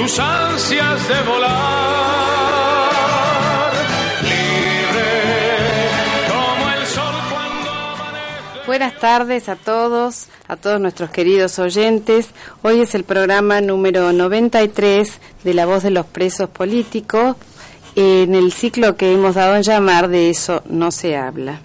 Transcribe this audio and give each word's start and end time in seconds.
sus 0.00 0.18
ansias 0.18 1.08
de 1.08 1.22
volar. 1.24 1.60
Libre 4.22 5.08
como 6.28 6.70
el 6.70 6.86
sol 6.86 7.14
cuando 7.30 7.70
amanece. 7.70 8.66
Buenas 8.66 8.98
tardes 8.98 9.50
a 9.50 9.56
todos, 9.56 10.28
a 10.48 10.56
todos 10.56 10.80
nuestros 10.80 11.10
queridos 11.10 11.58
oyentes. 11.58 12.28
Hoy 12.62 12.80
es 12.80 12.94
el 12.94 13.04
programa 13.04 13.60
número 13.60 14.10
93 14.12 15.18
de 15.44 15.54
La 15.54 15.66
Voz 15.66 15.82
de 15.82 15.90
los 15.90 16.06
Presos 16.06 16.48
Políticos, 16.48 17.36
en 17.94 18.34
el 18.34 18.52
ciclo 18.52 18.96
que 18.96 19.12
hemos 19.12 19.34
dado 19.34 19.56
en 19.56 19.62
llamar 19.64 20.08
De 20.08 20.30
eso 20.30 20.62
no 20.70 20.92
se 20.92 21.18
habla. 21.18 21.60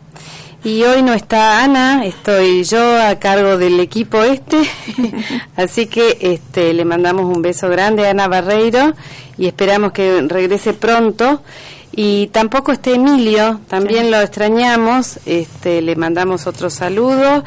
Y 0.66 0.82
hoy 0.82 1.04
no 1.04 1.14
está 1.14 1.64
Ana, 1.64 2.06
estoy 2.06 2.64
yo 2.64 3.00
a 3.00 3.20
cargo 3.20 3.56
del 3.60 3.80
equipo 3.80 4.24
este, 4.24 4.64
así 5.56 5.86
que 5.86 6.18
este, 6.22 6.74
le 6.74 6.84
mandamos 6.86 7.26
un 7.26 7.44
beso 7.44 7.70
grande 7.70 8.08
a 8.08 8.10
Ana 8.10 8.28
Barreiro 8.28 8.96
y 9.38 9.46
esperamos 9.46 9.92
que 9.92 10.24
regrese 10.28 10.74
pronto. 10.74 11.44
Y 11.92 12.32
tampoco 12.34 12.72
está 12.72 12.90
Emilio, 12.90 13.62
también 13.68 14.10
lo 14.10 14.20
extrañamos, 14.20 15.20
este, 15.28 15.84
le 15.84 15.96
mandamos 15.96 16.48
otro 16.48 16.72
saludo 16.72 17.44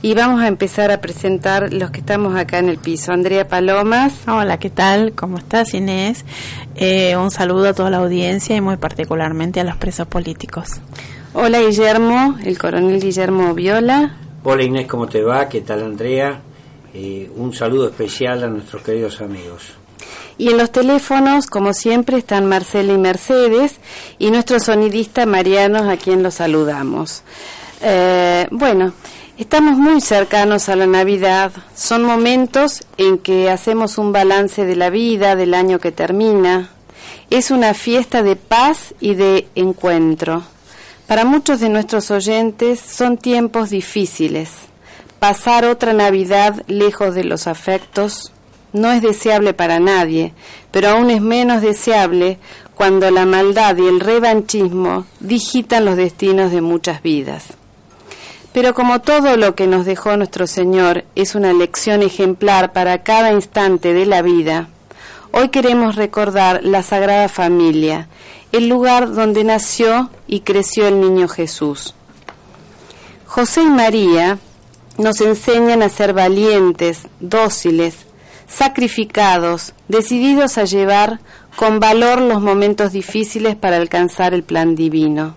y 0.00 0.14
vamos 0.14 0.40
a 0.40 0.48
empezar 0.48 0.90
a 0.90 1.02
presentar 1.02 1.70
los 1.70 1.90
que 1.90 2.00
estamos 2.00 2.34
acá 2.34 2.60
en 2.60 2.70
el 2.70 2.78
piso. 2.78 3.12
Andrea 3.12 3.46
Palomas. 3.46 4.14
Hola, 4.26 4.58
¿qué 4.58 4.70
tal? 4.70 5.12
¿Cómo 5.12 5.36
estás, 5.36 5.74
Inés? 5.74 6.24
Eh, 6.76 7.14
un 7.18 7.30
saludo 7.30 7.68
a 7.68 7.74
toda 7.74 7.90
la 7.90 7.98
audiencia 7.98 8.56
y 8.56 8.62
muy 8.62 8.78
particularmente 8.78 9.60
a 9.60 9.64
los 9.64 9.76
presos 9.76 10.06
políticos. 10.06 10.80
Hola 11.36 11.60
Guillermo, 11.60 12.36
el 12.44 12.56
coronel 12.56 13.00
Guillermo 13.00 13.54
Viola. 13.54 14.14
Hola 14.44 14.62
Inés, 14.62 14.86
¿cómo 14.86 15.08
te 15.08 15.20
va? 15.20 15.48
¿Qué 15.48 15.62
tal 15.62 15.82
Andrea? 15.82 16.40
Eh, 16.94 17.28
un 17.34 17.52
saludo 17.52 17.88
especial 17.88 18.44
a 18.44 18.46
nuestros 18.46 18.82
queridos 18.82 19.20
amigos. 19.20 19.72
Y 20.38 20.50
en 20.50 20.58
los 20.58 20.70
teléfonos, 20.70 21.48
como 21.48 21.72
siempre, 21.72 22.18
están 22.18 22.46
Marcela 22.46 22.92
y 22.92 22.98
Mercedes 22.98 23.80
y 24.20 24.30
nuestro 24.30 24.60
sonidista 24.60 25.26
Mariano, 25.26 25.90
a 25.90 25.96
quien 25.96 26.22
los 26.22 26.34
saludamos. 26.34 27.24
Eh, 27.82 28.46
bueno, 28.52 28.92
estamos 29.36 29.76
muy 29.76 30.00
cercanos 30.02 30.68
a 30.68 30.76
la 30.76 30.86
Navidad. 30.86 31.50
Son 31.74 32.04
momentos 32.04 32.84
en 32.96 33.18
que 33.18 33.50
hacemos 33.50 33.98
un 33.98 34.12
balance 34.12 34.64
de 34.64 34.76
la 34.76 34.88
vida, 34.88 35.34
del 35.34 35.54
año 35.54 35.80
que 35.80 35.90
termina. 35.90 36.70
Es 37.28 37.50
una 37.50 37.74
fiesta 37.74 38.22
de 38.22 38.36
paz 38.36 38.94
y 39.00 39.16
de 39.16 39.48
encuentro. 39.56 40.44
Para 41.06 41.26
muchos 41.26 41.60
de 41.60 41.68
nuestros 41.68 42.10
oyentes 42.10 42.80
son 42.80 43.18
tiempos 43.18 43.68
difíciles. 43.68 44.50
Pasar 45.18 45.66
otra 45.66 45.92
Navidad 45.92 46.62
lejos 46.66 47.14
de 47.14 47.24
los 47.24 47.46
afectos 47.46 48.32
no 48.72 48.90
es 48.90 49.02
deseable 49.02 49.52
para 49.52 49.80
nadie, 49.80 50.32
pero 50.70 50.88
aún 50.88 51.10
es 51.10 51.20
menos 51.20 51.60
deseable 51.60 52.38
cuando 52.74 53.10
la 53.10 53.26
maldad 53.26 53.76
y 53.76 53.86
el 53.86 54.00
revanchismo 54.00 55.04
digitan 55.20 55.84
los 55.84 55.96
destinos 55.96 56.50
de 56.50 56.60
muchas 56.60 57.02
vidas. 57.02 57.48
Pero 58.54 58.72
como 58.72 59.00
todo 59.00 59.36
lo 59.36 59.54
que 59.54 59.66
nos 59.66 59.84
dejó 59.84 60.16
nuestro 60.16 60.46
Señor 60.46 61.04
es 61.14 61.34
una 61.34 61.52
lección 61.52 62.02
ejemplar 62.02 62.72
para 62.72 63.02
cada 63.02 63.32
instante 63.32 63.92
de 63.92 64.06
la 64.06 64.22
vida, 64.22 64.68
hoy 65.32 65.48
queremos 65.48 65.96
recordar 65.96 66.60
la 66.64 66.82
Sagrada 66.82 67.28
Familia, 67.28 68.08
el 68.56 68.68
lugar 68.68 69.12
donde 69.12 69.42
nació 69.42 70.10
y 70.28 70.40
creció 70.40 70.86
el 70.86 71.00
niño 71.00 71.26
Jesús. 71.26 71.92
José 73.26 73.64
y 73.64 73.66
María 73.66 74.38
nos 74.96 75.20
enseñan 75.20 75.82
a 75.82 75.88
ser 75.88 76.12
valientes, 76.12 77.00
dóciles, 77.18 77.96
sacrificados, 78.46 79.72
decididos 79.88 80.56
a 80.56 80.66
llevar 80.66 81.18
con 81.56 81.80
valor 81.80 82.20
los 82.20 82.40
momentos 82.40 82.92
difíciles 82.92 83.56
para 83.56 83.76
alcanzar 83.76 84.34
el 84.34 84.44
plan 84.44 84.76
divino. 84.76 85.34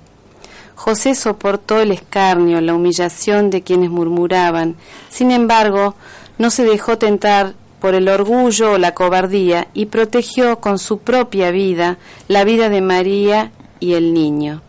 José 0.75 1.16
soportó 1.16 1.79
el 1.79 1.91
escarnio, 1.91 2.61
la 2.61 2.75
humillación 2.75 3.50
de 3.50 3.63
quienes 3.63 3.89
murmuraban, 3.89 4.75
sin 5.09 5.31
embargo, 5.31 5.95
no 6.38 6.51
se 6.51 6.66
dejó 6.66 7.00
tentar 7.00 7.56
por 7.87 7.95
el 7.95 8.09
orgullo 8.09 8.73
o 8.73 8.77
la 8.77 8.93
cobardía 8.93 9.69
y 9.73 9.85
protegió 9.85 10.59
con 10.59 10.77
su 10.77 10.97
propia 10.97 11.51
vida 11.51 11.97
la 12.27 12.43
vida 12.43 12.67
de 12.67 12.81
María 12.81 13.53
y 13.79 13.93
el 13.93 14.13
niño. 14.13 14.61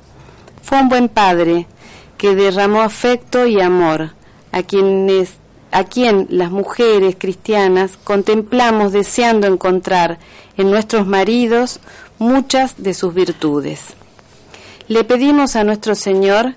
Fue 0.63 0.81
un 0.81 0.89
buen 0.89 1.09
padre 1.09 1.67
que 2.17 2.37
derramó 2.37 2.81
afecto 2.81 3.45
y 3.45 3.61
amor 3.61 4.13
a 4.53 4.63
quienes 4.63 5.33
a 5.73 5.83
quien 5.83 6.29
las 6.31 6.53
mujeres 6.53 7.17
cristianas 7.19 7.99
contemplamos 8.05 8.93
deseando 8.93 9.49
encontrar 9.49 10.21
en 10.57 10.71
nuestros 10.71 11.05
maridos 11.09 11.81
muchas 12.21 12.81
de 12.81 12.95
sus 12.95 13.15
virtudes. 13.15 13.81
Le 14.87 15.03
pedimos 15.03 15.57
a 15.57 15.65
nuestro 15.65 15.97
Señor 15.97 16.55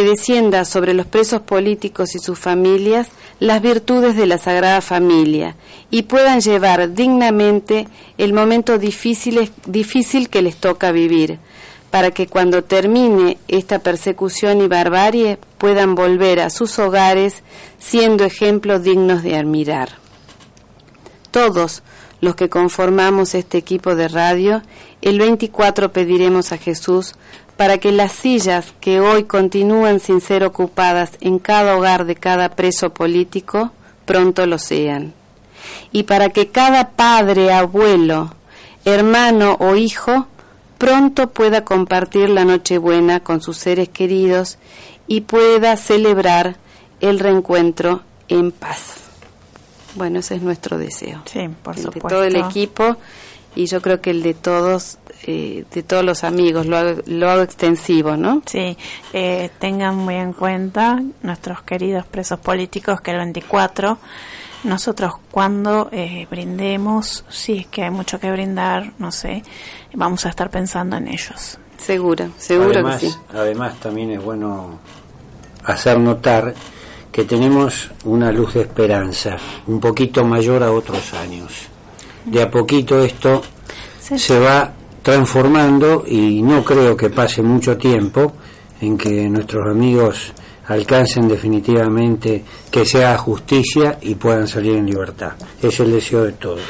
que 0.00 0.06
descienda 0.06 0.64
sobre 0.64 0.94
los 0.94 1.04
presos 1.04 1.42
políticos 1.42 2.14
y 2.14 2.20
sus 2.20 2.38
familias 2.38 3.08
las 3.38 3.60
virtudes 3.60 4.16
de 4.16 4.24
la 4.24 4.38
Sagrada 4.38 4.80
Familia 4.80 5.56
y 5.90 6.04
puedan 6.04 6.40
llevar 6.40 6.94
dignamente 6.94 7.86
el 8.16 8.32
momento 8.32 8.78
difícil, 8.78 9.52
difícil 9.66 10.30
que 10.30 10.40
les 10.40 10.56
toca 10.56 10.90
vivir, 10.90 11.38
para 11.90 12.12
que 12.12 12.28
cuando 12.28 12.64
termine 12.64 13.36
esta 13.46 13.80
persecución 13.80 14.62
y 14.62 14.68
barbarie 14.68 15.38
puedan 15.58 15.94
volver 15.94 16.40
a 16.40 16.48
sus 16.48 16.78
hogares 16.78 17.42
siendo 17.78 18.24
ejemplos 18.24 18.82
dignos 18.82 19.22
de 19.22 19.36
admirar. 19.36 19.90
Todos 21.30 21.82
los 22.22 22.36
que 22.36 22.48
conformamos 22.48 23.34
este 23.34 23.58
equipo 23.58 23.94
de 23.96 24.08
radio, 24.08 24.62
el 25.02 25.18
24 25.18 25.92
pediremos 25.92 26.52
a 26.52 26.58
Jesús 26.58 27.16
para 27.60 27.76
que 27.76 27.92
las 27.92 28.12
sillas 28.12 28.72
que 28.80 29.00
hoy 29.00 29.24
continúan 29.24 30.00
sin 30.00 30.22
ser 30.22 30.44
ocupadas 30.44 31.10
en 31.20 31.38
cada 31.38 31.76
hogar 31.76 32.06
de 32.06 32.14
cada 32.14 32.48
preso 32.56 32.94
político 32.94 33.70
pronto 34.06 34.46
lo 34.46 34.56
sean. 34.56 35.12
Y 35.92 36.04
para 36.04 36.30
que 36.30 36.48
cada 36.48 36.92
padre, 36.92 37.52
abuelo, 37.52 38.32
hermano 38.86 39.58
o 39.60 39.76
hijo 39.76 40.26
pronto 40.78 41.28
pueda 41.32 41.62
compartir 41.62 42.30
la 42.30 42.46
Nochebuena 42.46 43.20
con 43.20 43.42
sus 43.42 43.58
seres 43.58 43.90
queridos 43.90 44.56
y 45.06 45.20
pueda 45.20 45.76
celebrar 45.76 46.56
el 47.00 47.18
reencuentro 47.18 48.00
en 48.30 48.52
paz. 48.52 48.94
Bueno, 49.96 50.20
ese 50.20 50.36
es 50.36 50.40
nuestro 50.40 50.78
deseo. 50.78 51.20
Sí, 51.26 51.46
por 51.62 51.76
supuesto. 51.76 52.08
Todo 52.08 52.24
el 52.24 52.36
equipo 52.36 52.96
y 53.54 53.66
yo 53.66 53.80
creo 53.82 54.00
que 54.00 54.10
el 54.10 54.22
de 54.22 54.34
todos, 54.34 54.98
eh, 55.24 55.64
de 55.72 55.82
todos 55.82 56.04
los 56.04 56.24
amigos, 56.24 56.66
lo 56.66 56.76
hago, 56.76 57.02
lo 57.06 57.30
hago 57.30 57.42
extensivo, 57.42 58.16
¿no? 58.16 58.42
Sí, 58.46 58.76
eh, 59.12 59.50
tengan 59.58 59.96
muy 59.96 60.14
en 60.16 60.32
cuenta 60.32 61.02
nuestros 61.22 61.62
queridos 61.62 62.06
presos 62.06 62.38
políticos 62.38 63.00
que 63.00 63.10
el 63.10 63.18
24 63.18 63.98
nosotros 64.64 65.14
cuando 65.30 65.88
eh, 65.90 66.26
brindemos, 66.30 67.24
si 67.28 67.58
es 67.58 67.66
que 67.66 67.84
hay 67.84 67.90
mucho 67.90 68.20
que 68.20 68.30
brindar, 68.30 68.92
no 68.98 69.10
sé, 69.10 69.42
vamos 69.94 70.26
a 70.26 70.28
estar 70.28 70.50
pensando 70.50 70.96
en 70.96 71.08
ellos. 71.08 71.58
Seguro, 71.78 72.30
seguro 72.36 72.72
además, 72.72 73.00
que 73.00 73.08
sí. 73.08 73.16
Además 73.32 73.80
también 73.80 74.10
es 74.10 74.22
bueno 74.22 74.78
hacer 75.64 75.98
notar 75.98 76.54
que 77.10 77.24
tenemos 77.24 77.90
una 78.04 78.30
luz 78.30 78.54
de 78.54 78.62
esperanza, 78.62 79.36
un 79.66 79.80
poquito 79.80 80.24
mayor 80.24 80.62
a 80.62 80.72
otros 80.72 81.14
años. 81.14 81.69
De 82.24 82.42
a 82.42 82.50
poquito 82.50 83.02
esto 83.02 83.42
se 83.98 84.38
va 84.38 84.72
transformando 85.02 86.04
y 86.06 86.42
no 86.42 86.64
creo 86.64 86.96
que 86.96 87.10
pase 87.10 87.42
mucho 87.42 87.76
tiempo 87.76 88.32
en 88.80 88.96
que 88.96 89.28
nuestros 89.28 89.66
amigos 89.68 90.32
alcancen 90.66 91.28
definitivamente 91.28 92.44
que 92.70 92.84
sea 92.84 93.18
justicia 93.18 93.98
y 94.00 94.14
puedan 94.14 94.46
salir 94.46 94.76
en 94.76 94.86
libertad. 94.86 95.32
Es 95.60 95.80
el 95.80 95.92
deseo 95.92 96.24
de 96.24 96.32
todos. 96.32 96.60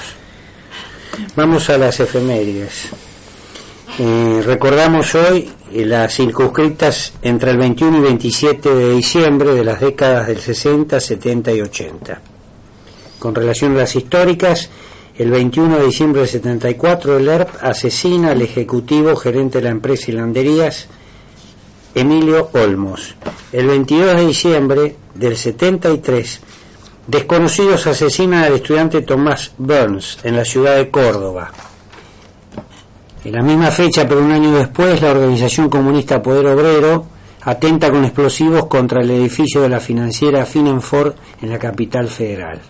Vamos 1.36 1.68
a 1.70 1.76
las 1.76 2.00
efemérides. 2.00 2.88
Eh, 3.98 4.42
recordamos 4.44 5.14
hoy 5.14 5.50
las 5.72 6.14
circunscritas 6.14 7.12
entre 7.22 7.50
el 7.50 7.58
21 7.58 7.98
y 7.98 8.00
27 8.00 8.74
de 8.74 8.94
diciembre 8.94 9.54
de 9.54 9.64
las 9.64 9.80
décadas 9.80 10.28
del 10.28 10.38
60, 10.38 10.98
70 10.98 11.52
y 11.52 11.60
80. 11.60 12.20
Con 13.18 13.34
relación 13.34 13.74
a 13.74 13.80
las 13.80 13.94
históricas, 13.94 14.70
el 15.20 15.30
21 15.30 15.76
de 15.76 15.84
diciembre 15.84 16.22
del 16.22 16.30
74 16.30 17.18
el 17.18 17.28
ERP 17.28 17.50
asesina 17.60 18.30
al 18.30 18.40
ejecutivo 18.40 19.14
gerente 19.16 19.58
de 19.58 19.64
la 19.64 19.70
empresa 19.70 20.10
Hilanderías, 20.10 20.88
Emilio 21.94 22.48
Olmos. 22.54 23.16
El 23.52 23.66
22 23.66 24.16
de 24.16 24.26
diciembre 24.26 24.96
del 25.14 25.36
73, 25.36 26.40
desconocidos 27.06 27.86
asesinan 27.86 28.44
al 28.44 28.54
estudiante 28.54 29.02
Tomás 29.02 29.52
Burns 29.58 30.20
en 30.22 30.36
la 30.36 30.44
ciudad 30.46 30.76
de 30.76 30.88
Córdoba. 30.88 31.52
En 33.22 33.32
la 33.34 33.42
misma 33.42 33.70
fecha, 33.70 34.08
pero 34.08 34.22
un 34.22 34.32
año 34.32 34.54
después, 34.54 35.02
la 35.02 35.10
organización 35.10 35.68
comunista 35.68 36.22
Poder 36.22 36.46
Obrero 36.46 37.04
atenta 37.42 37.90
con 37.90 38.06
explosivos 38.06 38.68
contra 38.68 39.02
el 39.02 39.10
edificio 39.10 39.60
de 39.60 39.68
la 39.68 39.80
financiera 39.80 40.46
Finanfor 40.46 41.14
en 41.42 41.50
la 41.50 41.58
capital 41.58 42.08
federal. 42.08 42.62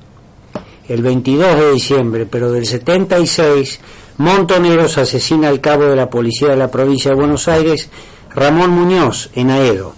El 0.90 1.02
22 1.02 1.56
de 1.56 1.70
diciembre, 1.70 2.26
pero 2.26 2.50
del 2.50 2.66
76, 2.66 3.78
Montoneros 4.18 4.98
asesina 4.98 5.48
al 5.48 5.60
cabo 5.60 5.84
de 5.84 5.94
la 5.94 6.10
policía 6.10 6.48
de 6.48 6.56
la 6.56 6.68
provincia 6.68 7.12
de 7.12 7.16
Buenos 7.16 7.46
Aires, 7.46 7.88
Ramón 8.34 8.70
Muñoz, 8.70 9.30
en 9.34 9.50
Aedo. 9.50 9.94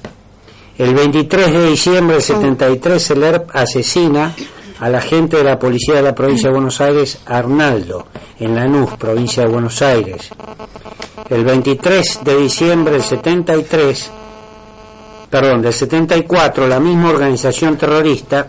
El 0.77 0.95
23 0.95 1.51
de 1.51 1.71
diciembre 1.71 2.17
del 2.17 2.23
73, 2.23 3.11
el 3.11 3.23
ERP 3.23 3.57
asesina 3.57 4.37
al 4.81 4.95
agente 4.95 5.39
de 5.39 5.45
la 5.45 5.59
policía 5.59 5.95
de 5.95 6.03
la 6.03 6.15
provincia 6.15 6.51
de 6.51 6.57
Buenos 6.57 6.79
Aires, 6.83 7.21
Arnaldo, 7.25 8.09
en 8.39 8.55
Lanús, 8.55 8.91
provincia 8.99 9.45
de 9.45 9.49
Buenos 9.49 9.81
Aires. 9.81 10.29
El 11.31 11.43
23 11.43 12.21
de 12.23 12.37
diciembre 12.37 12.93
del 12.93 13.03
73, 13.03 14.11
perdón, 15.31 15.63
del 15.63 15.73
74, 15.73 16.69
la 16.69 16.81
misma 16.81 17.09
organización 17.09 17.79
terrorista 17.79 18.47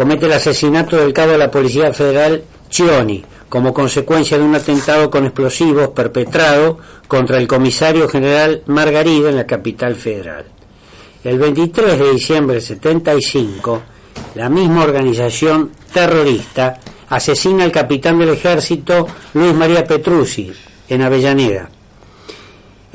comete 0.00 0.24
el 0.24 0.32
asesinato 0.32 0.96
del 0.96 1.12
cabo 1.12 1.32
de 1.32 1.36
la 1.36 1.50
Policía 1.50 1.92
Federal 1.92 2.42
Chioni, 2.70 3.22
como 3.50 3.74
consecuencia 3.74 4.38
de 4.38 4.44
un 4.44 4.54
atentado 4.54 5.10
con 5.10 5.26
explosivos 5.26 5.90
perpetrado 5.90 6.78
contra 7.06 7.36
el 7.36 7.46
comisario 7.46 8.08
general 8.08 8.62
Margarida 8.64 9.28
en 9.28 9.36
la 9.36 9.46
capital 9.46 9.96
federal. 9.96 10.46
El 11.22 11.38
23 11.38 11.98
de 11.98 12.12
diciembre 12.12 12.54
del 12.54 12.62
75, 12.62 13.82
la 14.36 14.48
misma 14.48 14.84
organización 14.84 15.70
terrorista 15.92 16.80
asesina 17.10 17.64
al 17.64 17.70
capitán 17.70 18.18
del 18.18 18.30
ejército 18.30 19.06
Luis 19.34 19.52
María 19.52 19.84
Petruzzi 19.84 20.50
en 20.88 21.02
Avellaneda. 21.02 21.68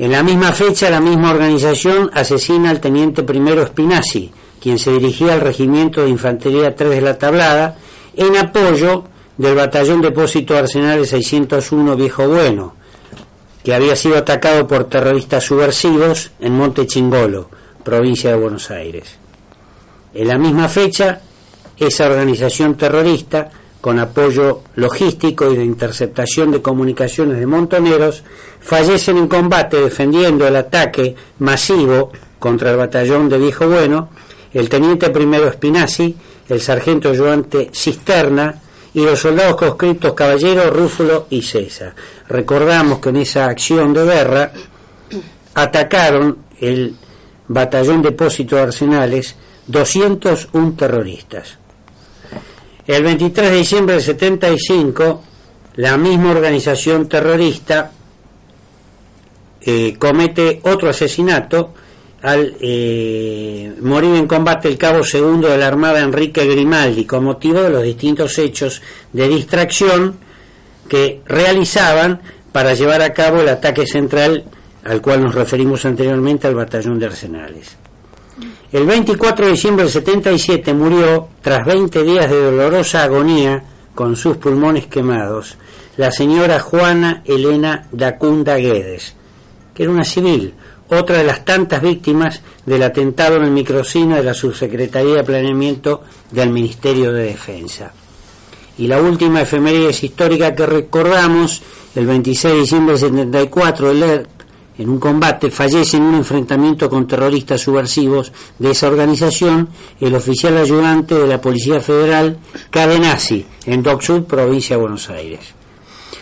En 0.00 0.10
la 0.10 0.24
misma 0.24 0.50
fecha, 0.50 0.90
la 0.90 1.00
misma 1.00 1.30
organización 1.30 2.10
asesina 2.12 2.70
al 2.70 2.80
teniente 2.80 3.22
primero 3.22 3.64
Spinazzi, 3.64 4.32
quien 4.66 4.80
se 4.80 4.90
dirigía 4.90 5.34
al 5.34 5.42
regimiento 5.42 6.02
de 6.02 6.08
infantería 6.08 6.74
3 6.74 6.90
de 6.90 7.00
la 7.00 7.16
Tablada, 7.16 7.76
en 8.16 8.36
apoyo 8.36 9.04
del 9.36 9.54
batallón 9.54 10.02
depósito 10.02 10.56
Arsenales 10.56 11.10
601 11.10 11.94
Viejo 11.94 12.26
Bueno, 12.26 12.74
que 13.62 13.72
había 13.72 13.94
sido 13.94 14.16
atacado 14.16 14.66
por 14.66 14.88
terroristas 14.88 15.44
subversivos 15.44 16.32
en 16.40 16.54
Monte 16.54 16.84
Chingolo, 16.84 17.48
provincia 17.84 18.30
de 18.30 18.38
Buenos 18.38 18.72
Aires. 18.72 19.16
En 20.12 20.26
la 20.26 20.36
misma 20.36 20.68
fecha, 20.68 21.20
esa 21.76 22.06
organización 22.06 22.74
terrorista, 22.74 23.48
con 23.80 24.00
apoyo 24.00 24.62
logístico 24.74 25.48
y 25.48 25.56
de 25.58 25.64
interceptación 25.64 26.50
de 26.50 26.60
comunicaciones 26.60 27.38
de 27.38 27.46
montoneros, 27.46 28.24
fallecen 28.58 29.16
en 29.16 29.28
combate 29.28 29.76
defendiendo 29.76 30.44
el 30.44 30.56
ataque 30.56 31.14
masivo 31.38 32.10
contra 32.40 32.72
el 32.72 32.78
batallón 32.78 33.28
de 33.28 33.38
Viejo 33.38 33.68
Bueno, 33.68 34.08
el 34.56 34.70
teniente 34.70 35.10
primero 35.10 35.52
Spinazzi, 35.52 36.16
el 36.48 36.60
sargento 36.62 37.10
ayudante 37.10 37.68
Cisterna 37.74 38.54
y 38.94 39.04
los 39.04 39.18
soldados 39.20 39.56
conscriptos 39.56 40.14
Caballero, 40.14 40.70
Rúfulo 40.70 41.26
y 41.28 41.42
César. 41.42 41.94
Recordamos 42.26 42.98
que 43.00 43.10
en 43.10 43.16
esa 43.16 43.46
acción 43.46 43.92
de 43.92 44.04
guerra 44.06 44.52
atacaron 45.54 46.38
el 46.58 46.96
batallón 47.48 48.00
depósito 48.00 48.56
de 48.56 48.62
arsenales 48.62 49.36
201 49.66 50.72
terroristas. 50.74 51.58
El 52.86 53.02
23 53.02 53.50
de 53.50 53.56
diciembre 53.56 53.94
del 53.96 54.04
75, 54.04 55.22
la 55.74 55.98
misma 55.98 56.30
organización 56.30 57.10
terrorista 57.10 57.92
eh, 59.60 59.96
comete 59.98 60.60
otro 60.64 60.88
asesinato 60.88 61.74
al 62.22 62.56
eh, 62.60 63.74
morir 63.80 64.16
en 64.16 64.26
combate 64.26 64.68
el 64.68 64.78
cabo 64.78 65.04
segundo 65.04 65.48
de 65.48 65.58
la 65.58 65.68
Armada 65.68 66.00
Enrique 66.00 66.46
Grimaldi 66.46 67.04
con 67.04 67.24
motivo 67.24 67.60
de 67.62 67.70
los 67.70 67.82
distintos 67.82 68.38
hechos 68.38 68.82
de 69.12 69.28
distracción 69.28 70.16
que 70.88 71.20
realizaban 71.26 72.20
para 72.52 72.74
llevar 72.74 73.02
a 73.02 73.12
cabo 73.12 73.40
el 73.40 73.48
ataque 73.48 73.86
central 73.86 74.44
al 74.84 75.02
cual 75.02 75.22
nos 75.22 75.34
referimos 75.34 75.84
anteriormente 75.84 76.46
al 76.46 76.54
batallón 76.54 76.98
de 76.98 77.06
arsenales. 77.06 77.76
El 78.72 78.86
24 78.86 79.46
de 79.46 79.52
diciembre 79.52 79.84
del 79.84 79.92
77 79.92 80.74
murió, 80.74 81.28
tras 81.40 81.66
20 81.66 82.02
días 82.02 82.30
de 82.30 82.40
dolorosa 82.40 83.04
agonía 83.04 83.62
con 83.94 84.16
sus 84.16 84.36
pulmones 84.36 84.86
quemados, 84.86 85.56
la 85.96 86.12
señora 86.12 86.60
Juana 86.60 87.22
Elena 87.24 87.86
Dacunda 87.90 88.56
Guedes, 88.56 89.14
que 89.74 89.84
era 89.84 89.92
una 89.92 90.04
civil, 90.04 90.54
otra 90.90 91.18
de 91.18 91.24
las 91.24 91.44
tantas 91.44 91.82
víctimas 91.82 92.42
del 92.64 92.82
atentado 92.82 93.36
en 93.36 93.44
el 93.44 93.50
microcino 93.50 94.16
de 94.16 94.22
la 94.22 94.34
Subsecretaría 94.34 95.16
de 95.16 95.24
Planeamiento 95.24 96.02
del 96.30 96.50
Ministerio 96.50 97.12
de 97.12 97.24
Defensa. 97.24 97.92
Y 98.78 98.86
la 98.86 99.00
última 99.00 99.40
efeméride 99.40 99.90
histórica 99.90 100.54
que 100.54 100.66
recordamos, 100.66 101.62
el 101.94 102.06
26 102.06 102.54
de 102.54 102.60
diciembre 102.60 102.98
del 102.98 103.10
74, 103.10 103.90
el 103.90 104.26
en 104.78 104.90
un 104.90 104.98
combate, 104.98 105.50
fallece 105.50 105.96
en 105.96 106.02
un 106.02 106.16
enfrentamiento 106.16 106.90
con 106.90 107.06
terroristas 107.06 107.62
subversivos 107.62 108.30
de 108.58 108.72
esa 108.72 108.88
organización 108.88 109.70
el 110.00 110.14
oficial 110.14 110.58
ayudante 110.58 111.14
de 111.14 111.26
la 111.26 111.40
Policía 111.40 111.80
Federal 111.80 112.36
Cadenazzi, 112.68 113.46
en 113.64 113.82
Dock 113.82 114.02
Sud, 114.02 114.24
provincia 114.24 114.76
de 114.76 114.82
Buenos 114.82 115.08
Aires. 115.08 115.40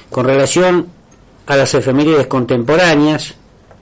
Con 0.09 0.27
relación 0.27 0.87
a 1.47 1.57
las 1.57 1.75
efemérides 1.75 2.29
contemporáneas, 2.29 3.35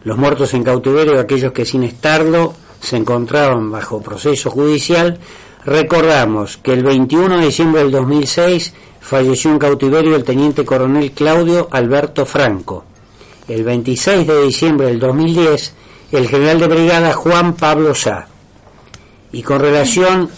los 0.05 0.19
muertos 0.19 0.55
en 0.55 0.65
cautiverio, 0.65 1.21
aquellos 1.21 1.53
que 1.53 1.65
sin 1.65 1.83
estarlo 1.83 2.55
se 2.81 2.97
encontraban 2.97 3.71
bajo 3.71 4.03
proceso 4.03 4.51
judicial, 4.51 5.19
recordamos 5.65 6.57
que 6.57 6.73
el 6.73 6.83
21 6.83 7.39
de 7.39 7.47
diciembre 7.47 7.83
del 7.83 7.93
2006 7.93 8.75
falleció 9.01 9.51
en 9.51 9.59
cautiverio 9.59 10.17
el 10.17 10.25
teniente 10.25 10.65
coronel 10.65 11.13
Claudio 11.13 11.69
Alberto 11.71 12.27
Franco 12.27 12.85
el 13.49 13.65
26 13.65 14.27
de 14.27 14.43
diciembre 14.45 14.87
del 14.87 15.01
2010, 15.01 15.75
el 16.13 16.29
general 16.29 16.61
de 16.61 16.69
brigada 16.69 17.13
Juan 17.13 17.55
Pablo 17.55 17.95
Sá. 17.95 18.27
Y 19.33 19.43
con 19.43 19.61
relación 19.61 20.31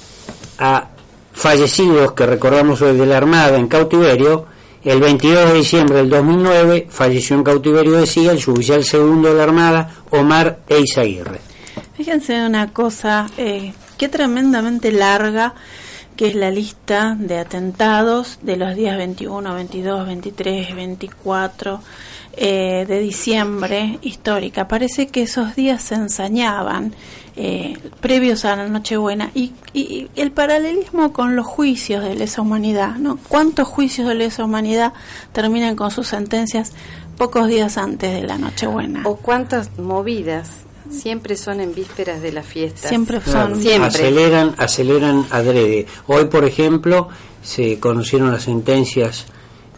a 0.58 0.88
fallecidos 1.32 2.12
que 2.12 2.26
recordamos 2.26 2.80
hoy 2.82 2.96
de 2.96 3.06
la 3.06 3.16
Armada 3.16 3.58
en 3.58 3.68
cautiverio, 3.68 4.46
el 4.84 5.00
22 5.00 5.48
de 5.48 5.54
diciembre 5.54 5.96
del 5.96 6.10
2009 6.10 6.86
falleció 6.90 7.36
en 7.36 7.44
cautiverio 7.44 7.92
de 7.92 8.06
SIGA 8.06 8.32
el 8.32 8.40
suboficial 8.40 8.84
segundo 8.84 9.28
de 9.30 9.34
la 9.34 9.44
Armada, 9.44 9.90
Omar 10.10 10.60
Eizaguirre. 10.68 11.40
Fíjense 11.96 12.44
una 12.44 12.72
cosa, 12.72 13.26
eh, 13.38 13.72
qué 13.96 14.08
tremendamente 14.08 14.92
larga 14.92 15.54
que 16.16 16.28
es 16.28 16.34
la 16.34 16.50
lista 16.50 17.16
de 17.18 17.38
atentados 17.38 18.38
de 18.42 18.56
los 18.56 18.76
días 18.76 18.96
21, 18.96 19.54
22, 19.54 20.06
23, 20.06 20.76
24 20.76 21.80
eh, 22.36 22.84
de 22.86 22.98
diciembre 23.00 23.98
histórica. 24.02 24.68
Parece 24.68 25.08
que 25.08 25.22
esos 25.22 25.56
días 25.56 25.82
se 25.82 25.96
ensañaban 25.96 26.94
eh, 27.36 27.76
previos 28.00 28.44
a 28.44 28.56
la 28.56 28.68
Nochebuena 28.68 29.30
y, 29.34 29.52
y, 29.72 30.08
el 30.16 30.30
paralelismo 30.30 31.12
con 31.12 31.36
los 31.36 31.46
juicios 31.46 32.04
de 32.04 32.14
lesa 32.14 32.42
humanidad, 32.42 32.96
¿no? 32.96 33.18
¿Cuántos 33.28 33.68
juicios 33.68 34.08
de 34.08 34.14
lesa 34.14 34.44
humanidad 34.44 34.92
terminan 35.32 35.76
con 35.76 35.90
sus 35.90 36.08
sentencias 36.08 36.72
pocos 37.16 37.48
días 37.48 37.76
antes 37.76 38.12
de 38.12 38.26
la 38.26 38.38
Nochebuena? 38.38 39.02
O 39.04 39.16
cuántas 39.16 39.78
movidas 39.78 40.64
Siempre 40.90 41.36
son 41.36 41.60
en 41.60 41.74
vísperas 41.74 42.20
de 42.20 42.30
la 42.30 42.42
fiesta. 42.42 42.88
Siempre 42.88 43.20
son. 43.20 43.60
Siempre. 43.60 43.88
Aceleran, 43.88 44.54
aceleran 44.58 45.26
adrede. 45.30 45.86
Hoy, 46.06 46.26
por 46.26 46.44
ejemplo, 46.44 47.08
se 47.42 47.80
conocieron 47.80 48.30
las 48.30 48.44
sentencias 48.44 49.26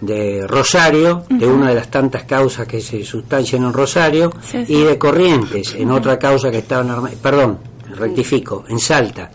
de 0.00 0.46
Rosario, 0.46 1.24
de 1.28 1.46
una 1.46 1.68
de 1.70 1.74
las 1.74 1.90
tantas 1.90 2.24
causas 2.24 2.66
que 2.66 2.80
se 2.80 3.02
sustancian 3.04 3.64
en 3.64 3.72
Rosario, 3.72 4.32
Sí, 4.42 4.64
sí. 4.66 4.74
y 4.74 4.82
de 4.82 4.98
Corrientes, 4.98 5.74
en 5.74 5.90
otra 5.90 6.18
causa 6.18 6.50
que 6.50 6.58
estaban 6.58 6.90
armadas, 6.90 7.16
perdón, 7.22 7.58
rectifico, 7.98 8.64
en 8.68 8.78
Salta. 8.78 9.30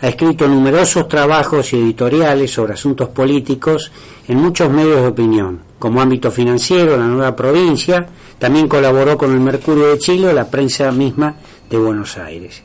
Ha 0.00 0.06
escrito 0.06 0.46
numerosos 0.46 1.08
trabajos 1.08 1.72
y 1.72 1.78
editoriales 1.78 2.52
sobre 2.52 2.74
asuntos 2.74 3.08
políticos 3.08 3.90
en 4.28 4.38
muchos 4.38 4.70
medios 4.70 5.00
de 5.00 5.08
opinión, 5.08 5.62
como 5.80 6.00
ámbito 6.00 6.30
financiero, 6.30 6.96
la 6.96 7.08
nueva 7.08 7.34
provincia, 7.34 8.06
también 8.38 8.68
colaboró 8.68 9.18
con 9.18 9.32
el 9.32 9.40
Mercurio 9.40 9.88
de 9.88 9.98
Chile 9.98 10.28
o 10.28 10.32
la 10.32 10.48
prensa 10.48 10.92
misma 10.92 11.34
de 11.68 11.76
Buenos 11.76 12.16
Aires. 12.18 12.62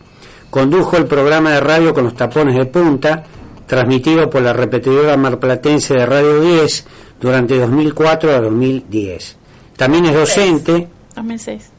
Condujo 0.51 0.95
el 0.95 1.07
programa 1.07 1.53
de 1.53 1.59
radio 1.59 1.95
con 1.95 2.03
los 2.03 2.15
tapones 2.15 2.55
de 2.55 2.67
punta, 2.67 3.23
transmitido 3.65 4.29
por 4.29 4.43
la 4.43 4.53
repetidora 4.53 5.17
marplatense 5.17 5.95
de 5.95 6.05
Radio 6.05 6.41
10 6.41 6.85
durante 7.19 7.57
2004 7.57 8.35
a 8.35 8.39
2010. 8.39 9.35
También 9.75 10.05
es 10.05 10.13
docente, 10.13 10.87
2006. 11.15 11.71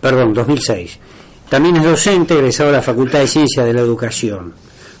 perdón, 0.00 0.32
2006. 0.32 1.00
También 1.48 1.76
es 1.76 1.84
docente 1.84 2.34
egresado 2.34 2.70
de 2.70 2.76
la 2.76 2.82
Facultad 2.82 3.20
de 3.20 3.28
Ciencias 3.28 3.64
de 3.64 3.72
la 3.72 3.80
Educación. 3.80 4.52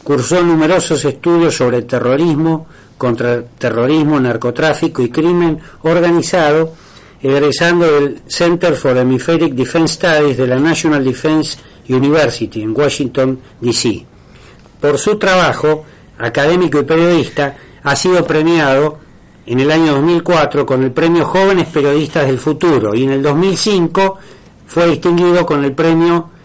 Cursó 0.04 0.42
numerosos 0.42 1.04
estudios 1.04 1.56
sobre 1.56 1.82
terrorismo, 1.82 2.66
contraterrorismo, 2.96 4.20
narcotráfico 4.20 5.02
y 5.02 5.10
crimen 5.10 5.58
organizado, 5.82 6.72
egresando 7.20 7.90
del 7.90 8.22
Center 8.28 8.74
for 8.76 8.96
Hemispheric 8.96 9.54
Defense 9.54 9.94
Studies 9.94 10.36
de 10.36 10.46
la 10.46 10.60
National 10.60 11.04
Defense 11.04 11.58
University 11.88 12.62
en 12.62 12.76
Washington, 12.76 13.40
D.C. 13.60 14.06
Por 14.80 14.98
su 14.98 15.18
trabajo 15.18 15.84
académico 16.18 16.78
y 16.78 16.84
periodista, 16.84 17.56
ha 17.82 17.96
sido 17.96 18.24
premiado 18.24 18.98
en 19.46 19.58
el 19.58 19.70
año 19.70 19.94
2004 19.94 20.64
con 20.64 20.84
el 20.84 20.92
premio 20.92 21.24
Jóvenes 21.24 21.66
Periodistas 21.68 22.26
del 22.26 22.38
Futuro 22.38 22.94
y 22.94 23.04
en 23.04 23.10
el 23.10 23.22
2005 23.22 24.18
fue 24.66 24.88
distinguido 24.88 25.44
con 25.46 25.64
el 25.64 25.72
premio 25.72 26.35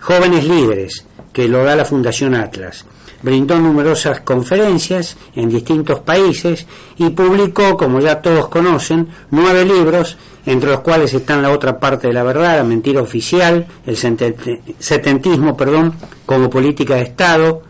Jóvenes 0.00 0.44
Líderes, 0.44 1.04
que 1.32 1.48
lo 1.48 1.64
da 1.64 1.76
la 1.76 1.84
Fundación 1.84 2.34
Atlas. 2.34 2.84
Brindó 3.20 3.58
numerosas 3.58 4.20
conferencias 4.20 5.16
en 5.34 5.48
distintos 5.48 6.00
países 6.00 6.66
y 6.98 7.10
publicó, 7.10 7.76
como 7.76 7.98
ya 8.00 8.22
todos 8.22 8.48
conocen, 8.48 9.08
nueve 9.30 9.64
libros, 9.64 10.16
entre 10.46 10.70
los 10.70 10.80
cuales 10.80 11.12
están 11.12 11.42
La 11.42 11.50
otra 11.50 11.78
parte 11.80 12.06
de 12.08 12.14
la 12.14 12.22
verdad, 12.22 12.56
La 12.58 12.64
mentira 12.64 13.02
oficial, 13.02 13.66
El 13.84 13.96
seten- 13.96 14.60
setentismo, 14.78 15.56
perdón, 15.56 15.94
como 16.24 16.48
política 16.48 16.94
de 16.94 17.02
Estado, 17.02 17.62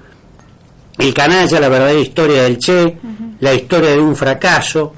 El 0.99 1.15
canalla, 1.15 1.61
La 1.61 1.69
verdadera 1.71 1.99
historia 1.99 2.43
del 2.43 2.59
Che, 2.59 2.99
La 3.41 3.55
historia 3.55 3.91
de 3.91 4.01
un 4.01 4.15
fracaso, 4.17 4.93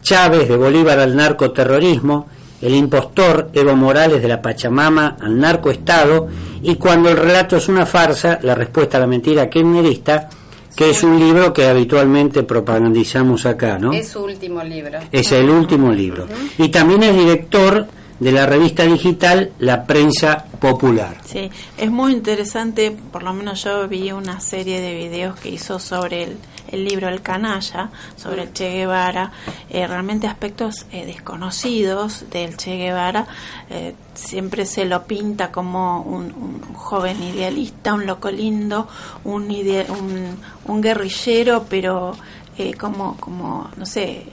Chávez 0.00 0.48
de 0.48 0.56
Bolívar 0.56 1.00
al 1.00 1.16
narcoterrorismo, 1.16 2.28
El 2.60 2.74
impostor 2.74 3.50
Evo 3.52 3.76
Morales 3.76 4.20
de 4.20 4.28
la 4.28 4.42
Pachamama 4.42 5.16
al 5.20 5.38
narcoestado 5.38 6.28
y 6.62 6.74
Cuando 6.74 7.08
el 7.08 7.16
relato 7.16 7.56
es 7.56 7.68
una 7.68 7.86
farsa, 7.86 8.38
la 8.42 8.54
respuesta 8.54 8.96
a 8.96 9.00
la 9.00 9.06
mentira 9.06 9.48
kirchnerista, 9.48 10.28
que 10.74 10.90
es 10.90 11.02
un 11.02 11.18
libro 11.18 11.52
que 11.52 11.66
habitualmente 11.66 12.42
propagandizamos 12.42 13.46
acá, 13.46 13.78
¿no? 13.78 13.92
Es 13.92 14.08
su 14.08 14.24
último 14.24 14.62
libro. 14.62 14.98
Es 15.12 15.32
el 15.32 15.50
último 15.50 15.92
libro. 15.92 16.26
Y 16.56 16.68
también 16.68 17.02
es 17.04 17.16
director 17.16 17.86
de 18.18 18.32
la 18.32 18.46
revista 18.46 18.84
digital 18.84 19.52
La 19.58 19.86
Prensa 19.86 20.44
Popular. 20.60 21.16
Sí, 21.24 21.50
es 21.76 21.90
muy 21.90 22.12
interesante, 22.12 22.96
por 23.12 23.22
lo 23.22 23.32
menos 23.32 23.62
yo 23.64 23.86
vi 23.88 24.10
una 24.12 24.40
serie 24.40 24.80
de 24.80 24.94
videos 24.94 25.38
que 25.38 25.50
hizo 25.50 25.78
sobre 25.78 26.24
el, 26.24 26.36
el 26.70 26.84
libro 26.84 27.08
El 27.08 27.22
Canalla, 27.22 27.90
sobre 28.16 28.42
el 28.42 28.52
Che 28.52 28.70
Guevara, 28.70 29.32
eh, 29.70 29.86
realmente 29.86 30.26
aspectos 30.26 30.86
eh, 30.92 31.06
desconocidos 31.06 32.24
del 32.30 32.56
Che 32.56 32.76
Guevara, 32.76 33.26
eh, 33.70 33.94
siempre 34.14 34.66
se 34.66 34.84
lo 34.84 35.04
pinta 35.04 35.50
como 35.50 36.02
un, 36.02 36.24
un 36.26 36.74
joven 36.74 37.22
idealista, 37.22 37.94
un 37.94 38.06
loco 38.06 38.30
lindo, 38.30 38.86
un, 39.24 39.50
ide- 39.50 39.86
un, 39.90 40.36
un 40.66 40.80
guerrillero, 40.80 41.64
pero 41.68 42.12
eh, 42.56 42.74
como, 42.74 43.16
como, 43.18 43.70
no 43.76 43.86
sé, 43.86 44.24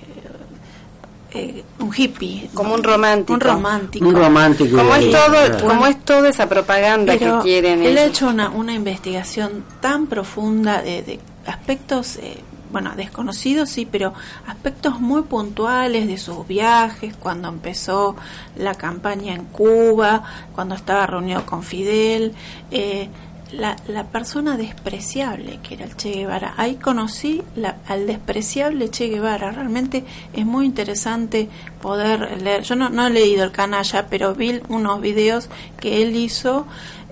eh, 1.32 1.63
un 1.80 1.92
hippie. 1.96 2.50
Como 2.54 2.74
un 2.75 2.84
romántico. 2.84 3.34
Un 3.34 3.42
romántico. 3.42 4.06
Un 4.08 4.15
romántico. 4.15 4.77
Como 4.77 4.96
es 4.96 5.12
todo, 5.12 5.68
como 5.68 5.86
es 5.88 6.00
toda 6.06 6.30
esa 6.30 6.48
propaganda 6.48 7.15
Pero 7.20 7.39
que 7.39 7.44
quieren 7.50 7.84
él 7.84 7.98
ha 7.98 8.06
hecho 8.06 8.27
una, 8.30 8.50
una 8.50 8.74
investigación 8.74 9.65
tan 9.82 10.08
profunda 10.08 10.82
de, 10.82 11.01
de 11.04 11.20
aspectos, 11.45 12.17
eh, 12.17 12.43
bueno, 12.71 12.93
desconocido 12.95 13.65
sí, 13.65 13.87
pero 13.89 14.13
aspectos 14.47 14.99
muy 14.99 15.23
puntuales 15.23 16.07
de 16.07 16.17
sus 16.17 16.47
viajes, 16.47 17.15
cuando 17.15 17.47
empezó 17.47 18.15
la 18.57 18.75
campaña 18.75 19.33
en 19.33 19.45
Cuba, 19.45 20.23
cuando 20.53 20.75
estaba 20.75 21.05
reunido 21.07 21.45
con 21.45 21.63
Fidel, 21.63 22.33
eh, 22.71 23.09
la, 23.51 23.75
la, 23.87 24.05
persona 24.05 24.57
despreciable 24.57 25.59
que 25.61 25.75
era 25.75 25.85
el 25.85 25.95
Che 25.95 26.11
Guevara. 26.11 26.53
Ahí 26.57 26.75
conocí 26.75 27.43
la, 27.55 27.77
al 27.87 28.07
despreciable 28.07 28.89
Che 28.89 29.07
Guevara. 29.07 29.51
Realmente 29.51 30.03
es 30.33 30.45
muy 30.45 30.65
interesante 30.65 31.49
poder 31.81 32.41
leer. 32.41 32.63
Yo 32.63 32.75
no, 32.75 32.89
no 32.89 33.07
he 33.07 33.09
leído 33.09 33.43
el 33.43 33.51
canalla, 33.51 34.07
pero 34.09 34.33
vi 34.33 34.61
unos 34.67 34.99
videos 34.99 35.49
que 35.79 36.01
él 36.01 36.15
hizo 36.15 36.65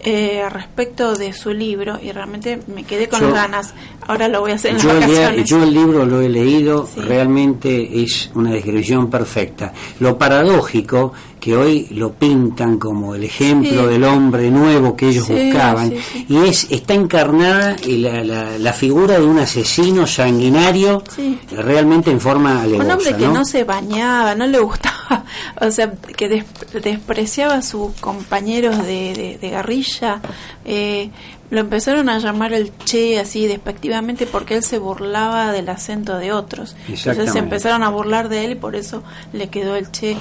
eh, 0.06 0.44
respecto 0.50 1.16
de 1.16 1.34
su 1.34 1.54
libro 1.54 2.00
y 2.02 2.12
realmente 2.12 2.60
me 2.68 2.84
quedé 2.84 3.08
con 3.08 3.32
ganas. 3.32 3.74
Ahora 4.06 4.28
lo 4.28 4.42
voy 4.42 4.52
a 4.52 4.56
hacer 4.56 4.72
en 4.72 4.80
yo 4.80 4.90
las 4.90 4.96
vacaciones. 5.02 5.38
El, 5.40 5.46
yo 5.46 5.64
el 5.64 5.74
libro 5.74 6.06
lo 6.06 6.22
he 6.22 6.30
leído, 6.30 6.90
realmente 6.98 8.04
es 8.04 8.30
una 8.36 8.52
descripción 8.52 9.10
perfecta. 9.10 9.74
Lo 10.00 10.18
paradójico 10.18 11.14
que 11.44 11.58
hoy 11.58 11.88
lo 11.92 12.14
pintan 12.14 12.80
como 12.80 13.16
el 13.16 13.26
ejemplo 13.26 13.88
del 13.88 14.06
hombre 14.06 14.50
nuevo 14.50 14.96
que 14.96 15.10
ellos 15.10 15.28
buscaban 15.28 15.94
y 16.30 16.38
es 16.38 16.68
está 16.72 16.94
encarnada 16.94 17.76
la, 17.86 18.24
la, 18.24 18.58
la, 18.58 18.72
figura 18.72 19.20
de 19.20 19.26
un 19.26 19.40
asesino 19.40 20.08
sanguinario 20.08 21.04
realmente 21.52 22.12
en 22.12 22.22
forma 22.22 22.62
alevosa. 22.62 22.86
Un 22.86 22.92
hombre 22.92 23.18
que 23.18 23.28
¿no? 23.28 23.44
se 23.44 23.66
bañaba, 23.66 24.36
no 24.36 24.48
le 24.48 24.58
gustaba, 24.60 25.26
o 25.60 25.70
sea, 25.70 25.92
que 26.16 26.46
despreciaba 26.82 27.56
a 27.56 27.62
sus 27.62 27.92
compañeros 28.00 28.78
de, 28.78 29.14
de, 29.14 29.38
de 29.42 29.50
guerrilla. 29.50 30.22
Eh, 30.64 31.12
lo 31.50 31.60
empezaron 31.60 32.08
a 32.08 32.20
llamar 32.20 32.54
el 32.54 32.72
Che 32.86 33.20
así 33.20 33.48
despectivamente 33.48 34.26
porque 34.26 34.56
él 34.56 34.64
se 34.64 34.80
burlaba 34.80 35.52
del 35.52 35.68
acento 35.68 36.18
de 36.18 36.32
otros. 36.32 36.78
Entonces 36.88 37.34
se 37.34 37.40
empezaron 37.40 37.84
a 37.84 37.90
burlar 37.90 38.30
de 38.30 38.46
él 38.46 38.52
y 38.54 38.56
por 38.56 38.78
eso 38.78 39.04
le 39.34 39.50
quedó 39.50 39.76
el 39.76 39.92
Che. 39.92 40.16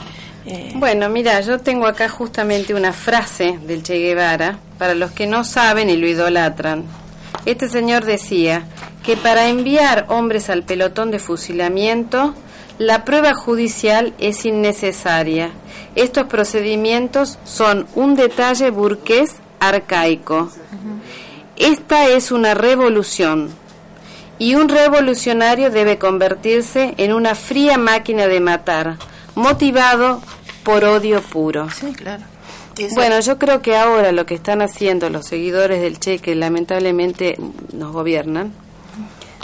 Eh. 0.47 0.73
Bueno, 0.75 1.09
mira, 1.09 1.41
yo 1.41 1.59
tengo 1.59 1.87
acá 1.87 2.09
justamente 2.09 2.75
una 2.75 2.93
frase 2.93 3.59
del 3.67 3.83
Che 3.83 3.99
Guevara 3.99 4.59
para 4.79 4.95
los 4.95 5.13
que 5.13 5.27
no 5.27 5.45
saben 5.45 5.89
y 5.91 5.97
lo 5.97 6.07
idolatran. 6.07 6.85
Este 7.47 7.69
señor 7.69 8.05
decía 8.05 8.65
que 9.03 9.17
para 9.17 9.49
enviar 9.49 10.07
hombres 10.09 10.51
al 10.51 10.63
pelotón 10.63 11.11
de 11.11 11.19
fusilamiento, 11.19 12.35
la 12.79 13.05
prueba 13.05 13.35
judicial 13.35 14.15
es 14.19 14.45
innecesaria. 14.45 15.51
Estos 15.95 16.27
procedimientos 16.27 17.39
son 17.45 17.87
un 17.95 18.17
detalle 18.17 18.71
burgués 18.71 19.37
arcaico. 19.61 20.51
Esta 21.57 22.09
es 22.09 22.33
una 22.33 22.55
revolución 22.55 23.51
y 24.39 24.57
un 24.57 24.69
revolucionario 24.69 25.71
debe 25.71 25.99
convertirse 25.99 26.95
en 26.97 27.13
una 27.13 27.35
fría 27.35 27.79
máquina 27.79 28.27
de 28.27 28.41
matar, 28.41 28.97
motivado 29.35 30.21
por 30.65 30.85
odio 30.85 31.23
puro. 31.23 31.69
Sí, 31.71 31.93
claro. 31.93 32.25
Bueno, 32.95 33.21
yo 33.21 33.39
creo 33.39 33.61
que 33.61 33.77
ahora 33.77 34.13
lo 34.13 34.25
que 34.25 34.35
están 34.35 34.63
haciendo 34.63 35.11
los 35.11 35.27
seguidores 35.27 35.83
del 35.83 35.99
Che, 36.01 36.19
que 36.19 36.35
lamentablemente 36.35 37.39
nos 37.73 37.93
gobiernan, 37.93 38.53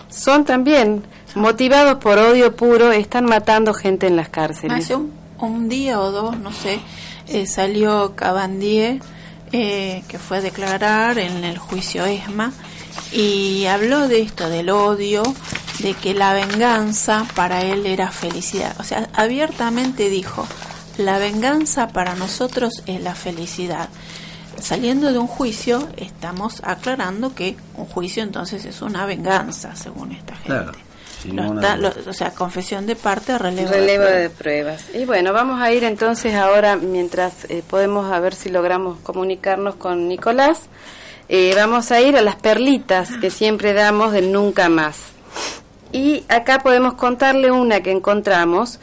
son 0.09 0.45
también 0.45 1.05
motivados 1.35 1.99
por 1.99 2.19
odio 2.19 2.57
puro, 2.57 2.91
están 2.91 3.27
matando 3.27 3.75
gente 3.75 4.07
en 4.07 4.17
las 4.17 4.31
cárceles. 4.31 4.85
Hace 4.85 4.97
un, 5.39 5.69
día 5.69 6.01
o 6.01 6.11
dos, 6.11 6.39
no 6.39 6.53
sé, 6.53 6.81
eh, 7.29 7.47
salió 7.47 8.15
Cabandier 8.17 9.01
eh, 9.53 10.03
que 10.09 10.19
fue 10.19 10.39
a 10.39 10.41
declarar 10.43 11.19
en 11.19 11.43
el 11.43 11.57
juicio 11.57 12.05
ESMA 12.05 12.53
y 13.13 13.65
habló 13.65 14.07
de 14.07 14.21
esto, 14.21 14.51
del 14.51 14.69
odio, 14.69 15.23
de 15.81 15.95
que 15.95 16.15
la 16.15 16.33
venganza 16.35 17.27
para 17.35 17.63
él 17.63 17.87
era 17.87 18.11
felicidad. 18.11 18.75
O 18.81 18.85
sea, 18.85 19.09
abiertamente 19.15 20.09
dijo, 20.09 20.47
la 20.97 21.19
venganza 21.19 21.89
para 21.89 22.15
nosotros 22.15 22.83
es 22.87 23.01
la 23.03 23.15
felicidad. 23.15 23.89
Saliendo 24.61 25.13
de 25.13 25.19
un 25.19 25.29
juicio, 25.29 25.89
estamos 25.97 26.61
aclarando 26.65 27.35
que 27.35 27.57
un 27.77 27.87
juicio 27.87 28.23
entonces 28.23 28.65
es 28.65 28.83
una 28.83 29.07
venganza, 29.07 29.77
según 29.77 30.13
esta 30.13 30.35
gente 30.37 30.89
o 32.07 32.13
sea, 32.13 32.31
confesión 32.31 32.87
de 32.87 32.97
parte, 32.97 33.37
relevo, 33.39 33.71
relevo 33.71 34.05
de, 34.05 34.31
pruebas. 34.31 34.85
Y 34.95 35.05
bueno, 35.05 35.33
vamos 35.33 35.61
a 35.61 35.73
ir 35.73 35.85
entonces 35.85 36.35
ahora, 36.35 36.77
mientras 36.77 37.45
eh, 37.49 37.63
podemos 37.69 38.13
a 38.13 38.21
ver 38.21 38.35
si 38.35 38.51
logramos 38.51 38.99
comunicarnos 39.01 39.75
con 39.77 40.09
Nicolás, 40.09 40.63
eh, 41.29 41.53
vamos 41.57 41.91
a 41.91 42.01
ir 42.01 42.17
a 42.17 42.23
las 42.23 42.37
perlitas 42.37 43.11
que 43.21 43.31
siempre 43.31 43.73
damos 43.73 44.13
del 44.13 44.33
nunca 44.33 44.69
más. 44.69 44.97
Y 45.93 46.25
acá 46.29 46.61
podemos 46.61 46.95
contarle 46.95 47.51
una 47.51 47.81
que 47.81 47.91
encontramos, 47.91 48.79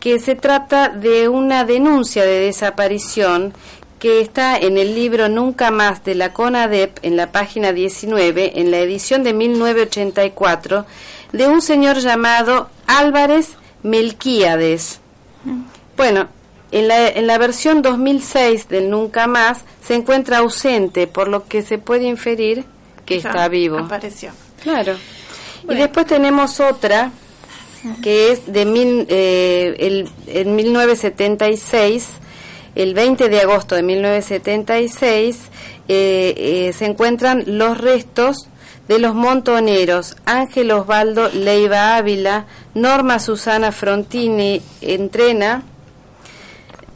que 0.00 0.18
se 0.18 0.34
trata 0.34 0.88
de 0.88 1.28
una 1.28 1.64
denuncia 1.64 2.24
de 2.24 2.40
desaparición 2.40 3.52
que 3.98 4.20
está 4.20 4.58
en 4.58 4.76
el 4.76 4.94
libro 4.94 5.28
Nunca 5.28 5.70
más 5.70 6.04
de 6.04 6.14
la 6.14 6.32
CONADEP, 6.32 6.98
en 7.02 7.16
la 7.16 7.32
página 7.32 7.72
19, 7.72 8.60
en 8.60 8.70
la 8.70 8.78
edición 8.78 9.22
de 9.22 9.32
1984, 9.32 10.86
de 11.32 11.46
un 11.48 11.62
señor 11.62 11.98
llamado 11.98 12.68
Álvarez 12.86 13.56
Melquíades. 13.82 15.00
Bueno, 15.96 16.28
en 16.72 16.88
la, 16.88 17.08
en 17.08 17.26
la 17.26 17.38
versión 17.38 17.82
2006 17.82 18.68
del 18.68 18.90
Nunca 18.90 19.26
Más 19.26 19.64
se 19.82 19.94
encuentra 19.94 20.38
ausente, 20.38 21.06
por 21.06 21.28
lo 21.28 21.46
que 21.46 21.62
se 21.62 21.78
puede 21.78 22.06
inferir 22.06 22.64
que 23.06 23.16
está 23.16 23.48
vivo. 23.48 23.78
Apareció. 23.78 24.30
Claro. 24.62 24.96
Y 25.68 25.74
después 25.74 26.06
tenemos 26.06 26.60
otra 26.60 27.10
que 28.02 28.32
es 28.32 28.52
de 28.52 28.66
mil, 28.66 29.06
eh, 29.08 29.76
el, 29.78 30.08
en 30.26 30.56
1976, 30.56 32.08
el 32.74 32.94
20 32.94 33.28
de 33.28 33.40
agosto 33.40 33.74
de 33.74 33.82
1976, 33.82 35.38
eh, 35.88 36.34
eh, 36.36 36.72
se 36.72 36.84
encuentran 36.86 37.44
los 37.46 37.78
restos 37.78 38.48
de 38.88 38.98
los 38.98 39.14
montoneros 39.14 40.16
Ángel 40.26 40.70
Osvaldo 40.70 41.28
Leiva 41.30 41.96
Ávila, 41.96 42.46
Norma 42.74 43.18
Susana 43.18 43.72
Frontini 43.72 44.62
entrena. 44.80 45.62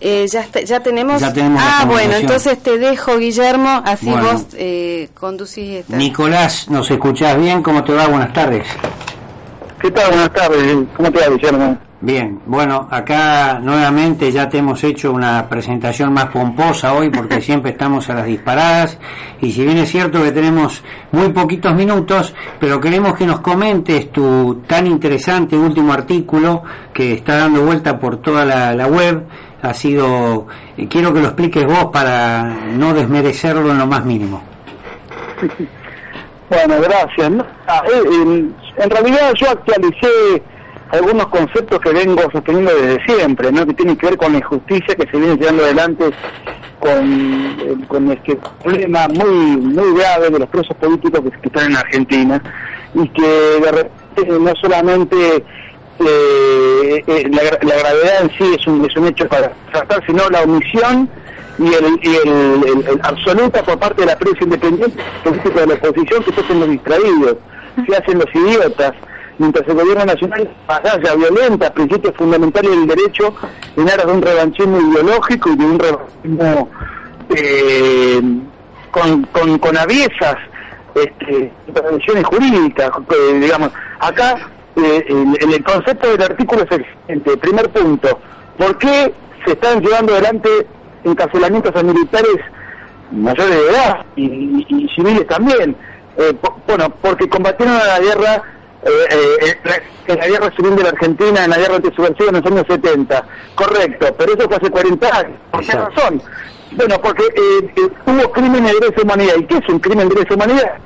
Eh, 0.01 0.27
ya, 0.29 0.47
ya 0.65 0.81
tenemos. 0.81 1.23
ah, 1.23 1.85
bueno, 1.87 2.15
entonces 2.15 2.63
te 2.63 2.79
dejo, 2.79 3.19
Guillermo, 3.19 3.83
así 3.85 4.11
vos 4.11 4.47
eh, 4.55 5.11
conducís 5.15 5.81
esta. 5.81 5.97
Nicolás, 5.97 6.71
¿nos 6.71 6.91
escuchás 6.91 7.39
bien? 7.39 7.63
¿Cómo 7.63 7.85
te 7.85 7.93
va? 7.93 8.07
Buenas 8.07 8.33
tardes. 8.33 8.67
¿Qué 9.81 9.91
tal? 9.91 10.09
Buenas 10.09 10.33
tardes. 10.33 10.77
¿Cómo 10.97 11.11
te 11.11 11.21
va, 11.21 11.29
Guillermo? 11.29 11.79
Bien, 12.03 12.41
bueno, 12.47 12.89
acá 12.91 13.61
nuevamente 13.63 14.33
ya 14.33 14.49
te 14.49 14.57
hemos 14.57 14.83
hecho 14.85 15.13
una 15.13 15.47
presentación 15.51 16.15
más 16.15 16.29
pomposa 16.29 16.95
hoy 16.95 17.11
porque 17.11 17.41
siempre 17.43 17.73
estamos 17.73 18.09
a 18.09 18.15
las 18.15 18.25
disparadas 18.25 18.97
y 19.43 19.53
si 19.53 19.65
bien 19.65 19.77
es 19.77 19.91
cierto 19.91 20.23
que 20.23 20.33
tenemos 20.33 20.83
muy 21.13 21.29
poquitos 21.29 21.75
minutos, 21.75 22.33
pero 22.59 22.81
queremos 22.81 23.15
que 23.15 23.27
nos 23.27 23.41
comentes 23.41 24.11
tu 24.13 24.63
tan 24.67 24.87
interesante 24.87 25.59
último 25.59 25.93
artículo 25.93 26.63
que 26.95 27.13
está 27.13 27.37
dando 27.37 27.67
vuelta 27.67 27.99
por 27.99 28.17
toda 28.17 28.47
la, 28.47 28.87
web. 28.87 29.27
Ha 29.62 29.75
sido, 29.75 30.46
quiero 30.88 31.12
que 31.12 31.20
lo 31.20 31.27
expliques 31.27 31.66
vos 31.66 31.87
para 31.92 32.44
no 32.73 32.94
desmerecerlo 32.94 33.70
en 33.70 33.79
lo 33.79 33.87
más 33.87 34.05
mínimo. 34.05 34.42
Bueno, 36.51 36.81
gracias. 36.81 37.46
Ah, 37.68 37.81
eh, 37.87 38.44
en 38.77 38.90
realidad 38.90 39.33
yo 39.35 39.51
actualicé 39.51 40.42
algunos 40.90 41.27
conceptos 41.29 41.79
que 41.79 41.92
vengo 41.92 42.23
sosteniendo 42.33 42.75
desde 42.75 43.05
siempre, 43.05 43.53
¿no? 43.53 43.64
que 43.64 43.75
tienen 43.75 43.96
que 43.96 44.07
ver 44.07 44.16
con 44.16 44.33
la 44.33 44.38
injusticia 44.38 44.96
que 44.96 45.07
se 45.09 45.16
viene 45.16 45.37
llevando 45.37 45.64
adelante 45.64 46.11
con, 46.81 47.57
eh, 47.61 47.77
con 47.87 48.11
este 48.11 48.37
problema 48.62 49.07
muy 49.09 49.57
muy 49.59 50.01
grave 50.01 50.31
de 50.31 50.38
los 50.40 50.49
presos 50.49 50.77
políticos 50.79 51.20
que, 51.40 51.49
están 51.49 51.70
en 51.70 51.77
Argentina 51.77 52.42
y 52.94 53.09
que 53.11 54.27
no 54.27 54.53
solamente 54.61 55.44
eh, 56.01 57.05
eh, 57.07 57.31
la, 57.31 57.43
gravedad 57.77 58.23
en 58.23 58.31
sí 58.31 58.55
es 58.59 58.67
un, 58.67 58.85
es 58.85 58.97
un 58.97 59.07
hecho 59.07 59.29
para 59.29 59.53
tratar, 59.71 60.05
sino 60.07 60.29
la 60.31 60.43
omisión 60.43 61.09
y 61.59 61.75
el, 61.75 62.01
y 62.03 62.17
el, 62.17 63.01
absoluta 63.03 63.63
por 63.63 63.79
parte 63.79 64.03
de 64.03 64.07
la 64.07 64.19
prensa 64.19 64.45
independiente 64.45 65.03
política 65.23 65.61
de 65.61 65.67
la 65.67 65.75
oposición 65.75 66.25
que 66.25 66.33
se 66.33 66.41
hacen 66.41 66.61
los 66.61 66.71
distraídos, 66.71 67.37
se 67.87 67.97
hacen 67.97 68.19
los 68.19 68.35
idiotas, 68.35 68.93
mientras 69.39 69.69
el 69.69 69.75
gobierno 69.75 70.07
nacional 70.07 70.51
batalla 70.67 71.15
violenta 71.15 71.73
principios 71.73 72.15
fundamentales 72.17 72.71
del 72.71 72.87
derecho 72.87 73.35
en 73.77 73.89
aras 73.89 74.07
de 74.07 74.13
un 74.13 74.23
revanchismo 74.23 74.81
ideológico 74.81 75.51
y 75.51 75.57
de 75.57 75.65
un 75.65 75.79
revanchismo 75.79 76.69
eh, 77.37 78.21
con, 78.91 79.25
con, 79.59 79.77
aviesas 79.77 80.37
este, 80.95 81.53
jurídicas, 82.25 82.91
eh, 83.11 83.39
digamos. 83.39 83.71
Acá 84.01 84.37
eh, 84.85 85.05
el, 85.09 85.55
el, 85.55 85.64
concepto 85.64 86.11
del 86.11 86.23
artículo 86.23 86.62
es 86.62 86.71
el 86.73 86.85
siguiente. 86.85 87.37
Primer 87.37 87.69
punto, 87.71 88.19
¿por 88.59 88.79
qué 88.79 89.12
se 89.45 89.53
están 89.53 89.81
llevando 89.81 90.12
adelante 90.12 90.49
encarcelamientos 91.05 91.75
a 91.75 91.83
militares 91.83 92.37
mayores 93.11 93.55
de 93.55 93.71
edad 93.71 94.05
y, 94.16 94.66
y 94.69 94.88
civiles 94.95 95.27
también? 95.27 95.77
bueno, 96.66 96.90
porque 97.01 97.29
combatieron 97.29 97.75
a 97.77 97.87
la 97.87 98.01
guerra 98.01 98.43
eh, 98.83 99.57
en 100.07 100.19
la 100.19 100.27
guerra 100.27 100.51
civil 100.57 100.77
de 100.77 100.83
la 100.83 100.88
Argentina, 100.90 101.45
en 101.45 101.51
la 101.51 101.59
guerra 101.59 101.77
antisubversiva 101.77 102.31
en 102.31 102.37
los 102.37 102.47
años 102.47 102.64
70. 102.69 103.25
Correcto, 103.55 104.14
pero 104.19 104.33
eso 104.35 104.49
fue 104.49 104.57
hace 104.57 104.71
40 104.71 105.19
años. 105.19 105.38
¿Por 105.51 105.64
qué 105.64 105.73
razón? 105.73 106.23
Bueno, 106.73 107.01
porque 107.03 107.25
hubo 108.07 108.33
crímenes 108.33 108.73
de 108.73 108.88
lesa 108.88 109.03
humanidad. 109.03 109.35
¿Y 109.38 109.45
qué 109.45 109.57
es 109.59 109.69
un 109.69 109.79
crimen 109.81 110.09
de 110.09 110.14
lesa 110.14 110.35
humanidad? 110.35 110.79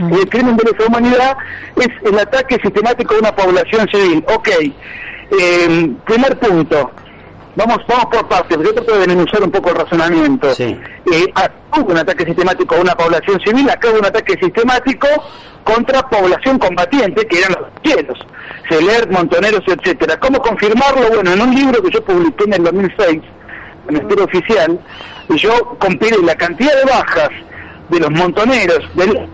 El 0.00 0.28
crimen 0.30 0.56
de 0.56 0.64
lesa 0.64 0.88
humanidad 0.88 1.36
es 1.76 1.88
el 2.04 2.18
ataque 2.18 2.58
sistemático 2.62 3.14
de 3.14 3.20
una 3.20 3.36
población 3.36 3.86
civil. 3.88 4.24
Ok, 4.34 4.48
primer 6.04 6.38
punto, 6.38 6.90
vamos 7.54 7.78
vamos 7.86 8.06
por 8.06 8.28
partes, 8.28 8.58
yo 8.58 8.74
trato 8.74 8.98
de 8.98 9.06
denunciar 9.06 9.42
un 9.42 9.50
poco 9.50 9.70
el 9.70 9.76
razonamiento. 9.76 10.54
Sí. 10.54 10.78
Eh, 11.12 11.32
hubo 11.76 11.92
un 11.92 11.98
ataque 11.98 12.24
sistemático 12.24 12.76
a 12.76 12.80
una 12.80 12.94
población 12.94 13.38
civil, 13.40 13.68
acá 13.68 13.90
hubo 13.90 13.98
un 13.98 14.06
ataque 14.06 14.38
sistemático 14.40 15.06
contra 15.64 16.08
población 16.08 16.58
combatiente, 16.58 17.26
que 17.26 17.38
eran 17.38 17.52
los 17.52 17.68
cielos, 17.82 18.18
Celer, 18.70 19.10
Montoneros, 19.10 19.62
etcétera. 19.66 20.18
¿Cómo 20.18 20.40
confirmarlo? 20.40 21.10
Bueno, 21.10 21.32
en 21.32 21.40
un 21.42 21.54
libro 21.54 21.82
que 21.82 21.90
yo 21.90 22.02
publiqué 22.02 22.44
en 22.44 22.54
el 22.54 22.64
2006, 22.64 23.22
en 23.88 23.96
el 23.96 24.02
estilo 24.02 24.24
oficial, 24.24 24.80
yo 25.28 25.76
comparé 25.78 26.16
la 26.22 26.34
cantidad 26.36 26.74
de 26.74 26.84
bajas 26.90 27.30
de 27.90 28.00
los 28.00 28.10
montoneros, 28.10 28.88
del 28.94 29.28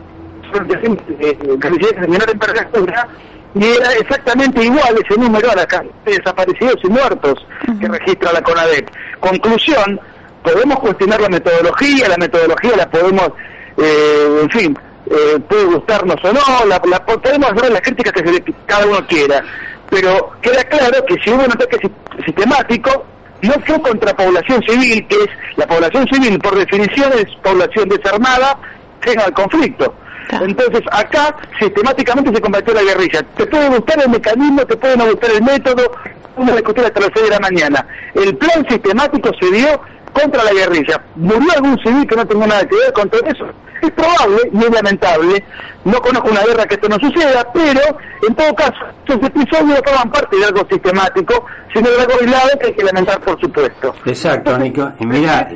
y 3.54 3.64
era 3.64 3.92
exactamente 3.94 4.62
igual 4.62 4.96
ese 5.02 5.18
número 5.18 5.50
a 5.50 5.54
la 5.54 5.66
de 5.66 6.12
desaparecidos 6.12 6.76
y 6.82 6.88
muertos 6.88 7.46
que 7.80 7.88
registra 7.88 8.32
la 8.32 8.42
CONADEP. 8.42 8.90
Conclusión, 9.20 9.98
podemos 10.42 10.78
cuestionar 10.80 11.20
la 11.22 11.28
metodología, 11.30 12.08
la 12.08 12.18
metodología 12.18 12.76
la 12.76 12.90
podemos, 12.90 13.30
eh, 13.78 14.40
en 14.42 14.50
fin, 14.50 14.78
eh, 15.06 15.38
puede 15.48 15.64
gustarnos 15.64 16.16
o 16.22 16.32
no, 16.32 16.66
la, 16.66 16.80
podemos 16.80 17.50
hacer 17.50 17.72
las 17.72 17.80
críticas 17.80 18.12
que, 18.12 18.54
cada 18.66 18.86
uno 18.86 19.06
quiera, 19.06 19.42
pero 19.88 20.32
queda 20.42 20.62
claro 20.64 21.04
que 21.06 21.14
si 21.24 21.30
hubo 21.30 21.44
un 21.44 21.52
ataque 21.52 21.78
sistemático, 22.26 23.06
no 23.40 23.52
fue 23.64 23.80
contra 23.80 24.14
población 24.14 24.62
civil, 24.64 25.06
que 25.08 25.16
es 25.16 25.28
la 25.56 25.66
población 25.66 26.06
civil, 26.08 26.38
por 26.40 26.56
definición 26.56 27.10
es 27.14 27.26
población 27.42 27.88
desarmada, 27.88 28.58
en 29.06 29.20
al 29.20 29.32
conflicto. 29.32 29.94
Entonces, 30.30 30.82
acá 30.90 31.36
sistemáticamente 31.58 32.34
se 32.34 32.40
combatió 32.40 32.74
la 32.74 32.82
guerrilla. 32.82 33.22
Te 33.36 33.46
puede 33.46 33.68
gustar 33.68 34.02
el 34.02 34.10
mecanismo, 34.10 34.66
te 34.66 34.76
puede 34.76 34.96
no 34.96 35.06
gustar 35.06 35.30
el 35.30 35.42
método, 35.42 35.92
uno 36.36 36.52
discutir 36.52 36.84
hasta 36.84 37.00
las 37.00 37.10
6 37.14 37.26
de 37.26 37.30
la 37.30 37.40
mañana. 37.40 37.86
El 38.14 38.36
plan 38.36 38.66
sistemático 38.68 39.30
se 39.40 39.50
dio 39.50 39.80
contra 40.12 40.44
la 40.44 40.52
guerrilla. 40.52 41.00
¿Murió 41.16 41.52
algún 41.54 41.78
civil 41.78 42.06
que 42.06 42.16
no 42.16 42.26
tenga 42.26 42.46
nada 42.46 42.66
que 42.66 42.74
ver 42.74 42.92
con 42.92 43.08
todo 43.08 43.20
eso? 43.26 43.46
Es 43.82 43.90
probable 43.90 44.50
y 44.52 44.58
es 44.58 44.70
lamentable. 44.70 45.44
No 45.84 46.00
conozco 46.00 46.30
una 46.30 46.42
guerra 46.42 46.66
que 46.66 46.74
esto 46.74 46.88
no 46.88 46.98
suceda, 46.98 47.46
pero 47.52 47.80
en 48.26 48.34
todo 48.34 48.54
caso, 48.54 48.72
esos 49.06 49.22
episodios 49.22 49.80
forman 49.84 50.10
parte 50.10 50.36
de 50.36 50.44
algo 50.46 50.66
sistemático, 50.68 51.44
sino 51.72 51.90
de 51.90 52.00
algo 52.00 52.14
aislado 52.20 52.58
que 52.58 52.66
hay 52.66 52.72
que 52.72 52.84
lamentar, 52.84 53.20
por 53.20 53.38
supuesto. 53.40 53.94
Exacto, 54.06 54.58
Nico. 54.58 54.90
Y 54.98 55.06
mira, 55.06 55.50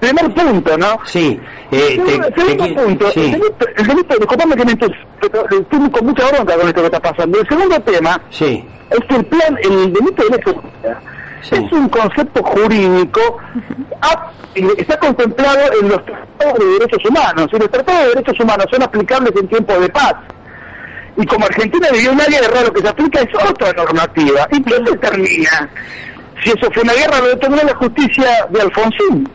primer 0.00 0.34
punto, 0.34 0.78
¿no? 0.78 0.98
Sí. 1.04 1.40
Eh, 1.70 2.30
segundo, 2.34 2.82
punto, 2.82 3.10
sí. 3.10 3.20
el 3.76 3.86
delito, 3.86 4.14
disculpame 4.18 4.56
que 4.56 4.64
me 4.64 4.72
estoy 4.72 5.90
con 5.90 6.06
mucha 6.06 6.28
bronca 6.28 6.56
con 6.56 6.68
esto 6.68 6.80
que 6.80 6.86
está 6.86 7.00
pasando. 7.00 7.40
El 7.40 7.48
segundo 7.48 7.80
tema 7.80 8.20
sí. 8.30 8.64
es 8.90 9.00
que 9.08 9.16
el 9.16 9.24
plan, 9.26 9.58
el 9.62 9.92
delito 9.92 10.24
de 10.24 10.36
lesa 10.36 10.52
es 11.50 11.72
un 11.72 11.88
concepto 11.88 12.42
jurídico, 12.42 13.38
está 14.54 14.98
contemplado 14.98 15.60
en 15.80 15.88
los 15.88 16.04
tratados 16.04 16.58
de 16.58 16.64
derechos 16.78 17.04
humanos, 17.08 17.48
y 17.52 17.58
los 17.58 17.70
tratados 17.70 18.00
de 18.00 18.08
derechos 18.08 18.40
humanos 18.40 18.66
son 18.70 18.82
aplicables 18.82 19.32
en 19.40 19.48
tiempos 19.48 19.80
de 19.80 19.88
paz. 19.88 20.14
Y 21.16 21.24
como 21.26 21.46
Argentina 21.46 21.88
vivió 21.92 22.12
una 22.12 22.26
guerra, 22.26 22.62
lo 22.62 22.72
que 22.72 22.82
se 22.82 22.88
aplica 22.88 23.20
es 23.20 23.28
otra 23.48 23.72
normativa. 23.72 24.46
¿Y 24.50 24.62
qué 24.62 24.78
determina? 24.80 25.70
Si 26.42 26.50
eso 26.50 26.70
fue 26.70 26.82
una 26.82 26.92
guerra, 26.92 27.20
lo 27.20 27.28
determinó 27.28 27.62
la 27.62 27.74
justicia 27.76 28.46
de 28.50 28.60
Alfonsín. 28.60 29.28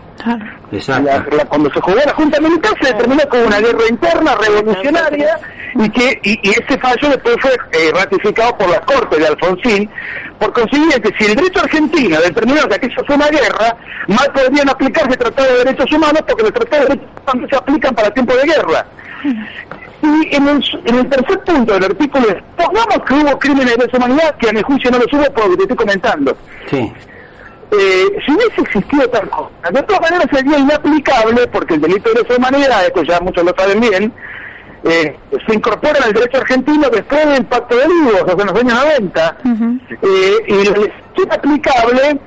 Exacto. 0.71 1.47
cuando 1.47 1.71
se 1.71 1.81
jugó 1.81 1.97
la 1.97 2.13
Junta 2.13 2.39
Militar 2.39 2.73
se 2.81 2.93
determinó 2.93 3.27
como 3.29 3.45
una 3.45 3.60
guerra 3.60 3.88
interna 3.89 4.36
revolucionaria 4.36 5.39
y 5.75 5.89
que 5.89 6.19
y, 6.23 6.49
ese 6.49 6.77
fallo 6.79 7.10
después 7.10 7.36
fue 7.41 7.51
eh, 7.71 7.91
ratificado 7.93 8.57
por 8.57 8.69
la 8.69 8.79
Corte 8.81 9.17
de 9.17 9.27
Alfonsín. 9.27 9.89
Por 10.39 10.53
consiguiente, 10.53 11.13
si 11.19 11.25
el 11.25 11.36
derecho 11.36 11.62
argentino 11.62 12.19
determinó 12.19 12.67
que 12.67 12.75
aquello 12.75 13.03
fue 13.05 13.15
una 13.15 13.29
guerra, 13.29 13.75
más 14.07 14.27
podrían 14.29 14.69
aplicarse 14.69 15.15
tratados 15.15 15.51
de 15.51 15.65
derechos 15.65 15.91
humanos 15.91 16.23
porque 16.27 16.43
los 16.43 16.53
tratados 16.53 16.89
de 16.89 16.95
derechos 16.95 17.21
humanos 17.21 17.49
se 17.49 17.55
aplican 17.55 17.95
para 17.95 18.12
tiempo 18.12 18.34
de 18.36 18.43
guerra. 18.43 18.86
Y 20.03 20.36
en 20.36 20.47
el, 20.47 20.63
en 20.86 20.95
el 20.95 21.10
tercer 21.10 21.39
punto 21.41 21.73
del 21.73 21.84
artículo, 21.84 22.25
pongamos 22.57 22.97
que 23.07 23.13
hubo 23.13 23.38
crímenes 23.38 23.77
de 23.77 23.86
lesa 23.86 23.97
humanidad, 23.97 24.36
que 24.38 24.49
a 24.49 24.53
mi 24.53 24.62
juicio 24.63 24.89
no 24.89 24.97
lo 24.97 25.05
hubo 25.05 25.31
por 25.31 25.43
lo 25.43 25.51
que 25.51 25.57
te 25.57 25.63
estoy 25.63 25.77
comentando. 25.77 26.36
Sí 26.69 26.91
eh, 27.71 28.05
si 28.25 28.31
hubiese 28.34 28.62
existido 28.62 29.07
tal 29.10 29.29
cosa, 29.29 29.71
de 29.71 29.84
todas 29.84 30.01
maneras 30.01 30.27
sería 30.31 30.57
inaplicable 30.57 31.47
porque 31.47 31.75
el 31.75 31.81
delito 31.81 32.10
de 32.12 32.21
lesa 32.21 32.36
humanidad, 32.36 32.86
esto 32.86 33.03
ya 33.03 33.19
muchos 33.21 33.43
lo 33.43 33.53
saben 33.57 33.79
bien, 33.79 34.13
eh, 34.84 35.15
se 35.47 35.53
incorpora 35.53 35.99
en 35.99 36.05
el 36.05 36.13
derecho 36.13 36.38
argentino 36.38 36.89
después 36.89 37.25
del 37.27 37.45
Pacto 37.45 37.77
de 37.77 37.86
Olivos, 37.86 38.21
o 38.23 38.25
sea, 38.25 38.34
en 38.34 38.47
los 38.47 38.60
años 38.60 38.73
90, 38.73 39.38
eh, 40.01 40.38
y 40.47 40.65
lo 40.65 40.86
es 40.86 41.31
aplicable 41.31 42.19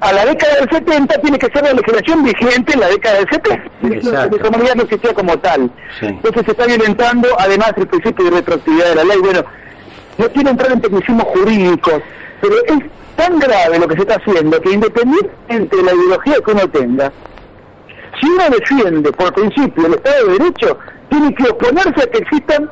a 0.00 0.12
la 0.12 0.24
década 0.24 0.56
del 0.56 0.68
70 0.68 1.20
tiene 1.20 1.38
que 1.38 1.46
ser 1.46 1.62
la 1.62 1.74
legislación 1.74 2.24
vigente 2.24 2.72
en 2.72 2.80
la 2.80 2.88
década 2.88 3.18
del 3.18 3.28
70. 3.30 4.10
La 4.10 4.26
lesa 4.26 4.48
humanidad 4.48 4.74
no 4.74 4.82
existía 4.82 5.14
como 5.14 5.38
tal. 5.38 5.70
Entonces 6.00 6.44
se 6.44 6.50
está 6.50 6.66
violentando 6.66 7.28
además 7.38 7.72
el 7.76 7.86
principio 7.86 8.24
de 8.24 8.30
retroactividad 8.32 8.88
de 8.88 8.94
la 8.96 9.04
ley. 9.04 9.18
Bueno, 9.18 9.44
no 10.18 10.28
quiero 10.30 10.50
entrar 10.50 10.72
en 10.72 10.80
tecnicismos 10.80 11.24
jurídicos, 11.26 12.02
pero 12.40 12.54
es 12.66 12.84
tan 13.16 13.38
grave 13.38 13.78
lo 13.78 13.88
que 13.88 13.96
se 13.96 14.02
está 14.02 14.16
haciendo 14.16 14.60
que 14.60 14.72
independientemente 14.72 15.76
de 15.76 15.82
la 15.82 15.92
ideología 15.92 16.34
que 16.44 16.50
uno 16.50 16.68
tenga, 16.68 17.12
si 18.20 18.28
uno 18.28 18.44
defiende 18.50 19.12
por 19.12 19.32
principio 19.32 19.86
el 19.86 19.94
Estado 19.94 20.26
de 20.26 20.32
Derecho, 20.38 20.78
tiene 21.08 21.34
que 21.34 21.44
oponerse 21.48 22.02
a 22.02 22.10
que 22.10 22.18
existan 22.18 22.70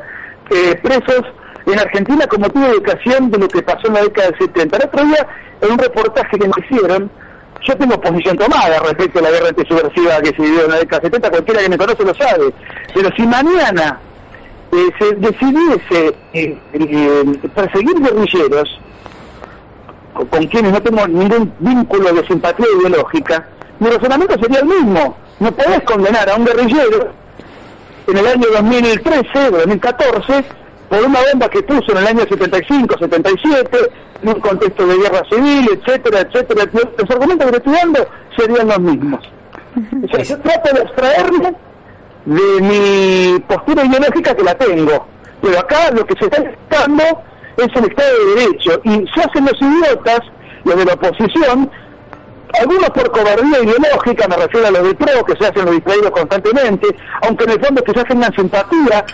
eh, 0.50 0.79
presos 0.83 1.22
en 1.66 1.79
Argentina 1.79 2.26
como 2.26 2.46
motivo 2.46 2.64
de 2.66 2.72
educación 2.72 3.31
de 3.31 3.38
lo 3.38 3.48
que 3.48 3.62
pasó 3.62 3.87
en 3.88 3.94
la 3.94 4.03
década 4.03 4.31
del 4.31 4.38
70. 4.38 4.76
El 4.76 4.85
otro 4.85 5.05
día, 5.05 5.29
en 5.61 5.72
un 5.72 5.79
reportaje 5.79 6.38
que 6.38 6.48
me 6.48 6.55
hicieron, 6.64 7.11
yo 7.62 7.76
tengo 7.76 8.00
posición 8.00 8.37
tomada 8.37 8.79
respecto 8.81 9.18
a 9.18 9.22
la 9.22 9.31
guerra 9.31 9.48
antisubversiva 9.48 10.20
que 10.20 10.31
se 10.31 10.42
vivió 10.42 10.64
en 10.64 10.70
la 10.70 10.79
década 10.79 11.00
del 11.00 11.12
70, 11.12 11.31
cualquiera 11.31 11.61
que 11.61 11.68
me 11.68 11.79
conoce 11.79 12.05
lo 12.05 12.14
sabe. 12.14 12.55
Pero 12.94 13.11
si 13.16 13.26
mañana 13.26 14.00
eh, 14.72 14.88
se 14.98 15.14
decidiese 15.16 16.14
eh, 16.33 16.59
perseguir 17.55 18.00
guerrilleros, 18.00 18.81
con 20.14 20.46
quienes 20.46 20.72
no 20.72 20.82
tengo 20.82 21.06
ningún 21.06 21.52
vínculo 21.60 22.12
de 22.12 22.26
simpatía 22.26 22.66
ideológica, 22.78 23.46
mi 23.78 23.88
razonamiento 23.88 24.38
sería 24.40 24.60
el 24.60 24.66
mismo. 24.66 25.16
No 25.38 25.52
podés 25.52 25.82
condenar 25.82 26.28
a 26.28 26.36
un 26.36 26.44
guerrillero 26.44 27.12
en 28.06 28.16
el 28.16 28.26
año 28.26 28.46
2013 28.52 29.50
2014 29.50 30.44
por 30.88 31.02
una 31.04 31.20
bomba 31.30 31.48
que 31.48 31.62
puso 31.62 31.92
en 31.92 31.98
el 31.98 32.06
año 32.08 32.20
75, 32.28 32.98
77, 32.98 33.78
en 34.22 34.28
un 34.28 34.40
contexto 34.40 34.86
de 34.86 34.96
guerra 34.96 35.22
civil, 35.30 35.70
etcétera, 35.72 36.20
etcétera. 36.20 36.68
Los 36.72 37.10
argumentos 37.10 37.50
que 37.50 37.56
estoy 37.56 37.72
dando 37.72 38.06
serían 38.36 38.68
los 38.68 38.80
mismos. 38.80 39.20
O 40.02 40.08
sea, 40.08 40.24
yo 40.24 40.38
trato 40.40 40.74
de 40.74 40.82
extraerme 40.82 41.54
de 42.24 42.60
mi 42.60 43.40
postura 43.40 43.84
ideológica 43.84 44.34
que 44.34 44.42
la 44.42 44.54
tengo. 44.56 45.06
Pero 45.40 45.58
acá 45.58 45.90
lo 45.92 46.04
que 46.04 46.14
se 46.18 46.24
está 46.26 46.42
buscando 46.42 47.04
es 47.62 47.76
el 47.76 47.84
Estado 47.90 48.10
de 48.18 48.40
Derecho. 48.40 48.80
Y 48.84 48.90
se 49.14 49.20
hacen 49.20 49.44
los 49.44 49.60
idiotas, 49.60 50.20
los 50.64 50.76
de 50.76 50.84
la 50.84 50.94
oposición, 50.94 51.70
algunos 52.58 52.90
por 52.90 53.10
cobardía 53.10 53.62
ideológica, 53.62 54.26
me 54.28 54.36
refiero 54.36 54.66
a 54.66 54.70
los 54.70 54.82
del 54.82 54.96
PRO, 54.96 55.24
que 55.24 55.36
se 55.36 55.46
hacen 55.46 55.64
los 55.64 55.74
distraídos 55.74 56.10
constantemente, 56.10 56.88
aunque 57.22 57.44
en 57.44 57.50
el 57.50 57.64
fondo 57.64 57.82
quizás 57.84 58.04
tengan 58.04 58.34
simpatía 58.34 59.04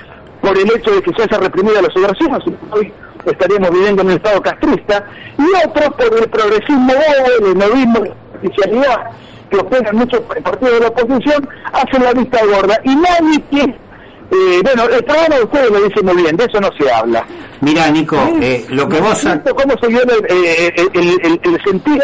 por 0.41 0.57
el 0.57 0.71
hecho 0.71 0.91
de 0.93 1.03
que 1.03 1.13
se 1.13 1.23
haya 1.23 1.39
reprimido 1.39 1.79
a 1.79 1.83
los 1.83 1.93
subversivos, 1.93 2.45
hoy 2.71 2.93
estaríamos 3.25 3.71
viviendo 3.71 4.03
en 4.03 4.09
un 4.09 4.15
estado 4.15 4.41
castrista, 4.41 5.05
y 5.39 5.67
otros 5.67 5.95
por 5.95 6.19
el 6.19 6.29
progresismo 6.31 6.93
bobo, 6.95 7.49
el 7.49 7.59
novismo, 7.59 8.01
la 8.05 8.39
oficialidad 8.39 9.11
que 9.51 9.59
operan 9.59 9.97
muchos 9.97 10.21
partidos 10.21 10.75
de 10.75 10.81
la 10.81 10.89
oposición, 10.89 11.49
hacen 11.73 12.05
la 12.05 12.13
vista 12.13 12.39
gorda, 12.47 12.81
y 12.85 12.97
nadie 12.97 13.39
tiene 13.51 13.86
eh, 14.31 14.61
bueno, 14.63 14.85
el 14.85 15.05
programa 15.05 15.37
de 15.37 15.45
ustedes 15.45 15.71
lo 15.71 15.81
dice 15.83 16.03
muy 16.03 16.23
bien, 16.23 16.37
de 16.37 16.45
eso 16.45 16.61
no 16.61 16.71
se 16.79 16.91
habla. 16.91 17.25
Mira, 17.61 17.91
Nico, 17.91 18.17
eh, 18.41 18.65
lo 18.71 18.89
que 18.89 19.01
vos... 19.01 19.27
¿Cómo 19.55 19.75
se 19.81 19.89
dio 19.89 20.01
eh, 20.29 20.75
el, 20.95 21.41
el, 21.43 21.65
sentido 21.65 22.03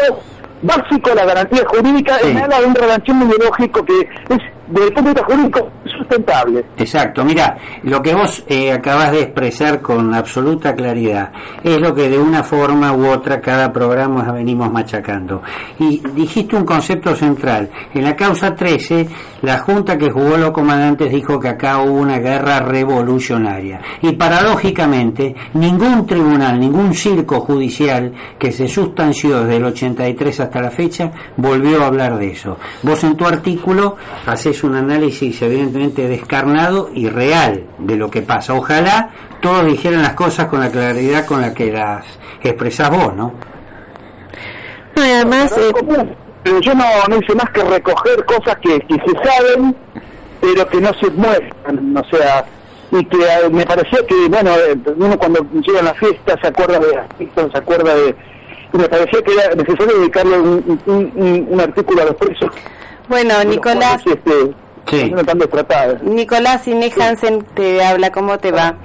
básico 0.61 1.09
de 1.09 1.15
la 1.15 1.25
garantía 1.25 1.63
jurídica 1.67 2.17
en 2.21 2.35
nada 2.35 2.59
de 2.59 2.65
un 2.65 2.75
revanchismo 2.75 3.25
ideológico 3.25 3.83
que 3.85 3.99
es 4.29 4.39
desde 4.67 4.87
el 4.87 4.93
punto 4.93 5.23
jurídico 5.23 5.71
sustentable. 5.85 6.65
Exacto, 6.77 7.23
mira, 7.23 7.57
lo 7.83 8.01
que 8.01 8.13
vos 8.13 8.43
eh, 8.47 8.71
acabas 8.71 9.11
de 9.11 9.21
expresar 9.21 9.81
con 9.81 10.13
absoluta 10.13 10.75
claridad 10.75 11.31
es 11.63 11.79
lo 11.79 11.93
que 11.93 12.09
de 12.09 12.19
una 12.19 12.43
forma 12.43 12.93
u 12.93 13.07
otra 13.07 13.41
cada 13.41 13.71
programa 13.71 14.31
venimos 14.31 14.71
machacando. 14.71 15.41
Y 15.79 16.01
dijiste 16.13 16.55
un 16.55 16.65
concepto 16.65 17.15
central. 17.15 17.69
En 17.93 18.03
la 18.03 18.15
causa 18.15 18.55
13, 18.55 19.07
la 19.41 19.59
junta 19.59 19.97
que 19.97 20.11
jugó 20.11 20.37
los 20.37 20.51
comandantes 20.51 21.11
dijo 21.11 21.39
que 21.39 21.49
acá 21.49 21.79
hubo 21.79 21.93
una 21.93 22.19
guerra 22.19 22.59
revolucionaria. 22.59 23.81
Y 24.01 24.13
paradójicamente, 24.13 25.35
ningún 25.53 26.05
tribunal, 26.05 26.59
ningún 26.59 26.93
circo 26.93 27.41
judicial 27.41 28.11
que 28.39 28.51
se 28.51 28.67
sustanció 28.67 29.41
desde 29.41 29.57
el 29.57 29.65
83 29.65 30.39
hasta 30.39 30.61
la 30.61 30.71
fecha 30.71 31.11
volvió 31.37 31.83
a 31.83 31.87
hablar 31.87 32.17
de 32.17 32.31
eso. 32.31 32.57
Vos 32.81 33.03
en 33.03 33.15
tu 33.15 33.25
artículo 33.25 33.97
haces 34.25 34.52
un 34.63 34.75
análisis 34.75 35.41
evidentemente 35.41 36.07
descarnado 36.07 36.89
y 36.93 37.07
real 37.07 37.63
de 37.79 37.95
lo 37.95 38.11
que 38.11 38.21
pasa. 38.21 38.53
Ojalá 38.53 39.09
todos 39.41 39.65
dijeran 39.65 40.01
las 40.01 40.13
cosas 40.13 40.47
con 40.47 40.59
la 40.59 40.69
claridad 40.69 41.25
con 41.25 41.39
la 41.39 41.53
que 41.53 41.71
las 41.71 42.05
expresás 42.43 42.89
vos, 42.89 43.15
¿no? 43.15 43.33
además... 44.95 45.57
Eh, 45.57 45.71
yo 46.61 46.73
no, 46.75 46.83
no 47.09 47.17
hice 47.17 47.33
más 47.35 47.49
que 47.51 47.63
recoger 47.63 48.25
cosas 48.25 48.57
que, 48.57 48.77
que 48.81 48.95
se 48.95 49.29
saben, 49.29 49.73
pero 50.41 50.67
que 50.67 50.81
no 50.81 50.93
se 50.95 51.09
muestran, 51.11 51.95
o 51.95 52.03
sea, 52.09 52.45
y 52.91 53.05
que 53.05 53.17
eh, 53.17 53.49
me 53.49 53.65
parecía 53.65 53.99
que, 54.05 54.27
bueno, 54.29 54.51
eh, 54.51 54.77
uno 54.97 55.17
cuando 55.17 55.39
llega 55.61 55.79
a 55.79 55.83
la 55.83 55.93
fiesta 55.95 56.37
se 56.39 56.47
acuerda 56.47 56.79
de 56.79 57.27
se 57.51 57.57
acuerda 57.57 57.95
de... 57.95 58.15
Y 58.73 58.77
me 58.77 58.89
parecía 58.89 59.21
que 59.21 59.33
era 59.33 59.55
necesario 59.55 59.99
dedicarle 59.99 60.39
un, 60.39 60.79
un, 60.85 61.47
un, 61.49 61.61
artículo 61.61 62.01
a 62.01 62.05
los 62.05 62.15
presos. 62.15 62.49
Bueno, 63.07 63.43
Nicolás... 63.43 64.01
Este, 64.05 64.55
sí. 64.89 65.13
Nicolás 66.03 66.67
Inés 66.67 66.97
Hansen 66.97 67.43
te 67.55 67.83
habla, 67.83 68.11
¿cómo 68.11 68.37
te 68.37 68.51
va? 68.51 68.75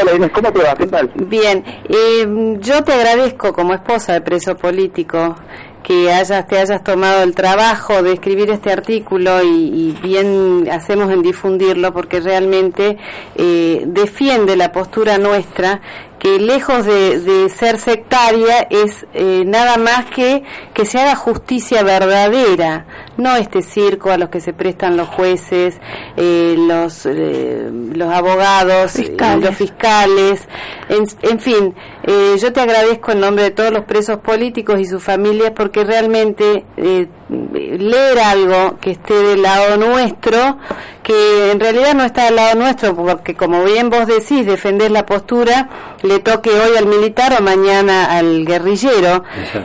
Hola 0.00 0.14
Inés, 0.14 0.30
¿cómo 0.34 0.52
te 0.52 0.62
va? 0.62 0.74
¿Qué 0.74 0.86
tal? 0.86 1.10
Bien, 1.14 1.64
eh, 1.88 2.56
yo 2.60 2.82
te 2.84 2.92
agradezco 2.92 3.52
como 3.52 3.74
esposa 3.74 4.14
de 4.14 4.20
preso 4.20 4.56
político 4.56 5.36
que 5.86 6.12
hayas, 6.12 6.48
te 6.48 6.58
hayas 6.58 6.82
tomado 6.82 7.22
el 7.22 7.34
trabajo 7.36 8.02
de 8.02 8.12
escribir 8.14 8.50
este 8.50 8.72
artículo 8.72 9.40
y, 9.44 9.96
bien 10.02 10.68
hacemos 10.70 11.12
en 11.12 11.22
difundirlo 11.22 11.92
porque 11.92 12.18
realmente 12.18 12.98
eh, 13.36 13.84
defiende 13.86 14.56
la 14.56 14.72
postura 14.72 15.16
nuestra 15.16 15.80
que 16.18 16.38
lejos 16.38 16.84
de, 16.86 17.48
ser 17.50 17.78
sectaria 17.78 18.66
es 18.70 19.06
eh, 19.14 19.44
nada 19.46 19.76
más 19.76 20.06
que 20.06 20.42
que 20.74 20.84
se 20.84 20.98
haga 20.98 21.14
justicia 21.14 21.82
verdadera, 21.82 22.86
no 23.16 23.36
este 23.36 23.62
circo 23.62 24.10
a 24.10 24.18
los 24.18 24.28
que 24.28 24.40
se 24.40 24.52
prestan 24.52 24.96
los 24.96 25.08
jueces, 25.08 25.76
eh, 26.16 26.56
los, 26.58 27.06
eh, 27.06 27.70
los 27.72 28.12
abogados, 28.12 28.92
los 29.40 29.56
fiscales, 29.56 30.48
en, 30.88 31.40
fin, 31.40 31.74
yo 32.40 32.52
te 32.52 32.60
agradezco 32.60 33.12
en 33.12 33.20
nombre 33.20 33.44
de 33.44 33.50
todos 33.50 33.72
los 33.72 33.84
presos 33.84 34.18
políticos 34.18 34.80
y 34.80 34.84
sus 34.86 35.02
familias 35.02 35.52
porque 35.54 35.84
realmente 35.84 36.64
leer 37.28 38.18
algo 38.20 38.78
que 38.80 38.92
esté 38.92 39.14
del 39.14 39.42
lado 39.42 39.76
nuestro, 39.76 40.58
que 41.02 41.50
en 41.50 41.58
realidad 41.58 41.94
no 41.94 42.04
está 42.04 42.26
del 42.26 42.36
lado 42.36 42.54
nuestro, 42.56 42.94
porque 42.94 43.34
como 43.34 43.64
bien 43.64 43.90
vos 43.90 44.06
decís, 44.06 44.46
defender 44.46 44.90
la 44.90 45.04
postura, 45.06 45.68
le 46.02 46.20
toque 46.20 46.50
hoy 46.50 46.76
al 46.76 46.86
militar 46.86 47.34
o 47.38 47.42
mañana 47.42 48.16
al 48.16 48.44
guerrillero. 48.44 49.24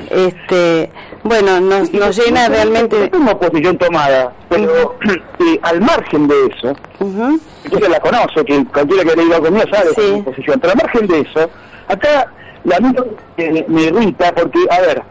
Este, 0.09 0.91
bueno, 1.23 1.59
nos, 1.59 1.93
nos 1.93 2.17
llena 2.17 2.47
realmente... 2.49 3.05
Es 3.05 3.13
una 3.13 3.37
posición 3.37 3.77
tomada, 3.77 4.33
pero 4.49 4.97
al 5.61 5.81
margen 5.81 6.27
de 6.27 6.35
eso, 6.47 6.75
uh 6.99 7.37
la 7.89 7.99
conoce, 7.99 8.43
que 8.43 8.65
cualquiera 8.65 9.03
que 9.03 9.15
le 9.15 9.23
diga 9.23 9.39
conmigo 9.39 9.65
sabe 9.71 9.89
sí. 9.95 10.21
posición, 10.23 10.59
pero 10.59 10.73
al 10.73 10.77
margen 10.77 11.07
de 11.07 11.19
eso, 11.19 11.49
acá 11.87 12.27
la 12.63 12.79
me, 12.79 13.65
me 13.67 13.81
irrita 13.83 14.33
porque, 14.33 14.59
a 14.69 14.81
ver, 14.81 15.03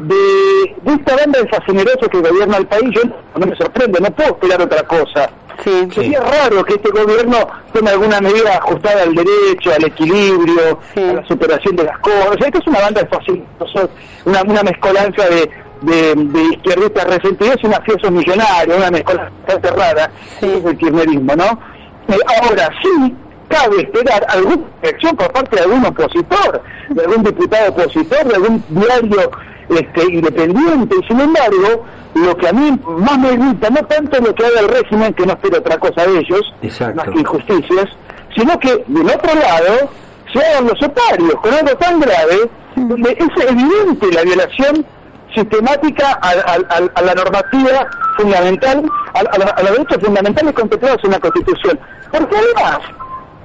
de, 0.00 0.92
esta 0.92 1.16
banda 1.16 1.40
de 1.40 1.48
fascinerosos 1.48 2.08
que 2.08 2.20
gobierna 2.20 2.56
el 2.56 2.66
país, 2.66 2.90
yo 2.94 3.02
no 3.36 3.46
me 3.46 3.56
sorprende, 3.56 4.00
no 4.00 4.10
puedo 4.10 4.30
esperar 4.30 4.62
otra 4.62 4.82
cosa. 4.84 5.30
Sería 5.62 6.20
raro 6.20 6.64
que 6.64 6.74
este 6.74 6.90
gobierno 6.90 7.36
tome 7.74 7.90
alguna 7.90 8.18
medida 8.20 8.56
ajustada 8.56 9.02
al 9.02 9.14
derecho, 9.14 9.72
al 9.74 9.84
equilibrio, 9.84 10.78
a 10.96 11.00
la 11.00 11.26
superación 11.26 11.76
de 11.76 11.84
las 11.84 11.98
cosas. 11.98 12.28
O 12.30 12.38
sea, 12.38 12.46
esto 12.46 12.58
es 12.60 12.66
una 12.66 12.80
banda 12.80 13.02
de 13.02 13.08
fascinerosos, 13.08 13.90
una, 14.24 14.42
una 14.42 14.62
mezcolanza 14.62 15.28
de, 15.28 15.50
de, 15.82 16.14
de 16.14 16.42
izquierdistas 16.54 17.04
resentidos 17.04 17.56
y 17.62 17.68
mafiosos 17.68 18.10
millonarios, 18.10 18.76
una 18.78 18.90
mezcolanza 18.90 19.70
rara, 19.76 20.10
es 20.40 20.64
el 20.64 20.78
kirchnerismo, 20.78 21.36
¿no? 21.36 21.60
Eh, 22.08 22.18
ahora 22.42 22.70
sí, 22.82 23.14
cabe 23.48 23.82
esperar 23.82 24.24
alguna 24.30 24.62
reacción 24.82 25.14
por 25.14 25.30
parte 25.32 25.56
de 25.56 25.62
algún 25.62 25.84
opositor, 25.84 26.62
de 26.88 27.02
algún 27.02 27.22
diputado 27.22 27.70
opositor, 27.70 28.24
de 28.24 28.34
algún 28.34 28.64
diario 28.70 29.30
este, 29.70 30.12
independiente, 30.12 30.96
y 31.00 31.06
sin 31.06 31.20
embargo, 31.20 31.84
lo 32.14 32.36
que 32.36 32.48
a 32.48 32.52
mí 32.52 32.78
más 32.98 33.18
me 33.18 33.36
gusta, 33.36 33.70
no 33.70 33.86
tanto 33.86 34.20
lo 34.20 34.34
que 34.34 34.46
haga 34.46 34.60
el 34.60 34.68
régimen, 34.68 35.14
que 35.14 35.26
no 35.26 35.32
espero 35.32 35.58
otra 35.58 35.78
cosa 35.78 36.06
de 36.06 36.18
ellos, 36.18 36.54
más 36.94 37.08
que 37.08 37.20
injusticias, 37.20 37.86
sino 38.34 38.58
que 38.58 38.84
del 38.86 39.08
otro 39.08 39.34
lado 39.34 39.90
se 40.32 40.44
hagan 40.44 40.66
los 40.66 40.82
oparios 40.82 41.34
con 41.42 41.52
algo 41.54 41.76
tan 41.76 42.00
grave, 42.00 42.50
donde 42.76 43.10
es 43.10 43.48
evidente 43.48 44.12
la 44.12 44.22
violación 44.22 44.86
sistemática 45.34 46.18
a, 46.22 47.02
la 47.02 47.14
normativa 47.14 47.86
fundamental, 48.16 48.84
a, 49.14 49.20
a, 49.20 49.62
los 49.62 49.72
derechos 49.72 49.98
fundamentales 50.04 50.52
contemplados 50.54 51.04
en 51.04 51.10
la 51.12 51.20
Constitución. 51.20 51.78
Porque 52.10 52.36
además, 52.36 52.80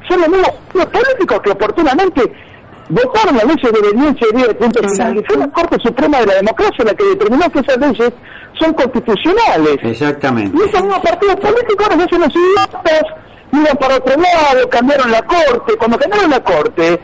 son 0.08 0.22
los 0.22 0.30
mismos 0.30 0.52
los 0.74 0.86
políticos 0.88 1.42
que 1.42 1.52
oportunamente 1.52 2.34
votaron 2.90 3.36
las 3.36 3.46
leyes 3.46 3.72
de 3.72 3.80
obediencia 3.80 4.28
y 4.32 4.42
de 4.42 4.54
punto 4.56 4.88
final. 4.88 5.18
Y 5.18 5.24
fue 5.24 5.38
la 5.38 5.48
Corte 5.48 5.78
Suprema 5.82 6.20
de 6.20 6.26
la 6.28 6.36
Democracia 6.36 6.86
la 6.86 6.94
que 6.94 7.04
determinó 7.06 7.50
que 7.50 7.60
esas 7.60 7.78
leyes 7.78 8.14
son 8.60 8.74
constitucionales. 8.74 9.78
Exactamente. 9.82 10.58
Y 10.58 10.70
esos 10.70 10.82
mismos 10.82 11.00
partidos 11.00 11.36
políticos 11.36 11.88
ahora 11.90 12.04
hacen 12.04 12.22
los 12.22 12.36
idiotas, 12.36 13.04
iban 13.52 13.78
para 13.78 13.96
otro 13.98 14.16
lado, 14.16 14.70
cambiaron 14.70 15.12
la 15.12 15.22
Corte. 15.24 15.78
Cuando 15.78 15.98
cambiaron 15.98 16.30
la 16.30 16.44
Corte, 16.44 17.00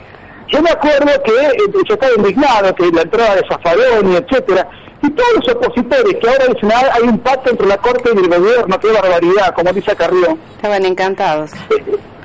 yo 0.48 0.62
me 0.62 0.70
acuerdo 0.70 1.08
que 1.24 1.32
eh, 1.32 1.52
yo 1.88 1.94
estaba 1.94 2.14
indignado 2.16 2.76
que 2.76 2.92
la 2.92 3.02
entrada 3.02 3.36
de 3.36 3.44
Zaffaroni, 3.48 4.16
etcétera, 4.18 4.68
y 5.04 5.10
todos 5.12 5.30
los 5.36 5.56
opositores 5.56 6.16
que 6.22 6.30
ahora 6.30 6.46
dicen 6.54 6.72
ah, 6.72 6.92
hay 6.94 7.04
un 7.04 7.18
pacto 7.20 7.50
entre 7.50 7.68
la 7.68 7.78
Corte 7.78 8.12
y 8.14 8.18
el 8.18 8.28
gobierno, 8.28 8.80
qué 8.80 8.92
barbaridad, 8.92 9.54
como 9.56 9.74
dice 9.74 9.96
Carrión. 9.96 10.40
Estaban 10.56 10.86
encantados. 10.86 11.52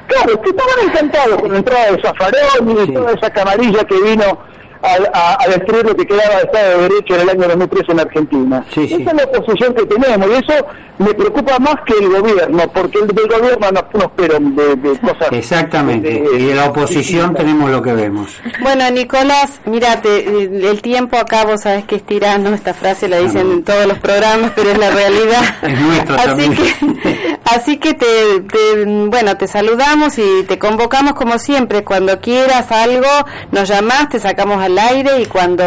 Claro, 0.07 0.41
que 0.41 0.51
estaban 0.51 0.89
encantados 0.89 1.41
con 1.41 1.53
la 1.53 1.59
entrada 1.59 1.93
de 1.93 2.03
Zafarón 2.03 2.71
y 2.71 2.75
de 2.75 2.93
toda 2.93 3.13
esa 3.13 3.31
camarilla 3.31 3.85
que 3.85 4.01
vino 4.01 4.39
a, 4.83 5.43
a, 5.43 5.49
destruir 5.49 5.85
lo 5.85 5.95
que 5.95 6.07
quedaba 6.07 6.37
de 6.37 6.43
Estado 6.43 6.71
de 6.71 6.89
Derecho 6.89 7.15
en 7.15 7.21
el 7.21 7.31
año 7.31 7.49
2003 7.49 7.83
en 7.89 8.01
Argentina. 8.01 8.65
Esa 8.71 8.95
es 8.97 9.05
la 9.05 9.27
posición 9.31 9.75
que 9.75 9.87
tenemos 9.87 10.29
y 10.29 10.33
eso 10.33 10.67
me 10.99 11.13
preocupa 11.13 11.59
más 11.59 11.77
que 11.85 11.95
el 11.99 12.09
gobierno, 12.09 12.63
porque 12.73 12.99
el 12.99 13.09
del 13.09 13.29
gobierno 13.29 13.71
no, 13.71 13.85
no 13.93 14.05
espero 14.05 14.39
de, 14.41 14.99
cosas... 14.99 15.29
Exactamente, 15.33 16.25
y 16.39 16.45
de 16.45 16.55
la 16.55 16.67
oposición 16.67 17.35
tenemos 17.35 17.71
lo 17.71 17.83
que 17.83 17.93
vemos. 17.93 18.41
Bueno, 18.63 18.91
Nicolás, 18.91 19.61
mírate, 19.67 20.27
el 20.45 20.81
tiempo 20.81 21.19
acá 21.19 21.45
vos 21.45 21.63
sabés 21.63 21.85
que 21.85 21.97
es 21.97 22.03
tirano, 22.05 22.55
esta 22.55 22.73
frase 22.73 23.09
la 23.09 23.19
dicen 23.19 23.51
en 23.51 23.65
todos 23.65 23.87
los 23.87 23.99
programas, 23.99 24.53
pero 24.55 24.71
es 24.71 24.79
la 24.79 24.91
realidad. 24.91 25.43
Es 25.67 25.81
nuestra 25.81 26.17
así 26.17 26.27
también. 26.27 26.55
Que, 26.55 27.39
así 27.45 27.77
que 27.79 27.95
te, 27.95 28.07
te, 28.41 28.85
bueno, 28.85 29.37
te 29.37 29.49
saludamos 29.49 30.17
y 30.19 30.45
te 30.47 30.59
convocamos 30.59 31.15
como 31.15 31.39
siempre, 31.39 31.83
cuando 31.85 32.21
quieras 32.21 32.71
algo, 32.71 33.09
nos 33.51 33.69
llamás, 33.69 34.09
te 34.09 34.21
sacamos 34.21 34.63
al 34.67 34.79
aire 34.79 35.23
y 35.23 35.27
cuando, 35.27 35.65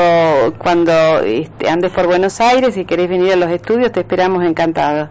cuando 0.58 0.92
este, 1.20 1.70
andes 1.70 1.92
por 1.92 2.06
Buenos 2.06 2.40
Aires 2.42 2.76
y 2.76 2.84
querés 2.84 3.10
venir 3.10 3.34
a 3.34 3.36
los 3.38 3.50
estudios, 3.50 3.92
te 3.92 4.02
esperamos 4.02 4.44
encantados. 4.44 5.10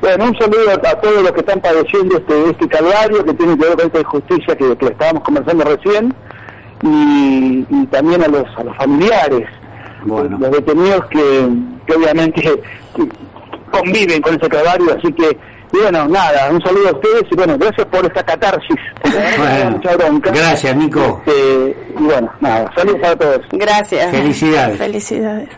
Bueno, 0.00 0.26
un 0.26 0.38
saludo 0.38 0.70
a, 0.70 1.00
todos 1.00 1.22
los 1.22 1.32
que 1.32 1.40
están 1.40 1.60
padeciendo 1.60 2.18
este, 2.18 2.50
este 2.50 2.68
calvario 2.68 3.24
que 3.24 3.34
tiene 3.34 3.58
que 3.58 3.64
ver 3.66 3.76
con 3.76 3.86
esta 3.86 4.00
injusticia 4.00 4.56
que, 4.56 4.76
que 4.76 4.86
estábamos 4.86 5.24
conversando 5.24 5.64
recién 5.64 6.14
y, 6.82 7.86
también 7.86 8.22
a 8.22 8.28
los, 8.28 8.44
a 8.56 8.62
los 8.62 8.76
familiares, 8.76 9.48
bueno. 10.04 10.38
los 10.38 10.50
detenidos 10.52 11.06
que, 11.06 11.48
que 11.86 11.94
obviamente 11.94 12.62
conviven 13.72 14.22
con 14.22 14.36
ese 14.36 14.48
calvario, 14.48 14.96
así 14.96 15.12
que 15.12 15.36
y 15.72 15.78
bueno, 15.78 16.06
nada, 16.08 16.50
un 16.50 16.62
saludo 16.62 16.88
a 16.88 16.92
ustedes 16.92 17.24
y 17.30 17.34
bueno, 17.34 17.58
gracias 17.58 17.86
por 17.88 18.06
esta 18.06 18.22
catarsis. 18.24 18.76
Gracias, 20.32 20.76
Nico. 20.76 21.22
Este, 21.26 21.76
y 21.98 22.02
bueno, 22.02 22.32
nada, 22.40 22.72
saludos 22.74 23.00
para 23.00 23.16
todos. 23.16 23.40
Gracias. 23.52 24.10
Felicidades. 24.10 24.78
Felicidades. 24.78 25.48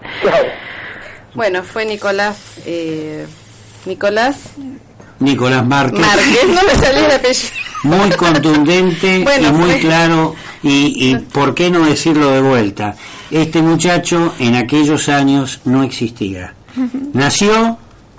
Bueno, 1.35 1.63
fue 1.63 1.85
Nicolás. 1.85 2.39
Eh, 2.67 3.27
Nicolás. 3.85 4.37
Nicolás 5.21 5.67
Márquez. 5.67 6.01
Márquez, 6.01 6.49
no 6.49 6.63
me 6.63 6.75
salió 6.75 7.05
el 7.07 7.13
apellido. 7.13 7.53
Muy 7.85 8.11
contundente 8.11 9.25
y 9.41 9.53
muy 9.53 9.81
claro. 9.81 10.35
Y, 10.63 11.11
y 11.11 11.17
por 11.17 11.55
qué 11.55 11.71
no 11.71 11.85
decirlo 11.85 12.31
de 12.31 12.41
vuelta. 12.41 12.95
Este 13.31 13.63
muchacho 13.63 14.35
en 14.39 14.57
aquellos 14.57 15.09
años 15.09 15.61
no 15.65 15.83
existía. 15.83 16.55
Nació 17.13 17.79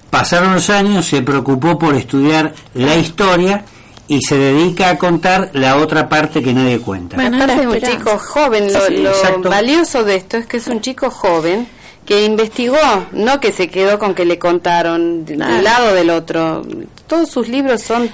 pasaron 0.09 0.53
los 0.53 0.69
años, 0.69 1.05
se 1.05 1.21
preocupó 1.21 1.77
por 1.77 1.95
estudiar 1.95 2.53
la 2.73 2.95
historia 2.95 3.63
y 4.07 4.21
se 4.21 4.37
dedica 4.37 4.89
a 4.89 4.97
contar 4.97 5.51
la 5.53 5.77
otra 5.77 6.09
parte 6.09 6.41
que 6.41 6.53
nadie 6.53 6.79
cuenta. 6.79 7.15
Bueno, 7.15 7.37
Aparte 7.37 7.61
es 7.61 7.67
un 7.67 7.91
chico 7.91 8.17
joven, 8.17 8.73
lo, 8.73 8.89
lo 9.37 9.49
valioso 9.49 10.03
de 10.03 10.15
esto 10.15 10.37
es 10.37 10.47
que 10.47 10.57
es 10.57 10.67
un 10.67 10.81
chico 10.81 11.11
joven 11.11 11.67
que 12.05 12.25
investigó, 12.25 12.77
no 13.11 13.39
que 13.39 13.51
se 13.51 13.67
quedó 13.67 13.99
con 13.99 14.15
que 14.15 14.25
le 14.25 14.39
contaron 14.39 15.25
del 15.25 15.37
lado 15.37 15.93
del 15.93 16.09
otro. 16.09 16.63
Todos 17.09 17.29
sus 17.29 17.49
libros 17.49 17.81
son 17.81 18.09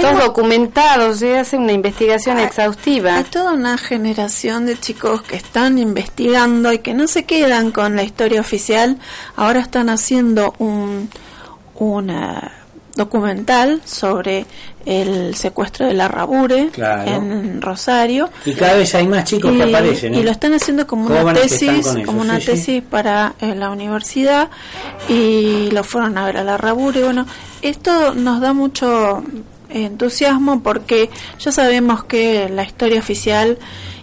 todos 0.00 0.18
documentados, 0.24 1.18
se 1.18 1.38
hace 1.38 1.56
una 1.56 1.72
investigación 1.72 2.38
exhaustiva. 2.38 3.16
Hay 3.16 3.24
toda 3.24 3.52
una 3.52 3.78
generación 3.78 4.66
de 4.66 4.78
chicos 4.78 5.22
que 5.22 5.36
están 5.36 5.78
investigando 5.78 6.72
y 6.72 6.78
que 6.78 6.94
no 6.94 7.08
se 7.08 7.24
quedan 7.24 7.72
con 7.72 7.96
la 7.96 8.04
historia 8.04 8.40
oficial, 8.40 8.98
ahora 9.36 9.60
están 9.60 9.88
haciendo 9.88 10.54
un 10.58 11.08
una 11.78 12.65
documental 12.96 13.82
sobre 13.84 14.46
el 14.84 15.34
secuestro 15.34 15.86
de 15.86 15.94
la 15.94 16.08
Rabure 16.08 16.70
en 17.06 17.60
Rosario. 17.60 18.30
Y 18.44 18.54
cada 18.54 18.74
vez 18.74 18.94
hay 18.94 19.06
más 19.06 19.24
chicos 19.24 19.52
que 19.52 19.62
aparecen. 19.62 20.14
Y 20.14 20.22
lo 20.22 20.30
están 20.30 20.54
haciendo 20.54 20.86
como 20.86 21.06
una 21.06 21.32
tesis, 21.34 21.86
como 22.04 22.22
una 22.22 22.38
tesis 22.40 22.82
para 22.82 23.34
eh, 23.40 23.54
la 23.54 23.70
universidad 23.70 24.48
y 25.08 25.70
lo 25.70 25.84
fueron 25.84 26.16
a 26.18 26.26
ver 26.26 26.38
a 26.38 26.44
la 26.44 26.56
Rabure. 26.56 27.04
Bueno, 27.04 27.26
esto 27.62 28.14
nos 28.14 28.40
da 28.40 28.52
mucho 28.52 29.22
entusiasmo 29.68 30.62
porque 30.62 31.10
ya 31.38 31.52
sabemos 31.52 32.04
que 32.04 32.48
la 32.48 32.64
historia 32.64 32.98
oficial 32.98 33.58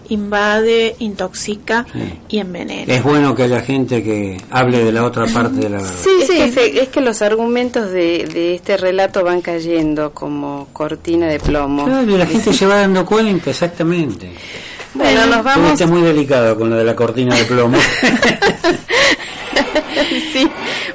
invade, 0.08 0.96
intoxica 0.98 1.86
y 2.28 2.38
envenena. 2.38 2.92
Es 2.92 3.02
bueno 3.02 3.34
que 3.34 3.44
haya 3.44 3.60
gente 3.60 4.02
que 4.02 4.40
hable 4.50 4.84
de 4.84 4.92
la 4.92 5.04
otra 5.04 5.26
parte 5.26 5.56
de 5.56 5.70
la 5.70 5.78
verdad. 5.78 5.94
Sí, 6.02 6.10
sí, 6.26 6.38
es, 6.38 6.88
que, 6.88 7.00
los 7.00 7.22
argumentos 7.22 7.90
de, 7.90 8.54
este 8.54 8.76
relato 8.76 9.24
van 9.24 9.40
cayendo 9.40 10.12
como 10.12 10.68
cortina 10.72 11.26
de 11.26 11.40
plomo. 11.40 11.86
Claro, 11.86 12.10
y 12.10 12.18
la 12.18 12.26
gente 12.26 12.52
se 12.52 12.66
va 12.66 12.76
dando 12.76 13.04
cuenta, 13.04 13.50
exactamente. 13.50 14.30
Bueno, 14.94 15.26
nos 15.26 15.42
vamos. 15.42 15.86
muy 15.86 16.02
delicado 16.02 16.56
con 16.56 16.70
lo 16.70 16.76
de 16.76 16.84
la 16.84 16.94
cortina 16.94 17.34
de 17.34 17.44
plomo. 17.44 17.76
sí. 20.32 20.48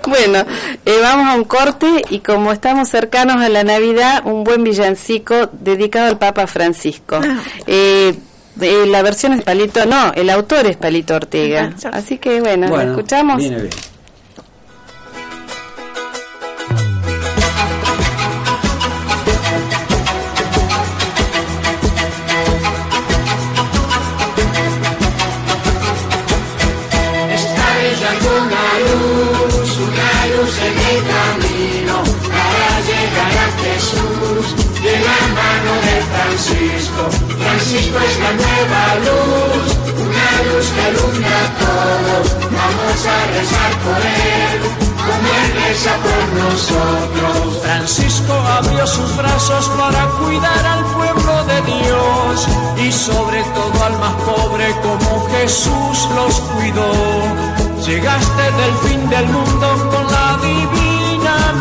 Bueno, 0.07 0.45
eh, 0.85 0.97
vamos 1.01 1.27
a 1.27 1.35
un 1.35 1.43
corte 1.43 2.03
y 2.09 2.19
como 2.19 2.51
estamos 2.51 2.89
cercanos 2.89 3.41
a 3.41 3.49
la 3.49 3.63
Navidad, 3.63 4.23
un 4.25 4.43
buen 4.43 4.63
villancico 4.63 5.49
dedicado 5.51 6.07
al 6.07 6.17
Papa 6.17 6.47
Francisco. 6.47 7.19
Ah. 7.21 7.39
Eh, 7.67 8.15
eh, 8.61 8.85
la 8.87 9.01
versión 9.01 9.33
es 9.33 9.43
Palito, 9.43 9.85
no, 9.85 10.13
el 10.13 10.29
autor 10.29 10.65
es 10.65 10.77
Palito 10.77 11.15
Ortega. 11.15 11.73
Así 11.91 12.17
que 12.17 12.41
bueno, 12.41 12.67
¿lo 12.67 12.81
escuchamos. 12.81 13.37
Viene 13.37 13.61
bien. 13.61 13.69
Francisco 37.69 37.99
es 37.99 38.19
la 38.19 38.31
nueva 38.31 38.95
luz, 39.05 39.77
una 39.93 40.29
luz 40.49 40.67
que 40.73 40.81
alumbra 40.89 41.39
todo. 41.59 42.49
Vamos 42.49 43.05
a 43.05 43.17
rezar 43.37 43.71
por 43.85 44.01
él, 44.01 44.59
como 45.05 45.27
él 45.37 45.49
reza 45.53 45.93
por 46.01 46.25
nosotros. 46.41 47.61
Francisco 47.61 48.33
abrió 48.33 48.87
sus 48.87 49.15
brazos 49.17 49.69
para 49.77 50.03
cuidar 50.17 50.65
al 50.65 50.83
pueblo 50.85 51.45
de 51.45 51.61
Dios 51.61 52.47
y 52.87 52.91
sobre 52.91 53.43
todo 53.43 53.83
al 53.83 53.99
más 53.99 54.15
pobre 54.15 54.75
como 54.81 55.27
Jesús 55.29 56.09
los 56.15 56.39
cuidó. 56.39 56.91
Llegaste 57.85 58.51
del 58.51 58.73
fin 58.89 59.09
del 59.11 59.27
mundo 59.27 59.89
con 59.91 60.11
la 60.11 60.39
divina 60.41 60.88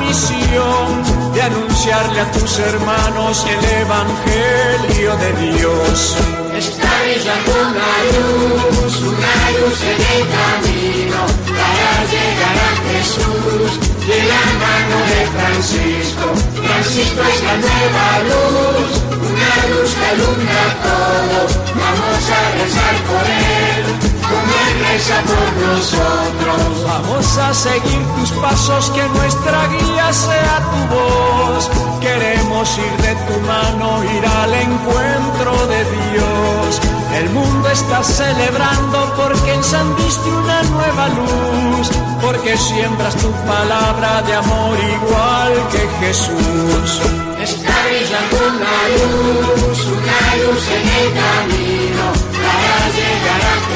de 0.08 1.42
anunciarle 1.42 2.20
a 2.20 2.32
tus 2.32 2.58
hermanos 2.60 3.44
el 3.44 3.62
Evangelio 3.82 5.14
de 5.16 5.32
Dios. 5.52 6.16
Está 6.56 6.88
brillando 7.04 7.52
una 7.68 7.92
luz, 8.16 9.02
una 9.02 9.36
luz 9.52 9.78
en 9.82 10.00
el 10.16 10.24
camino 10.38 11.20
para 11.44 11.92
llegar 12.08 12.56
a 12.56 12.72
Jesús 12.88 13.70
de 14.08 14.18
la 14.32 14.44
mano 14.64 14.96
de 15.12 15.20
Francisco. 15.36 16.26
Francisco 16.56 17.20
es 17.20 17.42
la 17.44 17.56
nueva 17.66 18.06
luz, 18.30 18.90
una 19.12 19.56
luz 19.68 19.90
que 19.92 20.06
alumbra 20.06 20.64
todo. 20.88 21.38
Vamos 21.76 22.22
a 22.32 22.42
rezar 22.56 22.96
por 23.08 23.24
él, 23.28 24.07
por 24.28 25.68
nosotros. 25.68 26.84
Vamos 26.84 27.38
a 27.38 27.54
seguir 27.54 28.02
tus 28.16 28.30
pasos, 28.32 28.90
que 28.90 29.02
nuestra 29.08 29.68
guía 29.68 30.12
sea 30.12 30.60
tu 30.70 30.94
voz. 30.94 31.70
Queremos 32.00 32.78
ir 32.78 33.02
de 33.02 33.14
tu 33.26 33.40
mano, 33.40 34.04
ir 34.04 34.26
al 34.26 34.54
encuentro 34.54 35.66
de 35.66 35.84
Dios. 35.84 36.80
El 37.14 37.30
mundo 37.30 37.68
está 37.70 38.02
celebrando 38.02 39.12
porque 39.16 39.54
encendiste 39.54 40.28
una 40.28 40.62
nueva 40.64 41.08
luz, 41.08 41.90
porque 42.20 42.56
siembras 42.56 43.16
tu 43.16 43.30
palabra 43.46 44.22
de 44.22 44.34
amor 44.34 44.78
igual 44.78 45.52
que 45.72 46.06
Jesús. 46.06 47.00
Está 47.40 47.74
brillando 47.86 48.36
una 48.52 48.76
luz, 48.94 49.86
una 49.86 50.44
luz 50.44 50.64
en 50.68 50.88
el 50.98 51.12
camino 51.22 52.17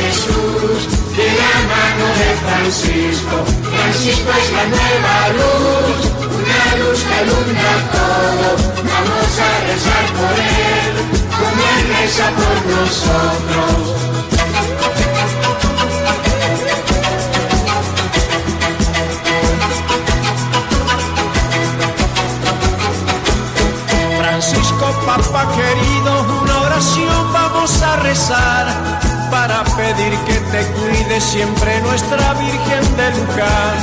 Jesús 0.01 0.81
de 1.17 1.27
la 1.41 1.55
mano 1.73 2.07
de 2.21 2.31
Francisco. 2.45 3.37
Francisco 3.71 4.31
es 4.41 4.49
la 4.53 4.65
nueva 4.75 5.17
luz, 5.39 5.99
una 6.41 6.63
luz 6.81 6.99
que 7.03 7.15
alumbra 7.23 7.73
todo. 7.97 8.47
Vamos 8.91 9.31
a 9.39 9.51
rezar 9.69 10.07
por 10.19 10.37
él, 10.39 10.95
como 11.39 11.61
él 11.73 11.83
reza 12.01 12.27
por 12.41 12.59
nosotros. 12.75 14.03
Francisco, 24.19 24.87
papá 25.07 25.43
querido, 25.53 26.13
una 26.43 26.63
oración 26.63 27.33
vamos 27.33 27.83
a 27.83 27.97
rezar 27.97 29.12
para 29.33 29.65
pedir 29.65 30.15
que 30.27 30.39
te 30.53 30.63
cuide 30.77 31.21
siempre 31.21 31.81
nuestra 31.81 32.35
Virgen 32.35 32.97
del 32.99 33.13
Luján. 33.17 33.81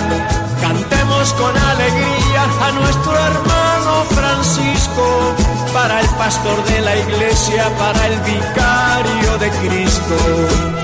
Cantemos 0.61 1.33
con 1.33 1.57
alegría 1.57 2.43
a 2.61 2.71
nuestro 2.73 3.15
hermano 3.29 3.93
Francisco, 4.17 5.35
para 5.73 6.01
el 6.01 6.09
pastor 6.21 6.63
de 6.65 6.81
la 6.81 6.95
iglesia, 6.97 7.63
para 7.79 8.07
el 8.07 8.19
vicario 8.19 9.31
de 9.39 9.49
Cristo. 9.61 10.17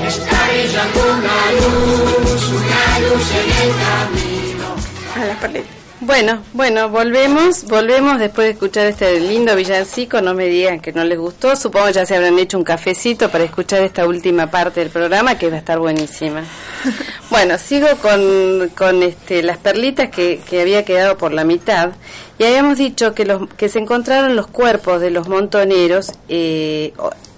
Está 0.07 0.37
brillando 0.49 0.99
una 1.13 1.39
luz, 1.61 2.43
una 2.59 2.99
luz 3.05 3.25
en 3.41 3.49
el 3.63 3.71
camino. 3.85 4.67
A 5.15 5.25
la 5.27 5.39
paleta. 5.39 5.84
Bueno, 6.05 6.43
bueno, 6.53 6.89
volvemos, 6.89 7.63
volvemos 7.63 8.19
después 8.19 8.45
de 8.45 8.51
escuchar 8.51 8.85
este 8.85 9.19
lindo 9.19 9.55
villancico, 9.55 10.21
no 10.21 10.35
me 10.35 10.45
digan 10.45 10.79
que 10.79 10.93
no 10.93 11.03
les 11.03 11.17
gustó, 11.17 11.55
supongo 11.55 11.89
ya 11.89 12.05
se 12.05 12.15
habrán 12.15 12.37
hecho 12.37 12.59
un 12.59 12.63
cafecito 12.63 13.31
para 13.31 13.43
escuchar 13.43 13.81
esta 13.81 14.05
última 14.07 14.51
parte 14.51 14.81
del 14.81 14.91
programa 14.91 15.35
que 15.39 15.49
va 15.49 15.55
a 15.55 15.59
estar 15.59 15.79
buenísima. 15.79 16.43
Bueno, 17.31 17.57
sigo 17.57 17.87
con, 18.01 18.69
con 18.77 19.01
este, 19.01 19.41
las 19.41 19.57
perlitas 19.57 20.09
que, 20.09 20.39
que 20.47 20.61
había 20.61 20.85
quedado 20.85 21.17
por 21.17 21.33
la 21.33 21.43
mitad. 21.43 21.89
Y 22.37 22.43
habíamos 22.43 22.77
dicho 22.77 23.13
que, 23.13 23.25
los, 23.25 23.49
que 23.57 23.67
se 23.67 23.79
encontraron 23.79 24.35
los 24.35 24.47
cuerpos 24.47 25.01
de 25.01 25.09
los 25.09 25.27
montoneros 25.27 26.13
eh, 26.29 26.93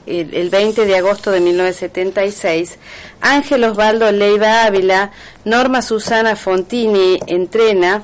el, 0.05 0.33
el 0.35 0.49
20 0.49 0.85
de 0.85 0.97
agosto 0.97 1.31
de 1.31 1.39
1976, 1.39 2.77
Ángel 3.21 3.63
Osvaldo 3.63 4.11
Leiva 4.11 4.65
Ávila, 4.65 5.11
Norma 5.45 5.81
Susana 5.81 6.35
Fontini 6.35 7.17
Entrena, 7.25 8.03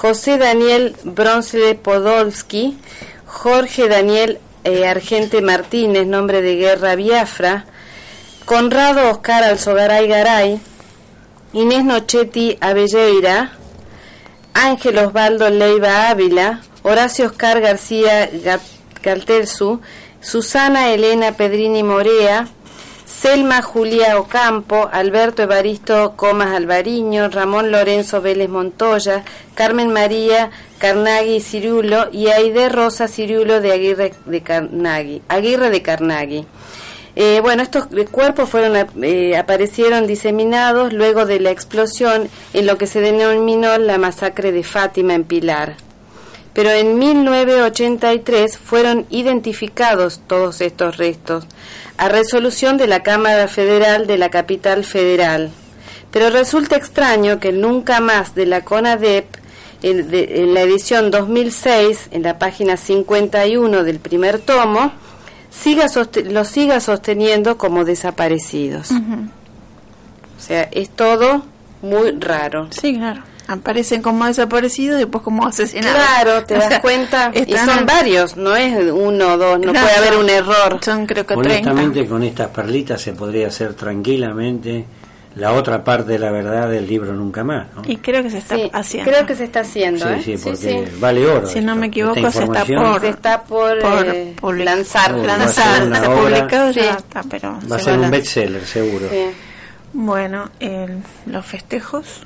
José 0.00 0.38
Daniel 0.38 0.96
Bronce 1.04 1.74
Podolski, 1.74 2.78
Jorge 3.26 3.86
Daniel 3.86 4.38
eh, 4.64 4.88
Argente 4.88 5.42
Martínez, 5.42 6.06
nombre 6.06 6.40
de 6.40 6.56
guerra 6.56 6.94
Biafra, 6.94 7.66
Conrado 8.46 9.10
Oscar 9.10 9.44
Alzogaray 9.44 10.08
Garay, 10.08 10.58
Inés 11.52 11.84
Nochetti 11.84 12.56
Avelleira, 12.62 13.52
Ángel 14.54 14.96
Osvaldo 14.96 15.50
Leiva 15.50 16.08
Ávila, 16.08 16.62
Horacio 16.82 17.26
Oscar 17.26 17.60
García 17.60 18.30
Galtelsu, 19.02 19.82
Susana 20.22 20.94
Elena 20.94 21.32
Pedrini 21.32 21.82
Morea, 21.82 22.48
Selma 23.20 23.60
Julia 23.60 24.18
Ocampo, 24.18 24.88
Alberto 24.90 25.42
Evaristo 25.42 26.14
Comas 26.16 26.54
Alvariño, 26.54 27.28
Ramón 27.28 27.70
Lorenzo 27.70 28.22
Vélez 28.22 28.48
Montoya, 28.48 29.24
Carmen 29.54 29.92
María 29.92 30.50
Carnaghi 30.78 31.40
Cirulo 31.40 32.08
y 32.10 32.28
Aide 32.28 32.70
Rosa 32.70 33.08
Cirulo 33.08 33.60
de 33.60 33.72
Aguirre 33.72 34.14
de 34.24 34.40
Carnaghi. 34.40 35.20
Aguirre 35.28 35.68
de 35.68 35.82
Carnaghi. 35.82 36.46
Eh, 37.14 37.40
bueno, 37.42 37.62
estos 37.62 37.88
cuerpos 38.10 38.48
fueron 38.48 38.88
eh, 39.02 39.36
aparecieron 39.36 40.06
diseminados 40.06 40.94
luego 40.94 41.26
de 41.26 41.40
la 41.40 41.50
explosión 41.50 42.30
en 42.54 42.66
lo 42.66 42.78
que 42.78 42.86
se 42.86 43.02
denominó 43.02 43.76
la 43.76 43.98
masacre 43.98 44.50
de 44.50 44.62
Fátima 44.62 45.12
en 45.12 45.24
Pilar. 45.24 45.89
Pero 46.52 46.70
en 46.70 46.98
1983 46.98 48.58
fueron 48.58 49.06
identificados 49.10 50.20
todos 50.26 50.60
estos 50.60 50.96
restos 50.96 51.46
a 51.96 52.08
resolución 52.08 52.76
de 52.76 52.86
la 52.86 53.02
Cámara 53.02 53.46
Federal 53.46 54.06
de 54.06 54.18
la 54.18 54.30
Capital 54.30 54.84
Federal. 54.84 55.50
Pero 56.10 56.30
resulta 56.30 56.76
extraño 56.76 57.38
que 57.38 57.52
nunca 57.52 58.00
más 58.00 58.34
de 58.34 58.46
la 58.46 58.64
CONADEP, 58.64 59.26
en, 59.82 60.54
la 60.54 60.62
edición 60.62 61.10
2006, 61.10 62.08
en 62.10 62.22
la 62.22 62.38
página 62.38 62.76
51 62.76 63.84
del 63.84 63.98
primer 63.98 64.38
tomo, 64.40 64.92
siga 65.50 65.86
los 66.24 66.48
siga 66.48 66.80
sosteniendo 66.80 67.56
como 67.56 67.84
desaparecidos. 67.84 68.90
O 68.90 70.40
sea, 70.40 70.62
es 70.72 70.90
todo 70.90 71.44
muy 71.82 72.12
raro. 72.18 72.68
Sí, 72.72 72.96
claro 72.96 73.29
aparecen 73.50 74.02
como 74.02 74.26
desaparecidos 74.26 74.96
y 74.96 75.00
después 75.00 75.22
como 75.24 75.46
asesinados. 75.46 75.96
Claro, 75.96 76.44
te 76.44 76.54
das 76.58 76.80
cuenta. 76.80 77.32
Y 77.34 77.56
son 77.56 77.86
varios, 77.86 78.36
no 78.36 78.56
es 78.56 78.92
uno 78.92 79.34
o 79.34 79.36
dos, 79.36 79.58
no 79.58 79.72
puede 79.72 79.96
haber 79.96 80.16
un 80.16 80.28
error. 80.28 80.78
Son 80.82 81.06
creo 81.06 81.26
que 81.26 81.34
Honestamente, 81.34 82.06
con 82.06 82.22
estas 82.22 82.48
perlitas 82.48 83.00
se 83.00 83.12
podría 83.12 83.48
hacer 83.48 83.74
tranquilamente 83.74 84.84
la 85.36 85.52
otra 85.52 85.84
parte 85.84 86.12
de 86.12 86.18
la 86.18 86.30
verdad 86.30 86.68
del 86.68 86.86
libro 86.86 87.12
Nunca 87.12 87.44
Más. 87.44 87.68
Y 87.86 87.96
creo 87.96 88.22
que 88.22 88.30
se 88.30 88.38
está 88.38 88.56
haciendo. 88.72 89.10
Creo 89.10 89.26
que 89.26 89.34
se 89.36 89.44
está 89.44 89.60
haciendo. 89.60 90.06
Sí, 90.20 90.32
¿eh? 90.32 90.38
sí, 90.38 90.44
porque 90.44 90.92
vale 90.98 91.26
oro. 91.26 91.46
Si 91.46 91.60
no 91.60 91.76
me 91.76 91.86
equivoco, 91.86 92.30
se 92.30 92.44
está 92.44 92.64
por, 92.64 93.00
se 93.00 93.08
está 93.08 93.42
por, 93.42 93.78
eh, 93.78 94.64
lanzar. 94.64 95.12
lanzar. 95.12 95.88
Se 95.88 96.06
ha 96.06 96.14
publicado 96.14 96.70
ya 96.72 96.94
está, 96.94 97.22
pero 97.28 97.58
va 97.70 97.76
a 97.76 97.78
ser 97.78 97.98
un 97.98 98.10
bestseller, 98.10 98.66
seguro. 98.66 99.06
Bueno, 99.92 100.50
el, 100.60 101.02
los 101.26 101.44
festejos 101.44 102.22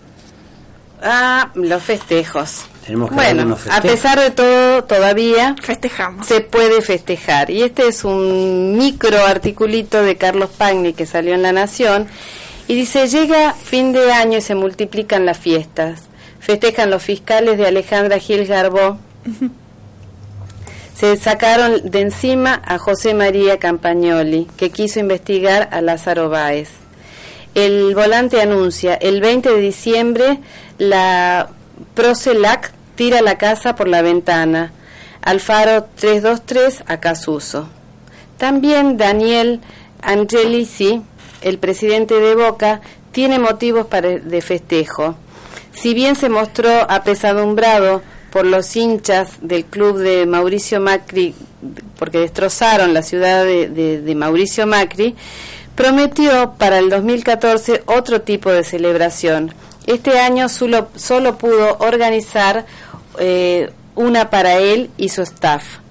Ah, 1.04 1.50
los 1.54 1.82
festejos. 1.82 2.64
Tenemos 2.86 3.10
que 3.10 3.14
bueno, 3.14 3.58
a 3.70 3.80
pesar 3.82 4.18
de 4.18 4.30
todo, 4.30 4.84
todavía 4.84 5.54
festejamos. 5.62 6.26
Se 6.26 6.40
puede 6.40 6.80
festejar. 6.80 7.50
Y 7.50 7.62
este 7.62 7.88
es 7.88 8.04
un 8.04 8.76
micro 8.76 9.24
articulito 9.26 10.02
de 10.02 10.16
Carlos 10.16 10.48
Pagni 10.56 10.94
que 10.94 11.04
salió 11.04 11.34
en 11.34 11.42
La 11.42 11.52
Nación. 11.52 12.08
Y 12.68 12.74
dice, 12.74 13.06
llega 13.08 13.52
fin 13.52 13.92
de 13.92 14.12
año 14.12 14.38
y 14.38 14.40
se 14.40 14.54
multiplican 14.54 15.26
las 15.26 15.38
fiestas. 15.38 16.04
Festejan 16.40 16.90
los 16.90 17.02
fiscales 17.02 17.58
de 17.58 17.66
Alejandra 17.66 18.18
Gil 18.18 18.46
Garbó. 18.46 18.98
Se 20.94 21.16
sacaron 21.18 21.90
de 21.90 22.00
encima 22.00 22.62
a 22.64 22.78
José 22.78 23.12
María 23.14 23.58
Campagnoli, 23.58 24.46
que 24.56 24.70
quiso 24.70 25.00
investigar 25.00 25.68
a 25.72 25.80
Lázaro 25.82 26.30
Báez. 26.30 26.70
El 27.54 27.94
volante 27.94 28.40
anuncia, 28.40 28.94
el 28.94 29.20
20 29.20 29.50
de 29.50 29.60
diciembre 29.60 30.40
la 30.78 31.48
Procelac 31.94 32.72
tira 32.94 33.22
la 33.22 33.38
casa 33.38 33.74
por 33.74 33.88
la 33.88 34.02
ventana. 34.02 34.72
Alfaro 35.22 35.84
323 35.96 36.84
a 36.86 37.00
Casuso. 37.00 37.68
También 38.36 38.96
Daniel 38.96 39.60
Angelici, 40.02 41.02
el 41.40 41.58
presidente 41.58 42.20
de 42.20 42.34
Boca, 42.34 42.80
tiene 43.12 43.38
motivos 43.38 43.86
para 43.86 44.18
de 44.18 44.42
festejo. 44.42 45.16
Si 45.72 45.94
bien 45.94 46.14
se 46.14 46.28
mostró 46.28 46.70
apesadumbrado 46.90 48.02
por 48.30 48.44
los 48.44 48.74
hinchas 48.76 49.30
del 49.40 49.64
club 49.64 49.98
de 49.98 50.26
Mauricio 50.26 50.80
Macri, 50.80 51.34
porque 51.98 52.18
destrozaron 52.18 52.92
la 52.92 53.02
ciudad 53.02 53.44
de, 53.44 53.68
de 53.68 54.14
Mauricio 54.14 54.66
Macri, 54.66 55.14
prometió 55.74 56.54
para 56.58 56.78
el 56.78 56.90
2014 56.90 57.84
otro 57.86 58.22
tipo 58.22 58.50
de 58.50 58.64
celebración 58.64 59.54
este 59.86 60.18
año 60.18 60.48
solo, 60.48 60.88
solo 60.96 61.36
pudo 61.38 61.76
organizar 61.78 62.66
eh, 63.18 63.70
una 63.94 64.30
para 64.30 64.58
él 64.58 64.90
y 64.96 65.08
su 65.10 65.22
staff. 65.22 65.83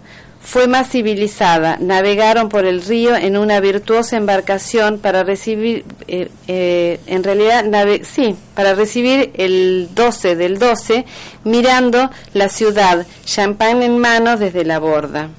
Fue 0.43 0.67
más 0.67 0.89
civilizada. 0.89 1.77
Navegaron 1.79 2.49
por 2.49 2.65
el 2.65 2.81
río 2.81 3.15
en 3.15 3.37
una 3.37 3.59
virtuosa 3.59 4.17
embarcación 4.17 4.99
para 4.99 5.23
recibir, 5.23 5.85
eh, 6.07 6.29
eh, 6.47 6.99
en 7.07 7.23
realidad, 7.23 7.65
sí, 8.03 8.35
para 8.53 8.75
recibir 8.75 9.31
el 9.35 9.89
12 9.95 10.35
del 10.35 10.59
12, 10.59 11.05
mirando 11.45 12.09
la 12.33 12.49
ciudad, 12.49 13.07
champán 13.25 13.81
en 13.81 13.97
manos 13.97 14.39
desde 14.39 14.65
la 14.65 14.79
borda. 14.79 15.29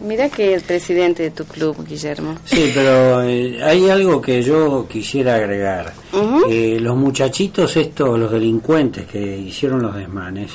Mira 0.00 0.28
que 0.28 0.54
el 0.54 0.62
presidente 0.62 1.22
de 1.24 1.30
tu 1.30 1.44
club, 1.44 1.86
Guillermo. 1.86 2.36
Sí, 2.44 2.72
pero 2.74 3.22
eh, 3.22 3.62
hay 3.62 3.88
algo 3.88 4.20
que 4.20 4.42
yo 4.42 4.86
quisiera 4.88 5.36
agregar. 5.36 5.92
Eh, 6.48 6.78
los 6.80 6.96
muchachitos 6.96 7.76
estos, 7.76 8.18
los 8.18 8.30
delincuentes 8.30 9.06
que 9.06 9.38
hicieron 9.38 9.82
los 9.82 9.94
desmanes, 9.94 10.50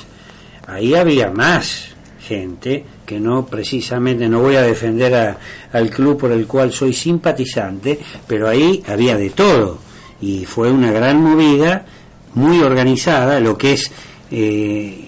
ahí 0.66 0.94
había 0.94 1.30
más 1.30 1.88
gente 2.20 2.84
que 3.08 3.18
no 3.18 3.46
precisamente, 3.46 4.28
no 4.28 4.42
voy 4.42 4.56
a 4.56 4.62
defender 4.62 5.34
al 5.72 5.88
club 5.88 6.18
por 6.18 6.30
el 6.30 6.46
cual 6.46 6.70
soy 6.74 6.92
simpatizante, 6.92 7.98
pero 8.26 8.46
ahí 8.46 8.82
había 8.86 9.16
de 9.16 9.30
todo. 9.30 9.78
Y 10.20 10.44
fue 10.44 10.70
una 10.70 10.92
gran 10.92 11.22
movida, 11.22 11.86
muy 12.34 12.60
organizada, 12.60 13.40
lo 13.40 13.56
que 13.56 13.72
es... 13.72 13.90
Eh, 14.30 15.06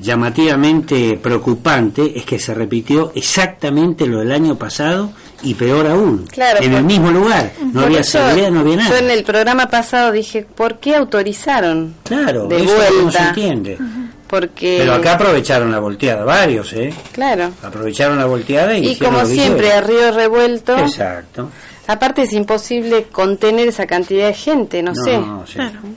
llamativamente 0.00 1.18
preocupante 1.20 2.12
es 2.14 2.26
que 2.26 2.38
se 2.38 2.52
repitió 2.52 3.10
exactamente 3.14 4.06
lo 4.06 4.18
del 4.18 4.32
año 4.32 4.56
pasado 4.56 5.12
y 5.42 5.54
peor 5.54 5.86
aún, 5.86 6.26
en 6.60 6.74
el 6.74 6.84
mismo 6.84 7.10
lugar. 7.10 7.52
No 7.72 7.82
había 7.82 8.04
seguridad, 8.04 8.50
no 8.50 8.60
había 8.60 8.76
nada. 8.76 8.90
Yo 8.90 8.96
en 8.96 9.10
el 9.10 9.24
programa 9.24 9.68
pasado 9.68 10.12
dije, 10.12 10.42
¿por 10.42 10.78
qué 10.78 10.94
autorizaron? 10.94 11.94
Claro, 12.04 12.48
de 12.48 12.64
eso 12.64 12.74
vuelta? 12.74 13.02
no 13.02 13.12
se 13.12 13.18
entiende. 13.18 13.78
Porque... 14.26 14.78
Pero 14.80 14.94
acá 14.94 15.14
aprovecharon 15.14 15.70
la 15.70 15.78
volteada, 15.78 16.24
varios, 16.24 16.72
¿eh? 16.72 16.92
Claro. 17.12 17.50
Aprovecharon 17.62 18.18
la 18.18 18.26
volteada 18.26 18.76
y... 18.76 18.88
Y 18.88 18.96
como 18.96 19.24
siempre, 19.26 19.72
a 19.72 19.80
río 19.80 20.12
revuelto... 20.12 20.76
Exacto. 20.78 21.50
Aparte 21.86 22.22
es 22.22 22.32
imposible 22.32 23.04
contener 23.12 23.68
esa 23.68 23.86
cantidad 23.86 24.28
de 24.28 24.34
gente, 24.34 24.82
no, 24.82 24.94
sé. 24.94 25.20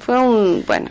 Fue 0.05 0.19
un... 0.19 0.63
Bueno. 0.67 0.89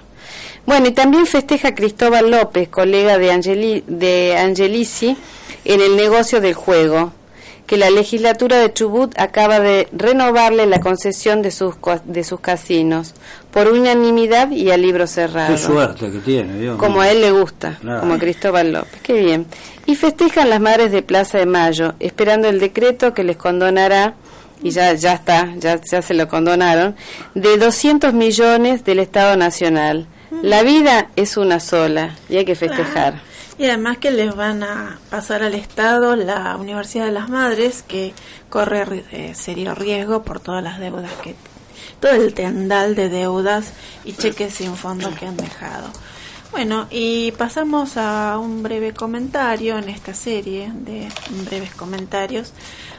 Bueno, 0.64 0.88
y 0.88 0.92
también 0.92 1.26
festeja 1.26 1.74
Cristóbal 1.74 2.30
López, 2.30 2.68
colega 2.68 3.18
de, 3.18 3.30
Angeli, 3.30 3.84
de 3.86 4.36
Angelici, 4.36 5.16
en 5.64 5.80
el 5.80 5.96
negocio 5.96 6.40
del 6.40 6.54
juego, 6.54 7.12
que 7.66 7.76
la 7.76 7.90
legislatura 7.90 8.58
de 8.58 8.72
Chubut 8.72 9.18
acaba 9.18 9.60
de 9.60 9.88
renovarle 9.92 10.66
la 10.66 10.80
concesión 10.80 11.42
de 11.42 11.50
sus, 11.50 11.74
de 12.04 12.24
sus 12.24 12.40
casinos, 12.40 13.14
por 13.50 13.68
unanimidad 13.68 14.50
y 14.50 14.70
a 14.70 14.76
libro 14.76 15.06
cerrado. 15.06 15.54
Qué 15.54 15.60
suerte 15.60 16.10
que 16.10 16.18
tiene, 16.18 16.58
Dios 16.58 16.78
Como 16.78 17.00
a 17.00 17.10
él 17.10 17.20
le 17.20 17.30
gusta, 17.30 17.78
como 17.80 18.14
a 18.14 18.18
Cristóbal 18.18 18.72
López. 18.72 19.00
Qué 19.02 19.14
bien. 19.14 19.46
Y 19.86 19.96
festejan 19.96 20.50
las 20.50 20.60
madres 20.60 20.92
de 20.92 21.02
Plaza 21.02 21.38
de 21.38 21.46
Mayo, 21.46 21.94
esperando 22.00 22.48
el 22.48 22.60
decreto 22.60 23.14
que 23.14 23.24
les 23.24 23.36
condonará 23.36 24.14
y 24.62 24.70
ya, 24.70 24.94
ya 24.94 25.14
está, 25.14 25.52
ya, 25.58 25.80
ya 25.80 26.02
se 26.02 26.14
lo 26.14 26.28
condonaron, 26.28 26.96
de 27.34 27.58
200 27.58 28.14
millones 28.14 28.84
del 28.84 29.00
Estado 29.00 29.36
Nacional 29.36 30.06
la 30.42 30.62
vida 30.62 31.08
es 31.16 31.36
una 31.36 31.60
sola 31.60 32.16
y 32.28 32.36
hay 32.36 32.44
que 32.44 32.54
festejar. 32.54 33.20
Y 33.58 33.64
además 33.64 33.98
que 33.98 34.10
les 34.10 34.34
van 34.36 34.62
a 34.62 34.98
pasar 35.10 35.42
al 35.42 35.54
Estado 35.54 36.14
la 36.14 36.56
Universidad 36.56 37.06
de 37.06 37.12
las 37.12 37.28
Madres, 37.30 37.82
que 37.82 38.12
corre 38.50 39.04
eh, 39.12 39.34
serio 39.34 39.74
riesgo 39.74 40.22
por 40.22 40.40
todas 40.40 40.62
las 40.62 40.78
deudas 40.78 41.12
que 41.22 41.34
todo 42.00 42.12
el 42.12 42.34
tendal 42.34 42.94
de 42.94 43.08
deudas 43.08 43.72
y 44.04 44.12
cheques 44.12 44.54
sin 44.54 44.76
fondo 44.76 45.10
que 45.14 45.26
han 45.26 45.36
dejado. 45.36 45.88
Bueno, 46.52 46.86
y 46.90 47.32
pasamos 47.32 47.96
a 47.96 48.38
un 48.38 48.62
breve 48.62 48.92
comentario 48.94 49.76
en 49.78 49.88
esta 49.88 50.14
serie 50.14 50.70
de 50.72 51.08
breves 51.44 51.74
comentarios 51.74 52.52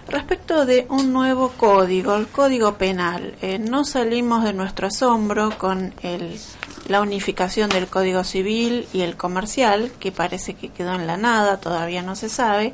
respecto 0.07 0.65
de 0.65 0.85
un 0.89 1.11
nuevo 1.11 1.53
código, 1.57 2.15
el 2.15 2.27
código 2.27 2.77
penal. 2.77 3.35
Eh, 3.41 3.57
no 3.57 3.83
salimos 3.83 4.43
de 4.43 4.53
nuestro 4.53 4.87
asombro 4.87 5.57
con 5.57 5.93
el 6.03 6.39
la 6.87 7.01
unificación 7.01 7.69
del 7.69 7.87
Código 7.87 8.23
Civil 8.23 8.87
y 8.93 9.01
el 9.01 9.17
comercial, 9.17 9.91
que 9.99 10.11
parece 10.11 10.53
que 10.53 10.69
quedó 10.69 10.93
en 10.95 11.07
la 11.07 11.17
nada, 11.17 11.59
todavía 11.59 12.01
no 12.01 12.15
se 12.15 12.29
sabe, 12.29 12.73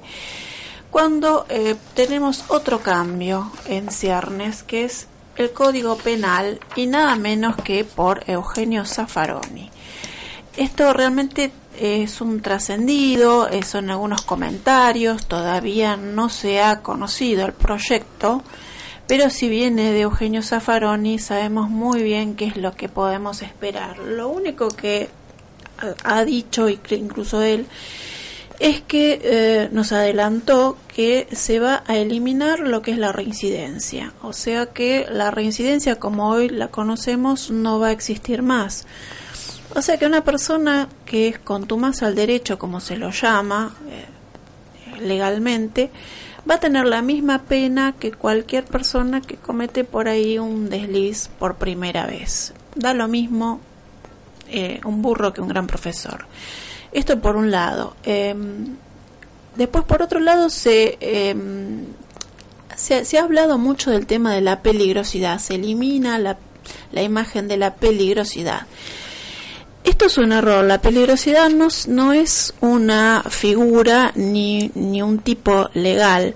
cuando 0.91 1.45
eh, 1.49 1.75
tenemos 1.95 2.45
otro 2.49 2.81
cambio 2.81 3.51
en 3.65 3.89
ciernes, 3.89 4.61
que 4.63 4.85
es 4.85 5.07
el 5.37 5.51
Código 5.51 5.97
Penal 5.97 6.59
y 6.75 6.85
nada 6.85 7.15
menos 7.15 7.55
que 7.55 7.83
por 7.83 8.23
Eugenio 8.27 8.85
Zaffaroni. 8.85 9.71
Esto 10.55 10.93
realmente 10.93 11.51
es 11.79 12.21
un 12.21 12.41
trascendido, 12.41 13.47
eh, 13.49 13.63
son 13.63 13.89
algunos 13.89 14.21
comentarios, 14.21 15.25
todavía 15.25 15.97
no 15.97 16.29
se 16.29 16.61
ha 16.61 16.81
conocido 16.81 17.45
el 17.45 17.53
proyecto, 17.53 18.43
pero 19.07 19.29
si 19.29 19.49
viene 19.49 19.91
de 19.91 20.01
Eugenio 20.01 20.41
Zaffaroni 20.41 21.19
sabemos 21.19 21.69
muy 21.69 22.03
bien 22.03 22.35
qué 22.35 22.45
es 22.45 22.57
lo 22.57 22.73
que 22.73 22.89
podemos 22.89 23.41
esperar. 23.41 23.97
Lo 23.99 24.29
único 24.29 24.69
que 24.69 25.09
ha 26.03 26.23
dicho, 26.23 26.69
incluso 26.69 27.41
él, 27.41 27.67
es 28.59 28.81
que 28.81 29.19
eh, 29.23 29.69
nos 29.71 29.91
adelantó 29.91 30.77
que 30.87 31.27
se 31.31 31.59
va 31.59 31.83
a 31.87 31.97
eliminar 31.97 32.59
lo 32.59 32.81
que 32.81 32.91
es 32.91 32.97
la 32.97 33.11
reincidencia. 33.11 34.13
O 34.21 34.31
sea 34.31 34.67
que 34.67 35.05
la 35.09 35.31
reincidencia 35.31 35.95
como 35.97 36.29
hoy 36.29 36.49
la 36.49 36.69
conocemos 36.69 37.51
no 37.51 37.79
va 37.79 37.87
a 37.87 37.91
existir 37.91 38.41
más. 38.41 38.85
O 39.75 39.81
sea 39.81 39.97
que 39.97 40.05
una 40.05 40.23
persona 40.23 40.87
que 41.05 41.27
es 41.27 41.39
contumaz 41.39 42.03
al 42.03 42.15
derecho, 42.15 42.59
como 42.59 42.79
se 42.79 42.95
lo 42.95 43.09
llama 43.09 43.75
eh, 43.89 45.01
legalmente, 45.01 45.89
va 46.49 46.55
a 46.55 46.59
tener 46.59 46.85
la 46.85 47.01
misma 47.01 47.43
pena 47.43 47.95
que 47.97 48.11
cualquier 48.11 48.65
persona 48.65 49.21
que 49.21 49.35
comete 49.35 49.83
por 49.83 50.07
ahí 50.07 50.39
un 50.39 50.69
desliz 50.69 51.29
por 51.39 51.55
primera 51.55 52.05
vez. 52.05 52.53
Da 52.75 52.93
lo 52.93 53.07
mismo 53.07 53.59
eh, 54.49 54.81
un 54.83 55.01
burro 55.01 55.33
que 55.33 55.41
un 55.41 55.47
gran 55.47 55.67
profesor. 55.67 56.25
Esto 56.91 57.19
por 57.19 57.35
un 57.35 57.49
lado. 57.49 57.95
Em, 58.03 58.75
después, 59.55 59.83
por 59.85 60.01
otro 60.01 60.19
lado, 60.19 60.47
em, 60.65 61.85
se, 62.75 63.05
se, 63.05 63.17
ha 63.17 63.23
hablado 63.23 63.57
mucho 63.57 63.91
del 63.91 64.05
tema 64.05 64.33
de 64.33 64.41
la 64.41 64.61
peligrosidad. 64.61 65.39
Se 65.39 65.55
elimina 65.55 66.19
la, 66.19 66.37
la 66.91 67.01
imagen 67.01 67.47
de 67.47 67.57
la 67.57 67.75
peligrosidad. 67.75 68.67
Esto 69.83 70.05
es 70.05 70.17
un 70.17 70.31
error. 70.31 70.63
La 70.63 70.81
peligrosidad 70.81 71.49
no, 71.49 72.13
es 72.13 72.53
una 72.61 73.23
figura 73.29 74.11
ni, 74.15 74.71
ni 74.75 75.01
un 75.01 75.19
tipo 75.19 75.69
legal. 75.73 76.35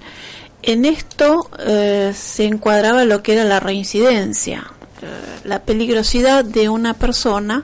En 0.62 0.86
esto 0.86 1.50
eh, 1.60 2.14
se 2.16 2.45
encuadraba 2.45 3.06
lo 3.06 3.24
que 3.24 3.34
era 3.34 3.45
la 3.45 3.60
reincidencia. 3.60 4.72
Eh, 5.02 5.41
la 5.45 5.64
peligrosidad 5.64 6.43
de 6.43 6.68
una 6.68 6.93
persona 6.93 7.64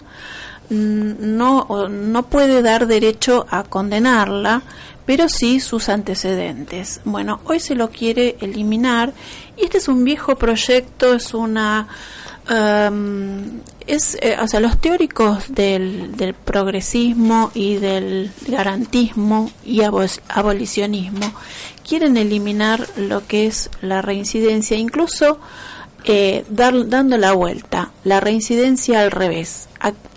Mm, 0.70 1.38
no, 1.38 1.68
no 1.90 2.24
puede 2.24 2.62
dar 2.62 2.88
derecho 2.88 3.46
a 3.50 3.64
condenarla, 3.64 4.64
pero 5.06 5.28
sí 5.30 5.60
sus 5.60 5.90
antecedentes. 5.90 7.02
Bueno, 7.04 7.42
hoy 7.46 7.60
se 7.60 7.76
lo 7.76 7.90
quiere 7.90 8.38
eliminar 8.40 9.14
y 9.58 9.66
este 9.66 9.78
es 9.78 9.88
un 9.88 10.04
viejo 10.04 10.36
proyecto, 10.36 11.14
es 11.14 11.34
una... 11.34 11.88
Es, 12.46 14.18
eh, 14.22 14.38
o 14.42 14.48
sea, 14.48 14.60
los 14.60 14.80
teóricos 14.80 15.54
del, 15.54 16.16
del, 16.16 16.34
progresismo 16.34 17.52
y 17.54 17.76
del 17.76 18.32
garantismo 18.48 19.50
y 19.66 19.82
abolicionismo 19.82 21.34
quieren 21.88 22.18
eliminar 22.18 22.88
lo 22.98 23.26
que 23.28 23.48
es 23.48 23.70
la 23.82 24.02
reincidencia, 24.02 24.78
incluso 24.78 25.40
eh, 26.06 26.44
dar, 26.50 26.90
dando 26.90 27.18
la 27.18 27.32
vuelta, 27.32 27.92
la 28.04 28.20
reincidencia 28.20 29.02
al 29.02 29.12
revés. 29.12 29.70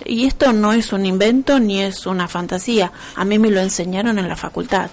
Y 0.04 0.26
esto 0.26 0.52
no 0.52 0.72
es 0.72 0.92
un 0.92 1.06
invento 1.06 1.60
ni 1.60 1.80
es 1.82 2.06
una 2.06 2.28
fantasía. 2.28 2.92
A 3.14 3.24
mí 3.24 3.38
me 3.38 3.50
lo 3.50 3.60
enseñaron 3.60 4.18
en 4.18 4.28
la 4.28 4.36
facultad. 4.36 4.90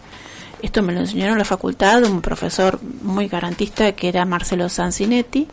Esto 0.61 0.81
me 0.81 0.93
lo 0.93 0.99
enseñaron 0.99 1.33
en 1.33 1.39
la 1.39 1.45
facultad 1.45 2.03
un 2.03 2.21
profesor 2.21 2.79
muy 3.01 3.27
garantista 3.27 3.91
que 3.93 4.07
era 4.07 4.25
Marcelo 4.25 4.69
Sancinetti, 4.69 5.47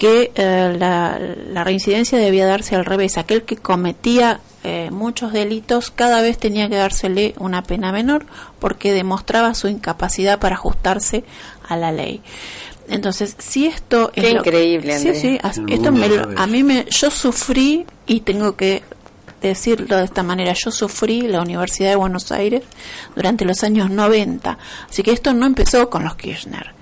que 0.00 0.32
eh, 0.34 0.76
la, 0.78 1.62
reincidencia 1.62 2.16
debía 2.18 2.46
darse 2.46 2.74
al 2.74 2.86
revés. 2.86 3.18
Aquel 3.18 3.42
que 3.42 3.58
cometía 3.58 4.40
eh, 4.64 4.88
muchos 4.90 5.30
delitos 5.30 5.90
cada 5.90 6.22
vez 6.22 6.38
tenía 6.38 6.70
que 6.70 6.76
dársele 6.76 7.34
una 7.36 7.62
pena 7.62 7.92
menor 7.92 8.24
porque 8.60 8.94
demostraba 8.94 9.52
su 9.52 9.68
incapacidad 9.68 10.38
para 10.38 10.54
ajustarse 10.54 11.22
a 11.68 11.76
la 11.76 11.92
ley. 11.92 12.22
Entonces, 12.88 13.36
si 13.38 13.66
esto 13.66 14.10
es 14.14 14.32
increíble, 14.32 14.98
Sí, 14.98 15.14
sí, 15.14 15.38
esto 15.68 15.92
me, 15.92 16.08
a 16.34 16.46
mí 16.46 16.62
me 16.62 16.86
yo 16.88 17.10
sufrí 17.10 17.84
y 18.06 18.20
tengo 18.20 18.56
que 18.56 18.82
decirlo 19.42 19.98
de 19.98 20.04
esta 20.04 20.22
manera, 20.22 20.54
yo 20.54 20.70
sufrí 20.70 21.28
la 21.28 21.42
Universidad 21.42 21.90
de 21.90 21.96
Buenos 21.96 22.32
Aires 22.32 22.62
durante 23.14 23.44
los 23.44 23.62
años 23.64 23.90
90, 23.90 24.56
así 24.88 25.02
que 25.02 25.12
esto 25.12 25.34
no 25.34 25.44
empezó 25.44 25.90
con 25.90 26.04
los 26.04 26.16
Kirchner. 26.16 26.79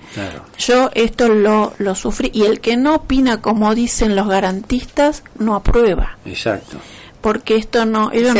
Yo 0.58 0.90
esto 0.94 1.28
lo, 1.28 1.74
lo 1.78 1.94
sufrí 1.94 2.30
y 2.32 2.44
el 2.44 2.60
que 2.60 2.76
no 2.76 2.96
opina 2.96 3.40
como 3.40 3.74
dicen 3.74 4.16
los 4.16 4.28
garantistas 4.28 5.22
no 5.38 5.54
aprueba. 5.54 6.18
Exacto. 6.24 6.78
Porque 7.20 7.56
esto 7.56 7.84
no 7.84 8.12
ellos 8.12 8.36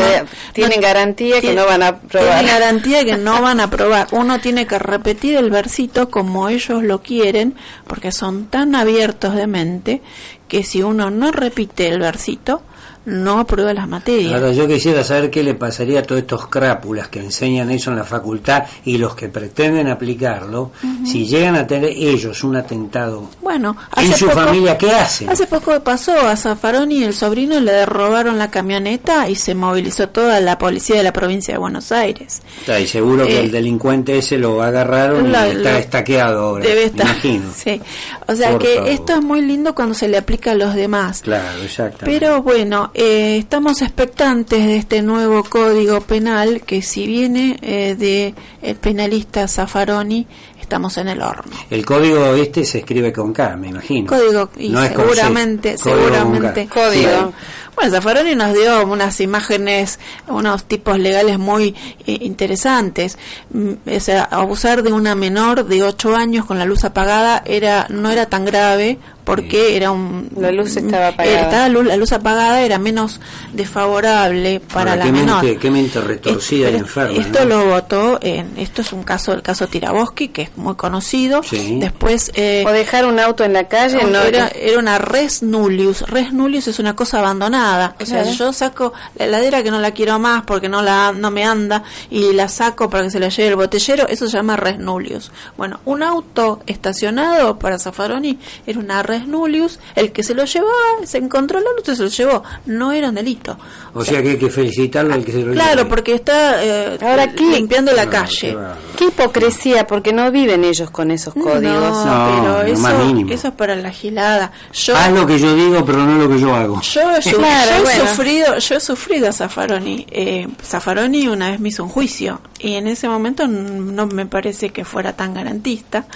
tienen 0.53 0.81
garantía 0.81 1.41
que 1.41 1.53
no 1.53 1.67
van 1.67 1.83
a 1.83 1.89
aprobar. 1.89 2.39
tienen 2.39 2.47
garantía 2.47 3.05
que 3.05 3.17
no 3.17 3.43
van 3.43 3.61
a 3.61 3.65
aprobar. 3.65 4.07
Uno 4.13 4.41
tiene 4.41 4.67
que 4.67 4.79
repetir 4.79 5.37
el 5.37 5.51
versito 5.51 6.11
como 6.11 6.49
ellos 6.49 6.83
lo 6.83 7.03
quieren 7.03 7.57
porque 7.87 8.13
son 8.13 8.47
tan 8.47 8.77
abiertos 8.77 9.35
de 9.35 9.47
mente 9.49 10.01
que 10.47 10.63
si 10.63 10.83
uno 10.83 11.11
no 11.11 11.33
repite 11.33 11.89
el 11.89 11.99
versito 11.99 12.63
no 13.07 13.41
aprueba 13.41 13.73
las 13.73 13.89
materias. 13.89 14.35
Ahora, 14.35 14.53
yo 14.53 14.67
quisiera 14.67 15.03
saber 15.05 15.31
qué 15.31 15.43
le 15.43 15.55
pasaría 15.55 16.01
a 16.01 16.03
todos 16.03 16.21
estos 16.21 16.47
crápulas 16.49 17.09
que 17.09 17.21
enseñan 17.21 17.71
eso 17.71 17.91
en 17.91 17.97
la 17.97 18.05
facultad 18.05 18.65
y 18.85 18.99
los 18.99 19.15
que 19.15 19.29
pretenden 19.29 19.89
aplicarlo, 19.89 20.73
si 21.05 21.27
llegan 21.27 21.57
a 21.57 21.67
tener 21.67 21.91
ellos 21.91 22.45
un 22.45 22.57
atentado 22.57 23.29
bueno, 23.41 23.77
en 23.97 24.13
su 24.15 24.29
familia, 24.29 24.77
¿qué 24.77 24.91
hacen? 24.91 25.31
Hace 25.31 25.47
poco 25.47 25.81
pasó 25.81 26.13
a 26.21 26.37
Zaffaroni 26.37 26.99
y 26.99 27.05
el 27.05 27.15
sobrino 27.15 27.61
le 27.61 27.87
robaron 27.87 28.39
la 28.39 28.51
camioneta 28.51 29.29
y 29.29 29.37
se 29.37 29.55
movilizó 29.55 30.09
toda 30.09 30.41
la 30.41 30.59
policía 30.59 30.97
de 30.97 31.03
la 31.03 31.13
provincia 31.13 31.55
de 31.55 31.59
Buenos 31.59 31.93
Aires. 31.93 32.43
Está, 32.61 32.79
y 32.79 32.87
seguro 32.87 33.27
que 33.27 33.41
el 33.41 33.47
eh, 33.47 33.51
delincuente 33.51 34.19
ese 34.19 34.39
lo 34.39 34.63
agarraron 34.63 35.31
y 35.31 35.35
está 35.35 35.79
estaqueado 35.79 36.41
ahora, 36.41 36.65
debe 36.65 36.85
estar, 36.85 37.07
imagino. 37.07 37.49
Sí. 37.59 37.81
O 38.27 38.35
sea 38.37 38.59
que 38.59 38.93
esto 38.93 39.15
es 39.15 39.23
muy 39.23 39.41
lindo 39.41 39.75
cuando 39.75 39.95
se 39.95 40.09
le 40.09 40.17
aplica 40.17 40.53
a 40.53 40.55
los 40.55 40.75
demás. 40.75 41.23
Claro, 41.23 41.63
exactamente. 41.63 42.05
Pero 42.05 42.43
bueno, 42.43 42.91
eh, 43.01 43.39
estamos 43.39 43.81
expectantes 43.81 44.67
de 44.67 44.77
este 44.77 45.03
nuevo 45.03 45.45
código 45.45 46.01
penal 46.01 46.63
que 46.63 46.83
si 46.83 47.07
viene 47.07 47.57
eh, 47.63 47.95
de 47.97 48.35
el 48.61 48.75
penalista 48.75 49.47
Zaffaroni 49.47 50.27
estamos 50.61 50.99
en 50.99 51.07
el 51.07 51.23
horno. 51.23 51.57
El 51.71 51.87
código 51.87 52.35
este 52.35 52.65
se 52.65 52.79
escribe 52.79 53.13
con 53.13 53.33
K, 53.33 53.57
me 53.57 53.69
imagino. 53.69 54.09
Código 54.09 54.51
y 54.59 54.75
seguramente, 54.75 55.79
seguramente 55.79 56.67
código. 56.67 57.33
Bueno, 57.79 57.93
Zaffaroni 57.93 58.35
nos 58.35 58.55
dio 58.55 58.85
unas 58.87 59.21
imágenes, 59.21 60.01
unos 60.27 60.65
tipos 60.65 60.99
legales 60.99 61.39
muy 61.39 61.77
eh, 62.07 62.19
interesantes. 62.23 63.17
Mm, 63.51 63.75
o 63.97 64.01
sea, 64.01 64.25
abusar 64.25 64.83
de 64.83 64.93
una 64.93 65.15
menor 65.15 65.65
de 65.65 65.85
8 65.85 66.17
años 66.17 66.45
con 66.45 66.59
la 66.59 66.65
luz 66.65 66.83
apagada 66.83 67.41
era 67.47 67.87
no 67.89 68.11
era 68.11 68.27
tan 68.27 68.45
grave 68.45 68.99
porque 69.23 69.77
era 69.77 69.91
un 69.91 70.31
la 70.37 70.51
luz 70.51 70.75
estaba 70.77 71.09
apagada. 71.09 71.69
la 71.69 71.97
luz, 71.97 72.13
apagada 72.13 72.63
era 72.63 72.79
menos 72.79 73.21
desfavorable 73.53 74.61
para 74.73 74.97
la 74.97 75.05
menor 75.05 75.59
qué 75.59 75.71
mente 75.71 76.01
retorcida 76.01 76.71
y 76.71 76.77
enferma 76.77 77.21
esto 77.21 77.45
lo 77.45 77.67
votó 77.67 78.19
en 78.23 78.57
esto 78.57 78.81
es 78.81 78.91
un 78.95 79.03
caso 79.03 79.35
el 79.35 79.43
caso 79.43 79.67
Tiraboski 79.67 80.29
que 80.29 80.43
es 80.43 80.57
muy 80.57 80.77
conocido. 80.77 81.43
Después 81.43 82.33
eh, 82.35 82.65
o 82.67 82.73
dejar 82.73 83.05
un 83.05 83.21
auto 83.21 83.45
en 83.45 83.53
la 83.53 83.69
calle 83.69 84.03
no, 84.03 84.23
era 84.23 84.49
era 84.49 84.79
una 84.79 84.97
res 84.97 85.43
nullius. 85.43 86.03
Res 86.09 86.33
nullius 86.33 86.67
es 86.69 86.79
una 86.79 86.97
cosa 86.97 87.19
abandonada 87.19 87.68
o 88.01 88.07
sea 88.07 88.25
yo 88.25 88.53
saco 88.53 88.93
la 89.17 89.27
heladera 89.27 89.63
que 89.63 89.71
no 89.71 89.81
la 89.81 89.93
quiero 89.93 90.19
más 90.19 90.43
porque 90.45 90.69
no 90.69 90.83
la 90.83 91.13
no 91.13 91.31
me 91.31 91.45
anda 91.45 91.83
y 92.11 92.33
la 92.33 92.49
saco 92.49 92.91
para 92.91 93.05
que 93.05 93.11
se 93.11 93.21
la 93.21 93.29
lleve 93.29 93.49
el 93.49 93.57
botellero 93.57 94.07
eso 94.09 94.27
se 94.27 94.37
llama 94.37 94.57
res 94.57 94.79
nullius 94.79 95.31
bueno 95.57 95.81
un 95.85 96.03
auto 96.03 96.61
estacionado 96.67 97.59
para 97.59 97.79
Zaffaroni 97.79 98.39
era 98.67 98.79
una 98.79 99.03
res 99.03 99.27
Nullius, 99.27 99.79
el 99.95 100.13
que 100.13 100.23
se 100.23 100.35
lo 100.35 100.45
llevó, 100.45 100.69
se 101.05 101.19
encontró 101.19 101.61
la 101.61 101.71
luz 101.77 101.89
y 101.89 101.97
se 101.97 102.03
lo 102.03 102.09
llevó. 102.09 102.43
No 102.67 102.93
era 102.93 103.09
un 103.09 103.15
delito. 103.15 103.57
O, 103.95 104.05
sea, 104.05 104.23
que 104.23 104.31
hay 104.31 104.39
que 104.39 104.51
felicitarlo 104.51 105.15
al 105.15 105.25
que 105.25 105.33
se 105.33 105.39
lo 105.43 105.53
Claro, 105.53 105.89
porque 105.89 106.15
está 106.15 106.63
eh, 106.65 106.99
Ahora 107.01 107.25
aquí, 107.25 107.45
limpiando 107.45 107.93
la 107.93 108.09
calle. 108.09 108.57
Qué, 108.97 109.07
hipocresía, 109.07 109.87
porque 109.87 110.13
no 110.13 110.31
viven 110.31 110.65
ellos 110.65 110.91
con 110.91 111.11
esos 111.11 111.35
códigos. 111.35 112.07
No, 112.07 112.31
pero 112.35 112.63
eso, 112.63 112.89
eso 113.31 113.49
es 113.49 113.55
para 113.55 113.77
la 113.77 113.91
gilada. 113.91 114.53
Yo, 114.73 114.97
Haz 114.97 115.13
lo 115.13 115.27
que 115.27 115.39
yo 115.39 115.55
digo, 115.55 115.85
pero 115.85 115.99
no 116.05 116.17
lo 116.17 116.29
que 116.29 116.41
yo 116.41 116.55
hago. 116.55 116.81
Yo, 116.83 117.03
he 117.65 118.07
sufrido, 118.07 118.59
yo 118.59 118.77
he 118.77 118.81
sufrido 118.81 119.29
a 119.29 119.33
Zaffaroni. 119.33 120.07
Eh, 120.11 120.49
Zaffaroni 120.63 121.29
una 121.29 121.51
vez 121.51 121.61
me 121.61 121.69
hizo 121.69 121.85
un 121.85 121.91
juicio 121.91 122.41
y 122.59 122.75
en 122.75 122.87
ese 122.87 123.09
momento 123.09 123.47
no 123.47 124.07
me 124.07 124.27
parece 124.27 124.71
que 124.71 124.85
fuera 124.85 125.15
tan 125.15 125.35
garantista. 125.35 126.07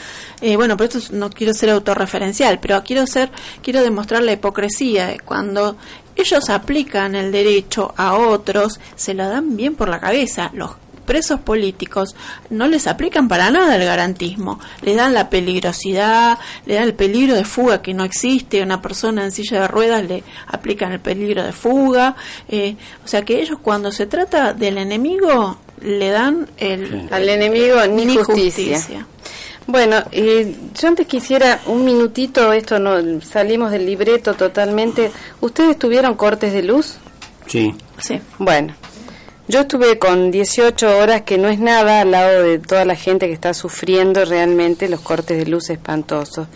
Eh, 0.40 0.56
bueno, 0.56 0.76
por 0.76 0.86
esto 0.86 1.00
no 1.12 1.30
quiero 1.30 1.54
ser 1.54 1.70
autorreferencial, 1.70 2.58
pero 2.60 2.82
quiero 2.82 3.06
ser, 3.06 3.30
quiero 3.62 3.82
demostrar 3.82 4.22
la 4.22 4.32
hipocresía. 4.32 5.16
Cuando 5.24 5.76
ellos 6.16 6.50
aplican 6.50 7.14
el 7.14 7.32
derecho 7.32 7.94
a 7.96 8.14
otros, 8.14 8.80
se 8.96 9.14
lo 9.14 9.28
dan 9.28 9.56
bien 9.56 9.74
por 9.74 9.88
la 9.88 10.00
cabeza. 10.00 10.50
Los 10.54 10.72
presos 11.02 11.40
políticos 11.40 12.14
no 12.50 12.68
les 12.68 12.86
aplican 12.86 13.28
para 13.28 13.50
nada 13.50 13.76
el 13.76 13.84
garantismo, 13.84 14.58
les 14.82 14.96
dan 14.96 15.14
la 15.14 15.30
peligrosidad, 15.30 16.38
le 16.66 16.74
dan 16.74 16.84
el 16.84 16.94
peligro 16.94 17.34
de 17.34 17.44
fuga 17.44 17.82
que 17.82 17.94
no 17.94 18.04
existe, 18.04 18.62
una 18.62 18.80
persona 18.80 19.24
en 19.24 19.32
silla 19.32 19.62
de 19.62 19.68
ruedas 19.68 20.04
le 20.04 20.22
aplican 20.46 20.92
el 20.92 21.00
peligro 21.00 21.42
de 21.42 21.52
fuga, 21.52 22.16
eh, 22.48 22.76
o 23.04 23.08
sea 23.08 23.22
que 23.24 23.40
ellos 23.40 23.58
cuando 23.62 23.92
se 23.92 24.06
trata 24.06 24.52
del 24.54 24.78
enemigo 24.78 25.58
le 25.80 26.10
dan 26.10 26.48
el, 26.58 27.08
al 27.10 27.28
enemigo 27.28 27.84
ni, 27.86 28.16
justicia. 28.16 29.06
Bueno, 29.66 29.96
eh, 30.10 30.54
yo 30.78 30.88
antes 30.88 31.06
quisiera 31.06 31.60
un 31.66 31.84
minutito, 31.84 32.52
esto 32.52 32.78
no 32.78 33.20
salimos 33.20 33.70
del 33.70 33.86
libreto 33.86 34.34
totalmente. 34.34 35.10
¿Ustedes 35.40 35.78
tuvieron 35.78 36.14
cortes 36.14 36.52
de 36.52 36.62
luz? 36.62 36.96
Sí. 37.46 37.74
Sí. 37.98 38.20
Bueno, 38.38 38.74
yo 39.52 39.60
estuve 39.60 39.98
con 39.98 40.30
18 40.30 40.96
horas, 40.96 41.22
que 41.22 41.36
no 41.36 41.50
es 41.50 41.58
nada 41.58 42.00
al 42.00 42.12
lado 42.12 42.42
de 42.42 42.58
toda 42.58 42.86
la 42.86 42.96
gente 42.96 43.26
que 43.26 43.34
está 43.34 43.52
sufriendo 43.52 44.24
realmente 44.24 44.88
los 44.88 45.00
cortes 45.02 45.36
de 45.36 45.44
luz 45.44 45.68
espantosos. 45.68 46.48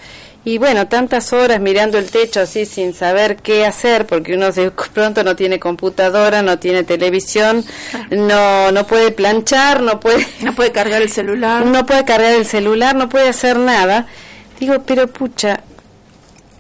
Y 0.47 0.57
bueno, 0.57 0.89
tantas 0.89 1.35
horas 1.35 1.61
mirando 1.61 1.99
el 1.99 2.11
techo 2.11 2.41
así 2.41 2.65
sin 2.65 2.95
saber 2.95 3.37
qué 3.37 3.67
hacer, 3.67 4.07
porque 4.07 4.33
uno 4.35 4.51
de 4.51 4.71
pronto 4.95 5.23
no 5.25 5.37
tiene 5.37 5.61
computadora, 5.61 6.41
no 6.41 6.59
tiene 6.59 6.85
televisión, 6.85 7.67
no, 8.11 8.73
no 8.73 8.87
puede 8.87 9.11
planchar, 9.11 9.83
no 9.83 10.01
puede, 10.01 10.27
No 10.41 10.55
puede 10.55 10.73
cargar 10.73 11.03
el 11.03 11.11
celular. 11.11 11.67
no 11.67 11.85
puede 11.85 12.07
cargar 12.07 12.33
el 12.33 12.47
celular, 12.47 12.97
no 12.97 13.11
puede 13.11 13.29
hacer 13.29 13.59
nada. 13.59 14.07
Digo, 14.59 14.85
pero 14.87 15.07
pucha, 15.07 15.61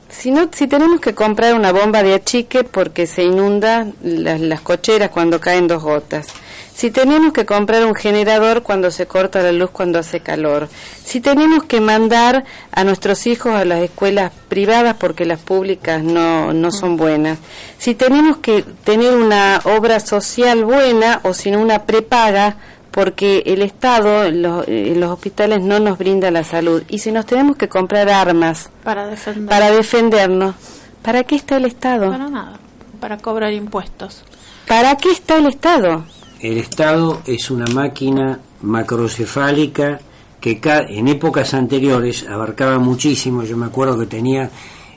si 0.08 0.30
no, 0.30 0.48
si 0.52 0.66
tenemos 0.66 1.00
que 1.00 1.14
comprar 1.14 1.54
una 1.54 1.72
bomba 1.72 2.02
de 2.02 2.14
achique 2.14 2.64
porque 2.64 3.06
se 3.06 3.24
inunda 3.24 3.86
las, 4.02 4.40
las 4.40 4.60
cocheras 4.60 5.10
cuando 5.10 5.40
caen 5.40 5.66
dos 5.66 5.82
gotas. 5.82 6.28
Si 6.76 6.90
tenemos 6.90 7.32
que 7.32 7.46
comprar 7.46 7.86
un 7.86 7.94
generador 7.94 8.62
cuando 8.62 8.90
se 8.90 9.06
corta 9.06 9.40
la 9.40 9.50
luz 9.50 9.70
cuando 9.70 9.98
hace 9.98 10.20
calor. 10.20 10.68
Si 11.02 11.22
tenemos 11.22 11.64
que 11.64 11.80
mandar 11.80 12.44
a 12.70 12.84
nuestros 12.84 13.26
hijos 13.26 13.54
a 13.54 13.64
las 13.64 13.82
escuelas 13.82 14.30
privadas 14.50 14.94
porque 14.98 15.24
las 15.24 15.40
públicas 15.40 16.02
no, 16.02 16.52
no 16.52 16.70
son 16.70 16.98
buenas. 16.98 17.38
Si 17.78 17.94
tenemos 17.94 18.36
que 18.38 18.62
tener 18.84 19.14
una 19.14 19.62
obra 19.64 20.00
social 20.00 20.66
buena 20.66 21.20
o 21.22 21.32
sin 21.32 21.56
una 21.56 21.84
prepaga 21.84 22.58
porque 22.96 23.42
el 23.44 23.60
Estado 23.60 24.30
los, 24.30 24.66
en 24.66 24.98
los 24.98 25.10
hospitales 25.10 25.60
no 25.60 25.78
nos 25.78 25.98
brinda 25.98 26.30
la 26.30 26.42
salud. 26.44 26.82
Y 26.88 27.00
si 27.00 27.12
nos 27.12 27.26
tenemos 27.26 27.58
que 27.58 27.68
comprar 27.68 28.08
armas 28.08 28.70
Para 28.82 29.06
defender. 29.06 29.50
para 29.50 29.70
defendernos, 29.70 30.54
¿para 31.02 31.22
qué 31.24 31.36
está 31.36 31.58
el 31.58 31.66
Estado? 31.66 32.10
Para 32.10 32.30
nada. 32.30 32.58
Para 32.98 33.18
cobrar 33.18 33.52
impuestos. 33.52 34.24
¿Para 34.66 34.96
qué 34.96 35.10
está 35.10 35.36
el 35.36 35.44
Estado? 35.44 36.06
El 36.40 36.56
Estado 36.56 37.20
es 37.26 37.50
una 37.50 37.66
máquina 37.66 38.40
macrocefálica 38.62 40.00
que 40.40 40.58
en 40.88 41.08
épocas 41.08 41.52
anteriores 41.52 42.26
abarcaba 42.26 42.78
muchísimo. 42.78 43.42
Yo 43.42 43.58
me 43.58 43.66
acuerdo 43.66 43.98
que 43.98 44.06
tenía 44.06 44.50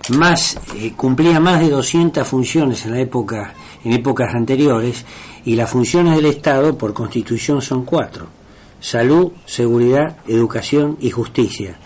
más, 0.07 0.57
eh, 0.77 0.93
cumplía 0.95 1.41
más 1.41 1.59
de 1.59 1.69
200 1.69 2.25
funciones 2.25 2.85
en 2.85 2.91
la 2.91 3.01
época, 3.01 3.53
en 3.83 3.91
épocas 3.91 4.33
anteriores, 4.33 5.03
y 5.45 5.55
las 5.55 5.69
funciones 5.69 6.15
del 6.15 6.25
Estado 6.25 6.77
por 6.77 6.93
constitución 6.93 7.61
son 7.61 7.85
cuatro: 7.85 8.27
salud, 8.79 9.31
seguridad, 9.45 10.17
educación 10.27 10.97
y 10.99 11.09
justicia. 11.11 11.77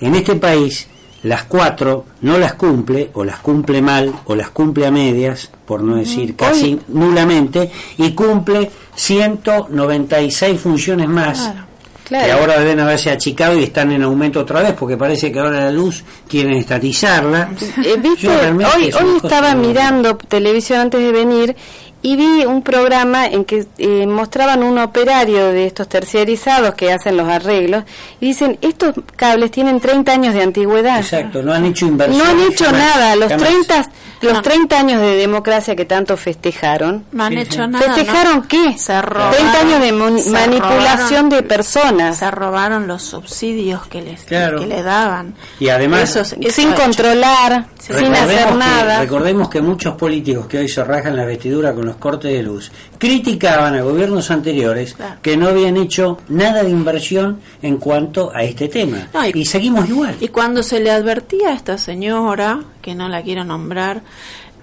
En 0.00 0.14
este 0.14 0.36
país 0.36 0.88
las 1.22 1.44
cuatro 1.44 2.06
no 2.22 2.38
las 2.38 2.54
cumple 2.54 3.10
o 3.12 3.24
las 3.24 3.40
cumple 3.40 3.82
mal 3.82 4.12
o 4.24 4.34
las 4.34 4.50
cumple 4.50 4.86
a 4.86 4.90
medias, 4.90 5.50
por 5.66 5.82
no 5.82 5.96
decir 5.96 6.34
casi 6.34 6.78
nulamente, 6.88 7.70
y 7.98 8.12
cumple 8.12 8.70
196 8.94 10.60
funciones 10.60 11.08
más. 11.08 11.38
Claro. 11.38 11.70
Claro. 12.04 12.26
Que 12.26 12.32
ahora 12.32 12.58
deben 12.58 12.80
haberse 12.80 13.08
achicado 13.08 13.56
y 13.56 13.62
están 13.62 13.92
en 13.92 14.02
aumento 14.02 14.40
otra 14.40 14.62
vez, 14.62 14.72
porque 14.72 14.96
parece 14.96 15.30
que 15.30 15.38
ahora 15.38 15.66
la 15.66 15.70
luz 15.70 16.02
quieren 16.28 16.54
estatizarla. 16.54 17.50
Eh, 17.84 17.96
¿viste? 18.02 18.26
Yo 18.26 18.32
Hoy, 18.32 18.90
hoy 18.92 19.16
estaba 19.22 19.54
mirando 19.54 20.16
televisión 20.16 20.80
antes 20.80 21.00
de 21.00 21.12
venir 21.12 21.54
y 22.02 22.16
vi 22.16 22.44
un 22.46 22.62
programa 22.62 23.26
en 23.26 23.44
que 23.44 23.66
eh, 23.78 24.06
mostraban 24.06 24.62
un 24.62 24.78
operario 24.78 25.46
de 25.52 25.66
estos 25.66 25.88
terciarizados 25.88 26.74
que 26.74 26.92
hacen 26.92 27.16
los 27.16 27.28
arreglos 27.28 27.84
y 28.20 28.26
dicen, 28.28 28.58
estos 28.62 28.94
cables 29.16 29.50
tienen 29.50 29.80
30 29.80 30.12
años 30.12 30.34
de 30.34 30.42
antigüedad. 30.42 30.98
Exacto, 30.98 31.42
no 31.42 31.52
han 31.52 31.66
hecho 31.66 31.86
inversión. 31.86 32.18
No 32.18 32.24
han 32.24 32.40
hecho 32.40 32.64
jamás, 32.64 32.80
nada. 32.96 33.16
Los 33.16 33.28
jamás. 33.28 33.48
30, 33.48 33.90
los 34.22 34.32
No. 34.34 34.42
30 34.42 34.78
años 34.78 35.00
de 35.00 35.16
democracia 35.16 35.76
que 35.76 35.84
tanto 35.84 36.16
festejaron. 36.16 37.04
No 37.12 37.24
han 37.24 37.36
hecho 37.38 37.66
nada. 37.66 37.84
¿Festejaron 37.92 38.36
¿no? 38.38 38.48
qué? 38.48 38.78
Se 38.78 39.00
robaron, 39.02 39.32
30 39.34 39.60
años 39.60 39.80
de 39.80 39.92
manipulación 40.30 41.24
robaron- 41.24 41.28
de 41.30 41.42
personas. 41.42 42.16
Se 42.18 42.30
robaron 42.30 42.86
los 42.86 43.02
subsidios 43.02 43.86
que 43.88 44.02
les 44.02 44.22
Claro. 44.22 44.60
que 44.60 44.66
le 44.66 44.82
daban. 44.82 45.34
Y 45.58 45.68
además- 45.68 46.02
Eso 46.10 46.20
es- 46.20 46.32
eso 46.40 46.50
sin 46.60 46.72
controlar, 46.72 47.66
Sí. 47.78 47.86
sin 47.92 47.96
Recordemos 47.96 48.20
hacer 48.34 48.48
que- 48.48 48.54
nada. 48.54 49.00
recordemos 49.00 49.48
que 49.48 49.60
muchos 49.60 49.94
políticos 49.94 50.46
que 50.46 50.58
hoy 50.58 50.68
se 50.68 50.82
rajan 50.84 51.16
la 51.16 51.24
vestidura 51.24 51.74
con 51.74 51.89
los 51.90 51.96
cortes 51.98 52.32
de 52.32 52.42
luz 52.42 52.72
criticaban 52.98 53.74
a 53.74 53.82
gobiernos 53.82 54.30
anteriores 54.30 54.94
Claro. 54.94 55.16
que 55.22 55.36
no 55.36 55.48
habían 55.48 55.76
hecho 55.76 56.18
nada 56.28 56.62
de 56.62 56.70
inversión 56.70 57.40
en 57.62 57.76
cuanto 57.78 58.30
a 58.34 58.42
este 58.42 58.68
tema. 58.68 59.08
No, 59.12 59.26
y- 59.26 59.32
y, 59.34 59.44
seguimos 59.44 59.88
igual. 59.88 60.16
Y 60.20 60.28
cuando 60.28 60.62
se 60.62 60.80
le 60.80 60.90
advertía 60.90 61.50
a 61.50 61.54
esta 61.54 61.76
señora, 61.78 62.60
que 62.82 62.94
no 62.94 63.08
la 63.08 63.22
quiero 63.22 63.44
nombrar, 63.44 64.02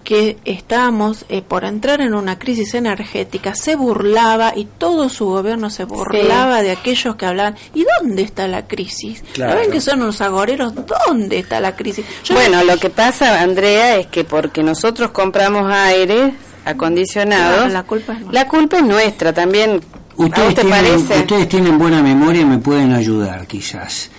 que 0.03 0.37
estábamos 0.45 1.25
eh, 1.27 1.41
por 1.41 1.65
entrar 1.65 1.99
en 1.99 2.13
una 2.13 2.39
crisis 2.39 2.73
energética, 2.75 3.55
se 3.55 3.75
burlaba 3.75 4.53
y 4.55 4.63
todo 4.63 5.09
su 5.09 5.25
gobierno 5.25 5.69
se 5.69 5.83
burlaba 5.83 6.61
de 6.61 6.71
aquellos 6.71 7.17
que 7.17 7.25
hablaban. 7.25 7.57
¿Y 7.73 7.85
dónde 7.99 8.21
está 8.21 8.47
la 8.47 8.67
crisis? 8.67 9.21
Claro. 9.33 9.55
¿No 9.55 9.59
ven 9.59 9.71
que 9.71 9.81
son 9.81 10.01
unos 10.01 10.21
agoreros? 10.21 10.71
¿Dónde 11.07 11.39
está 11.39 11.59
la 11.59 11.75
crisis? 11.75 12.05
Yo 12.23 12.35
Bueno, 12.35 12.63
lo 12.63 12.77
que 12.77 12.89
pasa, 12.89 13.41
Andrea, 13.41 13.97
es 13.97 14.07
que 14.07 14.23
porque 14.23 14.63
nosotros 14.63 15.11
compramos 15.11 15.69
aire 15.69 16.33
acondicionado, 16.69 17.55
Claro, 17.55 17.73
la 17.73 17.83
culpa 17.83 18.13
es 18.13 18.19
nuestra. 18.21 18.43
la 18.43 18.47
culpa 18.49 18.77
es 18.77 18.83
nuestra 18.83 19.33
también. 19.33 19.81
¿A 20.19 20.23
Ustedes 20.23 20.55
te 20.55 20.61
tienen, 20.61 20.83
parece? 20.85 21.19
ustedes 21.19 21.49
tienen 21.49 21.77
buena 21.77 22.01
memoria 22.01 22.41
y 22.41 22.45
me 22.45 22.57
pueden 22.57 22.91
ayudar, 22.93 23.45
quizás. 23.47 24.09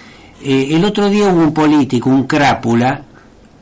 Eh, 0.43 0.69
el 0.71 0.85
otro 0.85 1.09
día 1.11 1.27
hubo 1.29 1.41
un 1.43 1.53
político, 1.53 2.09
un 2.09 2.25
crápula, 2.27 3.03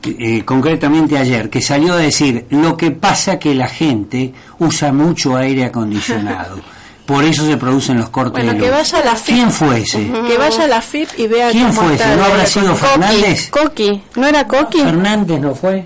eh, 0.03 0.43
concretamente 0.45 1.17
ayer, 1.17 1.49
que 1.49 1.61
salió 1.61 1.93
a 1.93 1.97
decir 1.97 2.45
lo 2.51 2.77
que 2.77 2.91
pasa 2.91 3.39
que 3.39 3.55
la 3.55 3.67
gente 3.67 4.31
usa 4.59 4.93
mucho 4.93 5.35
aire 5.35 5.65
acondicionado. 5.65 6.59
Por 7.07 7.23
eso 7.23 7.45
se 7.45 7.55
producen 7.57 7.97
los 7.97 8.09
cortes 8.09 8.33
Bueno, 8.43 8.51
de 8.51 8.57
que 8.59 8.65
luz. 8.67 8.75
vaya 8.77 8.97
a 8.99 9.05
la 9.05 9.15
FIP. 9.15 9.35
¿Quién 9.35 9.51
fue 9.51 9.79
ese? 9.79 10.11
que 10.27 10.37
vaya 10.37 10.63
a 10.65 10.67
la 10.67 10.81
FIP 10.81 11.07
y 11.17 11.27
vea 11.27 11.49
¿Quién 11.51 11.67
cómo 11.69 11.81
fue 11.83 11.93
está 11.93 12.03
ese? 12.03 12.13
el 12.13 12.19
¿No 12.19 12.25
habrá 12.25 12.45
sido. 12.45 12.75
Fernández? 12.75 13.49
Coqui, 13.49 14.01
¿no 14.17 14.27
era 14.27 14.45
Coqui? 14.45 14.81
Fernández 14.81 15.39
no 15.39 15.55
fue. 15.55 15.85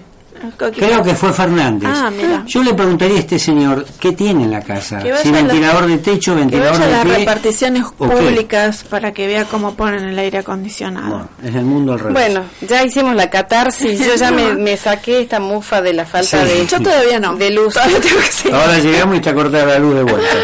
Creo 0.58 1.04
que 1.04 1.16
fue 1.16 1.32
Fernández. 1.34 1.90
Ah, 1.92 2.10
mira. 2.16 2.44
Yo 2.48 2.64
le 2.64 2.74
preguntaría 2.74 3.18
a 3.18 3.20
este 3.20 3.38
señor, 3.40 3.86
¿qué 4.00 4.12
tiene 4.14 4.44
en 4.44 4.52
la 4.52 4.62
casa? 4.62 5.00
Que 5.00 5.12
vaya 5.12 5.24
Si 5.24 5.32
la- 5.32 5.38
ventilador 5.44 5.88
de 5.88 5.98
techo, 5.98 6.34
Que 6.34 6.40
ventilador 6.42 6.72
vaya 6.74 6.86
a 6.86 6.90
las 6.90 7.04
de 7.04 7.10
pie, 7.10 7.18
reparticiones 7.20 7.84
públicas 7.98 8.84
para 8.90 9.12
que 9.14 9.28
vea 9.28 9.46
cómo 9.46 9.76
ponen 9.76 10.04
el 10.10 10.20
aire 10.20 10.40
acondicionado. 10.40 11.08
Bueno, 11.10 11.30
es 11.44 11.56
el 11.56 11.66
mundo 11.66 11.94
al 11.94 12.00
revés. 12.00 12.14
Bueno, 12.14 12.44
ya 12.68 12.84
hicimos 12.84 13.16
la 13.16 13.30
catarsis, 13.30 14.00
yo 14.00 14.16
ya 14.16 14.32
me, 14.32 14.54
me 14.56 14.78
saqué 14.78 15.22
esta 15.22 15.40
mufa 15.40 15.82
de 15.82 15.94
la 15.94 16.06
falta 16.06 16.46
Sí. 16.46 16.52
de, 16.60 16.66
Yo 16.68 16.80
todavía 16.82 17.20
no. 17.20 17.36
de 17.36 17.50
luz. 17.52 17.76
Ahora 17.78 18.80
llegamos 18.80 19.16
y 19.16 19.18
está 19.18 19.34
cortada 19.34 19.66
la 19.66 19.80
luz 19.80 19.96
de 19.96 20.04
vuelta. 20.04 20.36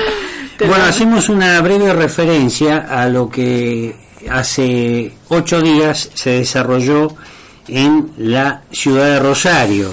bueno, 0.60 0.86
hacemos 0.86 1.30
una 1.30 1.60
breve 1.62 1.94
referencia 1.94 2.88
a 2.90 3.08
lo 3.08 3.30
que 3.30 3.96
hace 4.30 5.14
ocho 5.30 5.62
días 5.62 6.10
se 6.14 6.32
desarrolló 6.32 7.16
en 7.68 8.12
la 8.18 8.62
ciudad 8.72 9.06
de 9.06 9.20
Rosario. 9.20 9.92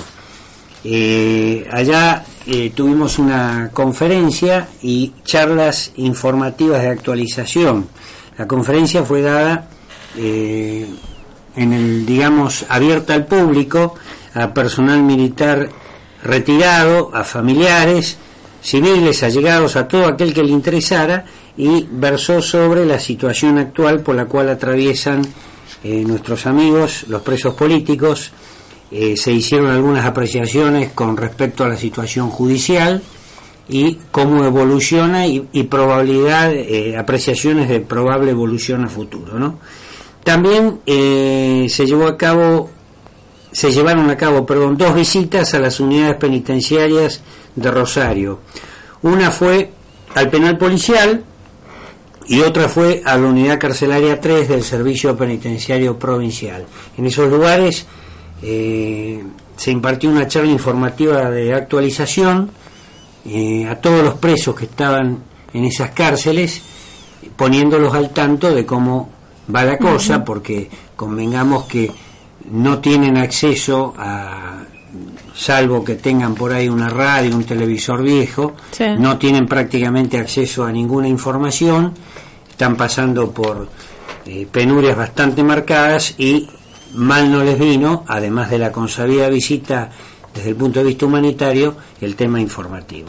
Eh, 0.84 1.66
allá 1.70 2.24
eh, 2.46 2.72
tuvimos 2.74 3.18
una 3.18 3.70
conferencia 3.72 4.68
y 4.82 5.12
charlas 5.24 5.92
informativas 5.96 6.82
de 6.82 6.88
actualización. 6.88 7.88
La 8.36 8.46
conferencia 8.46 9.02
fue 9.02 9.22
dada 9.22 9.68
eh, 10.16 10.86
en 11.56 11.72
el, 11.72 12.04
digamos, 12.04 12.66
abierta 12.68 13.14
al 13.14 13.26
público, 13.26 13.94
a 14.34 14.52
personal 14.52 15.02
militar 15.02 15.68
retirado, 16.22 17.10
a 17.14 17.24
familiares, 17.24 18.18
civiles, 18.60 19.22
allegados, 19.22 19.76
a 19.76 19.86
todo 19.86 20.06
aquel 20.06 20.34
que 20.34 20.42
le 20.42 20.50
interesara, 20.50 21.24
y 21.56 21.86
versó 21.90 22.42
sobre 22.42 22.84
la 22.84 22.98
situación 22.98 23.58
actual 23.58 24.00
por 24.00 24.16
la 24.16 24.24
cual 24.26 24.48
atraviesan 24.48 25.22
eh, 25.84 26.02
nuestros 26.02 26.46
amigos, 26.46 27.04
los 27.08 27.20
presos 27.20 27.54
políticos. 27.54 28.32
Eh, 28.90 29.16
se 29.18 29.32
hicieron 29.32 29.70
algunas 29.70 30.06
apreciaciones 30.06 30.92
con 30.92 31.14
respecto 31.16 31.62
a 31.62 31.68
la 31.68 31.76
situación 31.76 32.30
judicial 32.30 33.02
y 33.68 33.98
cómo 34.10 34.44
evoluciona 34.44 35.26
y, 35.26 35.40
probabilidad, 35.64 36.54
eh, 36.54 36.96
apreciaciones 36.96 37.68
de 37.68 37.80
probable 37.80 38.30
evolución 38.30 38.84
a 38.84 38.88
futuro, 38.88 39.38
¿no? 39.38 39.58
También 40.22 40.80
se 40.86 41.86
llevó 41.86 42.06
a 42.06 42.16
cabo, 42.16 42.70
se 43.52 43.70
llevaron 43.70 44.08
a 44.08 44.16
cabo, 44.16 44.46
perdón, 44.46 44.78
dos 44.78 44.94
visitas 44.94 45.52
a 45.52 45.58
las 45.58 45.80
unidades 45.80 46.16
penitenciarias 46.16 47.22
de 47.54 47.70
Rosario. 47.70 48.40
Una 49.02 49.30
fue 49.30 49.70
al 50.14 50.30
penal 50.30 50.56
policial 50.56 51.22
y 52.26 52.40
otra 52.40 52.68
fue 52.68 53.02
a 53.04 53.16
la 53.16 53.26
unidad 53.26 53.58
carcelaria 53.58 54.20
3 54.20 54.48
del 54.48 54.62
Servicio 54.62 55.16
Penitenciario 55.16 55.98
Provincial. 55.98 56.64
En 56.96 57.06
esos 57.06 57.30
lugares 57.30 57.86
eh, 58.42 59.22
se 59.56 59.70
impartió 59.70 60.10
una 60.10 60.26
charla 60.26 60.50
informativa 60.50 61.30
de 61.30 61.54
actualización 61.54 62.50
eh, 63.26 63.66
a 63.68 63.76
todos 63.76 64.02
los 64.02 64.14
presos 64.14 64.54
que 64.54 64.64
estaban 64.64 65.18
en 65.52 65.64
esas 65.64 65.90
cárceles, 65.90 66.62
poniéndolos 67.36 67.94
al 67.94 68.10
tanto 68.10 68.54
de 68.54 68.66
cómo 68.66 69.10
va 69.54 69.64
la 69.64 69.78
cosa, 69.78 70.24
porque 70.24 70.68
convengamos 70.96 71.64
que 71.64 71.90
no 72.50 72.78
tienen 72.78 73.16
acceso 73.16 73.94
a 73.96 74.64
salvo 75.34 75.84
que 75.84 75.96
tengan 75.96 76.34
por 76.34 76.52
ahí 76.52 76.68
una 76.68 76.88
radio, 76.88 77.34
un 77.34 77.44
televisor 77.44 78.02
viejo, 78.02 78.54
no 78.98 79.18
tienen 79.18 79.46
prácticamente 79.46 80.18
acceso 80.18 80.64
a 80.64 80.72
ninguna 80.72 81.08
información, 81.08 81.92
están 82.54 82.76
pasando 82.76 83.32
por 83.32 83.66
eh, 84.26 84.46
penurias 84.48 84.96
bastante 84.96 85.42
marcadas 85.42 86.14
y 86.18 86.48
mal 86.94 87.28
no 87.28 87.42
les 87.42 87.58
vino, 87.58 88.04
además 88.06 88.48
de 88.48 88.58
la 88.58 88.70
consabida 88.70 89.28
visita 89.28 89.90
desde 90.32 90.50
el 90.50 90.54
punto 90.54 90.78
de 90.78 90.86
vista 90.86 91.04
humanitario, 91.04 91.74
el 92.00 92.14
tema 92.14 92.40
informativo. 92.40 93.08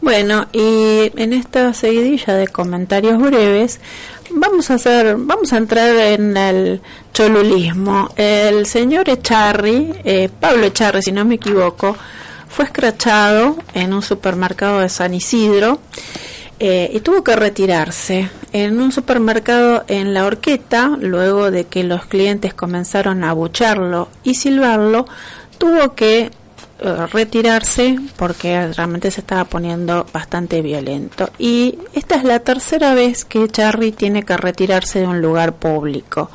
Bueno, 0.00 0.48
y 0.52 1.12
en 1.16 1.34
esta 1.34 1.72
seguidilla 1.72 2.34
de 2.34 2.48
comentarios 2.48 3.16
breves, 3.16 3.78
vamos 4.32 4.72
a 4.72 4.74
hacer, 4.74 5.14
vamos 5.16 5.52
a 5.52 5.58
entrar 5.58 5.94
en 5.94 6.36
el 6.36 6.80
cholulismo. 7.12 8.10
El 8.16 8.66
señor 8.66 9.08
Echarri, 9.08 9.94
eh, 10.02 10.28
Pablo 10.40 10.66
Echarri, 10.66 11.00
si 11.00 11.12
no 11.12 11.24
me 11.24 11.36
equivoco, 11.36 11.96
fue 12.48 12.64
escrachado 12.64 13.56
en 13.72 13.94
un 13.94 14.02
supermercado 14.02 14.80
de 14.80 14.88
San 14.88 15.14
Isidro 15.14 15.78
eh, 16.58 16.90
y 16.92 17.00
tuvo 17.00 17.22
que 17.22 17.36
retirarse 17.36 18.30
en 18.52 18.80
un 18.80 18.90
supermercado 18.90 19.84
en 19.88 20.14
La 20.14 20.24
Horqueta, 20.24 20.96
luego 20.98 21.50
de 21.50 21.64
que 21.64 21.84
los 21.84 22.06
clientes 22.06 22.54
comenzaron 22.54 23.24
a 23.24 23.30
abucharlo 23.30 24.08
y 24.24 24.34
silbarlo, 24.34 25.06
tuvo 25.58 25.94
que 25.94 26.30
eh, 26.78 27.06
retirarse 27.12 27.98
porque 28.16 28.72
realmente 28.72 29.10
se 29.10 29.20
estaba 29.20 29.44
poniendo 29.44 30.06
bastante 30.12 30.62
violento. 30.62 31.30
Y 31.38 31.78
esta 31.94 32.16
es 32.16 32.24
la 32.24 32.40
tercera 32.40 32.94
vez 32.94 33.24
que 33.24 33.48
Charry 33.48 33.92
tiene 33.92 34.22
que 34.24 34.36
retirarse 34.36 35.00
de 35.00 35.06
un 35.06 35.20
lugar 35.20 35.54
público. 35.54 36.30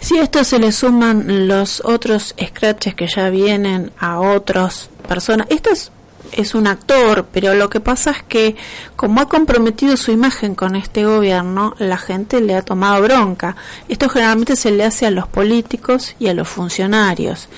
Si 0.00 0.18
a 0.18 0.22
esto 0.22 0.44
se 0.44 0.58
le 0.58 0.70
suman 0.70 1.48
los 1.48 1.82
otros 1.84 2.34
scratches 2.38 2.94
que 2.94 3.06
ya 3.06 3.30
vienen 3.30 3.90
a 3.98 4.20
otras 4.20 4.90
personas, 5.08 5.46
esto 5.48 5.70
es, 5.70 5.92
es 6.36 6.54
un 6.54 6.66
actor, 6.66 7.26
pero 7.32 7.54
lo 7.54 7.70
que 7.70 7.80
pasa 7.80 8.10
es 8.10 8.22
que 8.22 8.56
como 8.96 9.20
ha 9.20 9.28
comprometido 9.28 9.96
su 9.96 10.12
imagen 10.12 10.54
con 10.54 10.76
este 10.76 11.04
gobierno, 11.04 11.74
la 11.78 11.96
gente 11.96 12.40
le 12.40 12.54
ha 12.54 12.62
tomado 12.62 13.02
bronca. 13.02 13.56
Esto 13.88 14.08
generalmente 14.08 14.56
se 14.56 14.70
le 14.70 14.84
hace 14.84 15.06
a 15.06 15.10
los 15.10 15.26
políticos 15.26 16.14
y 16.18 16.28
a 16.28 16.34
los 16.34 16.48
funcionarios. 16.48 17.48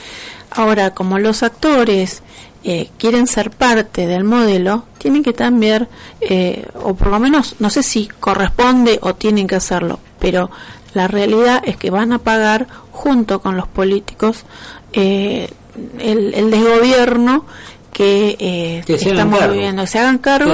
Ahora, 0.51 0.95
como 0.95 1.19
los 1.19 1.43
actores 1.43 2.23
eh, 2.65 2.91
quieren 2.99 3.27
ser 3.27 3.51
parte 3.51 4.07
del 4.07 4.25
modelo, 4.25 4.85
tienen 4.99 5.23
que 5.23 5.33
también, 5.33 5.89
eh, 6.21 6.67
o 6.83 6.95
por 6.95 7.09
lo 7.09 7.21
menos, 7.21 7.57
no 7.59 7.71
sé 7.71 7.83
si 7.83 8.09
corresponde 8.21 8.99
o 9.03 9.15
tienen 9.15 9.47
que 9.47 9.57
hacerlo, 9.57 10.01
pero 10.19 10.51
la 10.95 11.09
realidad 11.09 11.63
es 11.65 11.77
que 11.77 11.91
van 11.91 12.13
a 12.13 12.19
pagar 12.19 12.67
junto 12.91 13.41
con 13.41 13.57
los 13.57 13.69
políticos 13.69 14.45
eh, 14.93 15.51
el, 15.99 16.35
el 16.35 16.51
desgobierno 16.51 17.45
que, 17.97 18.37
eh, 18.39 18.85
estamos 18.87 19.51
viviendo. 19.51 19.87
Se 19.87 19.99
hagan 19.99 20.19
cargo. 20.19 20.53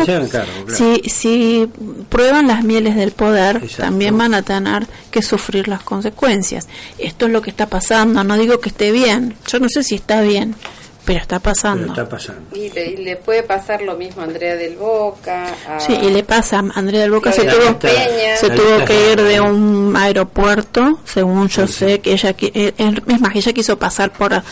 si, 0.68 1.02
si 1.08 1.68
prueban 2.08 2.46
las 2.46 2.62
mieles 2.62 2.94
del 2.94 3.10
poder, 3.10 3.68
también 3.76 4.16
van 4.16 4.32
a 4.34 4.42
tener 4.42 4.86
que 5.10 5.22
sufrir 5.22 5.66
las 5.66 5.82
consecuencias. 5.82 6.68
Esto 6.98 7.26
es 7.26 7.32
lo 7.32 7.42
que 7.42 7.50
está 7.50 7.66
pasando. 7.66 8.22
No 8.22 8.38
digo 8.38 8.60
que 8.60 8.68
esté 8.68 8.92
bien. 8.92 9.34
Yo 9.48 9.58
no 9.58 9.68
sé 9.68 9.82
si 9.82 9.96
está 9.96 10.22
bien 10.22 10.54
pero 11.04 11.20
está 11.20 11.40
pasando. 11.40 11.92
Y, 12.54 12.70
le, 12.70 13.16
puede 13.16 13.42
pasar 13.42 13.82
lo 13.82 13.96
mismo 13.96 14.22
a 14.22 14.24
Andrea 14.24 14.54
del 14.54 14.76
Boca. 14.76 15.46
sí, 15.78 15.98
y 16.00 16.10
le 16.10 16.22
pasa. 16.22 16.58
a 16.58 16.78
Andrea 16.78 17.02
del 17.02 17.10
Boca 17.10 17.32
se 17.32 17.42
tuvo, 17.42 17.78
se 17.80 18.50
tuvo 18.50 18.84
que 18.84 19.12
ir 19.12 19.20
de 19.20 19.40
un 19.40 19.94
aeropuerto, 19.96 21.00
según 21.04 21.48
yo 21.48 21.66
sé, 21.66 22.00
que 22.00 22.12
ella, 22.12 22.34
eh, 22.38 22.74
es 22.76 23.20
más, 23.20 23.34
ella 23.34 23.52
quiso 23.52 23.78
pasar 23.78 24.12
por 24.12 24.42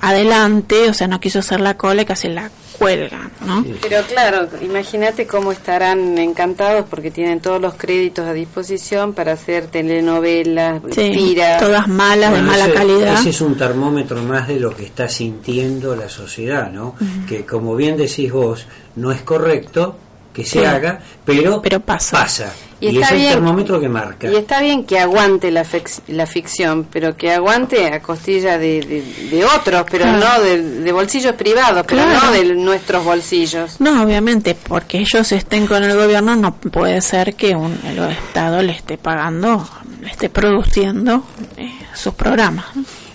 adelante, 0.00 0.88
o 0.88 0.94
sea, 0.94 1.08
no 1.08 1.20
quiso 1.20 1.40
hacer 1.40 1.60
la 1.60 1.76
cola 1.76 2.02
y 2.02 2.04
casi 2.04 2.28
la 2.28 2.50
cuelgan, 2.78 3.30
¿no? 3.46 3.64
Pero 3.80 4.02
claro, 4.02 4.48
imagínate 4.60 5.26
cómo 5.26 5.52
estarán 5.52 6.18
encantados 6.18 6.86
porque 6.88 7.10
tienen 7.10 7.40
todos 7.40 7.60
los 7.60 7.74
créditos 7.74 8.26
a 8.26 8.32
disposición 8.32 9.12
para 9.12 9.32
hacer 9.32 9.66
telenovelas, 9.66 10.82
tiras. 10.90 11.60
Todas 11.60 11.88
malas, 11.88 12.32
de 12.32 12.42
mala 12.42 12.72
calidad. 12.72 13.14
Ese 13.14 13.30
es 13.30 13.40
un 13.40 13.56
termómetro 13.56 14.22
más 14.22 14.48
de 14.48 14.60
lo 14.60 14.74
que 14.74 14.84
está 14.84 15.08
sintiendo 15.08 15.94
la 15.96 16.08
sociedad, 16.08 16.70
¿no? 16.70 16.94
Que 17.28 17.44
como 17.44 17.76
bien 17.76 17.96
decís 17.96 18.32
vos, 18.32 18.66
no 18.96 19.12
es 19.12 19.22
correcto 19.22 19.96
que 20.34 20.44
se 20.44 20.66
haga, 20.66 20.98
pero, 21.24 21.62
pero 21.62 21.80
pasa. 21.80 22.18
pasa. 22.18 22.52
Y, 22.80 22.98
es 22.98 23.10
el 23.12 23.28
termómetro 23.28 23.80
que 23.80 23.88
marca. 23.88 24.30
Y 24.30 24.34
está 24.34 24.60
bien 24.60 24.84
que 24.84 24.98
aguante 24.98 25.50
la, 25.50 25.64
la 26.08 26.26
ficción, 26.26 26.86
pero 26.92 27.16
que 27.16 27.32
aguante 27.32 27.86
a 27.86 28.02
costilla 28.02 28.58
de, 28.58 29.04
de, 29.30 29.44
otros, 29.44 29.86
pero 29.90 30.06
no 30.06 30.42
de, 30.42 30.92
bolsillos 30.92 31.34
privados, 31.34 31.86
pero 31.86 32.04
no 32.04 32.32
de 32.32 32.54
nuestros 32.56 33.04
bolsillos. 33.04 33.80
No, 33.80 34.02
obviamente, 34.02 34.54
porque 34.54 34.98
ellos 34.98 35.30
estén 35.32 35.66
con 35.66 35.82
el 35.84 35.96
gobierno, 35.96 36.36
no 36.36 36.56
puede 36.56 37.00
ser 37.00 37.34
que 37.36 37.54
un, 37.54 37.78
el 37.86 37.98
Estado 38.10 38.60
le 38.60 38.72
esté 38.72 38.98
pagando, 38.98 39.66
le 40.02 40.10
esté 40.10 40.28
produciendo 40.28 41.24
eh, 41.56 41.70
sus 41.94 42.12
programas. 42.14 42.66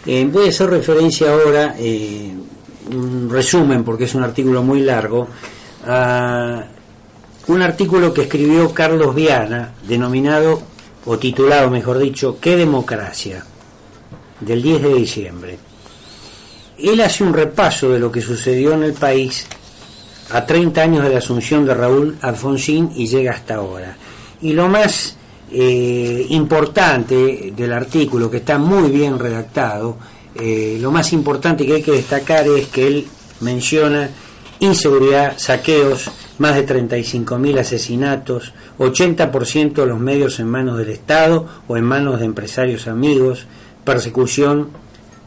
Eh, 0.06 0.28
voy 0.32 0.48
a 0.48 0.50
hacer 0.50 0.70
referencia 0.70 1.32
ahora, 1.32 1.76
eh, 1.78 2.32
un 2.92 3.30
resumen, 3.30 3.84
porque 3.84 4.06
es 4.06 4.16
un 4.16 4.24
artículo 4.24 4.64
muy 4.64 4.80
largo, 4.80 5.28
a 5.86 6.64
un 7.50 7.62
artículo 7.62 8.14
que 8.14 8.24
escribió 8.24 8.74
Carlos 8.74 9.16
Viana, 9.16 9.74
denominado, 9.88 10.62
o 11.06 11.18
titulado 11.18 11.70
mejor 11.70 11.98
dicho, 11.98 12.38
¿Qué 12.40 12.56
democracia? 12.56 13.44
del 14.40 14.62
10 14.62 14.84
de 14.84 14.94
diciembre. 14.94 15.60
Él 16.78 17.02
hace 17.02 17.24
un 17.24 17.34
repaso 17.34 17.90
de 17.90 18.00
lo 18.00 18.12
que 18.12 18.22
sucedió 18.22 18.74
en 18.74 18.84
el 18.84 18.94
país 18.94 19.46
a 20.32 20.46
30 20.46 20.82
años 20.82 21.04
de 21.04 21.10
la 21.10 21.18
asunción 21.18 21.66
de 21.66 21.74
Raúl 21.74 22.18
Alfonsín 22.22 22.92
y 22.96 23.08
llega 23.08 23.34
hasta 23.34 23.56
ahora. 23.56 23.98
Y 24.42 24.54
lo 24.54 24.70
más 24.70 25.18
eh, 25.52 26.26
importante 26.30 27.52
del 27.56 27.74
artículo, 27.74 28.32
que 28.32 28.38
está 28.38 28.58
muy 28.58 28.90
bien 28.92 29.20
redactado, 29.20 29.98
eh, 30.36 30.78
lo 30.80 30.92
más 30.92 31.12
importante 31.12 31.66
que 31.66 31.76
hay 31.76 31.82
que 31.82 31.92
destacar 31.92 32.48
es 32.48 32.68
que 32.68 32.88
él 32.88 33.08
menciona 33.42 34.10
inseguridad, 34.60 35.38
saqueos, 35.38 36.10
más 36.40 36.56
de 36.56 36.66
35.000 36.66 37.60
asesinatos, 37.60 38.54
80% 38.80 39.74
de 39.74 39.86
los 39.86 40.00
medios 40.00 40.40
en 40.40 40.50
manos 40.50 40.78
del 40.78 40.90
Estado 40.90 41.48
o 41.68 41.78
en 41.78 41.84
manos 41.84 42.20
de 42.20 42.26
empresarios 42.26 42.88
amigos, 42.88 43.46
persecución 43.84 44.70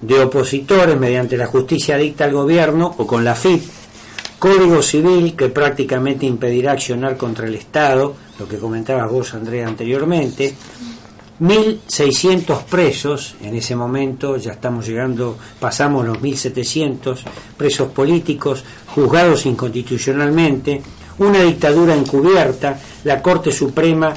de 0.01 0.21
opositores 0.21 0.99
mediante 0.99 1.37
la 1.37 1.47
justicia 1.47 1.97
dicta 1.97 2.25
al 2.25 2.33
gobierno 2.33 2.95
o 2.99 3.07
con 3.07 3.25
la 3.25 3.35
FIP, 3.35 3.63
código 4.39 4.83
civil 4.83 5.37
que 5.37 5.49
prácticamente 5.51 6.27
impedirá 6.27 6.73
accionar 6.73 7.17
contra 7.17 7.47
el 7.47 7.55
Estado, 7.55 8.15
lo 8.39 8.49
que 8.49 8.59
comentabas 8.59 9.11
vos, 9.11 9.35
Andrea, 9.35 9.69
anteriormente, 9.69 10.55
1.600 11.41 12.65
presos, 12.65 13.35
en 13.43 13.55
ese 13.55 13.75
momento 13.77 14.37
ya 14.37 14.53
estamos 14.53 14.87
llegando, 14.87 15.37
pasamos 15.59 16.07
los 16.07 16.19
1.700 16.19 17.19
presos 17.57 17.89
políticos, 17.89 18.65
juzgados 18.95 19.47
inconstitucionalmente, 19.47 20.83
una 21.27 21.43
dictadura 21.43 21.95
encubierta, 21.95 22.79
la 23.05 23.23
Corte 23.23 23.53
Suprema 23.53 24.15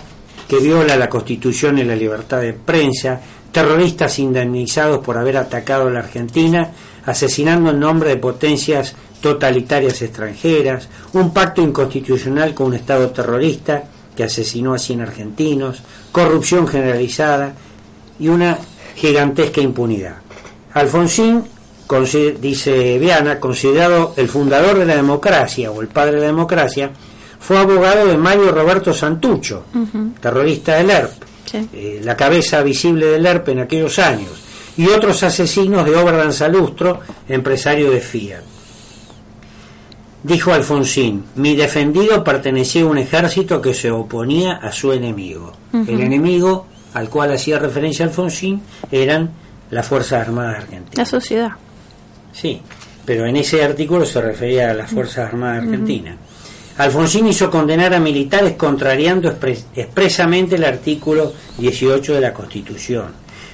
que 0.48 0.60
viola 0.60 0.96
la 0.96 1.10
Constitución 1.10 1.80
y 1.80 1.84
la 1.84 1.96
libertad 1.96 2.42
de 2.42 2.54
prensa, 2.54 3.20
terroristas 3.52 4.20
indemnizados 4.20 5.04
por 5.04 5.18
haber 5.18 5.38
atacado 5.38 5.88
a 5.88 5.92
la 5.92 6.00
Argentina, 6.00 6.70
asesinando 7.06 7.72
en 7.72 7.80
nombre 7.80 8.10
de 8.10 8.18
potencias 8.18 8.96
totalitarias 9.22 10.02
extranjeras, 10.02 10.88
un 11.14 11.34
pacto 11.34 11.62
inconstitucional 11.62 12.54
con 12.54 12.68
un 12.68 12.74
Estado 12.76 13.10
terrorista 13.10 13.84
que 14.16 14.24
asesinó 14.24 14.74
a 14.74 14.80
100 14.80 15.02
argentinos, 15.02 15.82
corrupción 16.12 16.68
generalizada 16.68 17.54
y 18.20 18.28
una 18.28 18.58
gigantesca 18.96 19.62
impunidad. 19.62 20.18
Alfonsín 20.74 21.44
dice 22.40 22.98
Viana, 23.00 23.40
considerado 23.40 24.14
el 24.18 24.28
fundador 24.28 24.80
de 24.80 24.86
la 24.86 24.96
democracia 24.96 25.72
o 25.72 25.82
el 25.82 25.88
padre 25.88 26.16
de 26.16 26.22
la 26.22 26.28
democracia, 26.28 26.92
fue 27.40 27.58
abogado 27.58 28.08
de 28.08 28.18
Mario 28.18 28.52
Roberto 28.52 28.94
Santucho, 28.94 29.66
terrorista 30.20 30.76
del 30.76 30.90
ERP, 30.90 31.24
eh, 31.74 32.02
la 32.04 32.18
cabeza 32.18 32.64
visible 32.64 33.06
del 33.06 33.26
ERP 33.26 33.50
en 33.50 33.60
aquellos 33.60 34.00
años, 34.00 34.32
y 34.78 34.88
otros 34.88 35.22
asesinos 35.24 35.86
de 35.86 35.96
Obra 35.96 36.32
Salustro, 36.32 37.02
empresario 37.28 37.92
de 37.92 38.02
Fiat. 38.02 38.42
Dijo 40.24 40.52
Alfonsín, 40.54 41.24
mi 41.36 41.56
defendido 41.56 42.24
pertenecía 42.24 42.82
a 42.82 42.88
un 42.88 42.98
ejército 42.98 43.62
que 43.62 43.76
se 43.76 43.92
oponía 43.92 44.54
a 44.54 44.72
su 44.72 44.92
enemigo. 44.92 45.54
El 45.72 46.02
enemigo 46.02 46.66
al 46.96 47.10
cual 47.10 47.34
hacía 47.34 47.60
referencia 47.60 48.06
Alfonsín 48.06 48.64
eran 48.92 49.30
las 49.70 49.86
Fuerzas 49.86 50.28
Armadas 50.28 50.64
Argentinas. 50.64 50.98
La 50.98 51.06
sociedad. 51.06 51.52
Sí, 52.36 52.62
pero 53.06 53.26
en 53.26 53.38
ese 53.38 53.64
artículo 53.64 54.06
se 54.06 54.20
refería 54.20 54.72
a 54.72 54.74
las 54.74 54.92
Fuerzas 54.92 55.30
Armadas 55.30 55.64
Argentinas. 55.64 56.18
Alfonsín 56.78 57.28
hizo 57.28 57.50
condenar 57.50 57.94
a 57.94 58.00
militares 58.00 58.54
contrariando 58.58 59.34
expresamente 59.76 60.56
el 60.56 60.66
artículo 60.66 61.32
18 61.58 62.16
de 62.16 62.20
la 62.20 62.34
Constitución. 62.34 63.14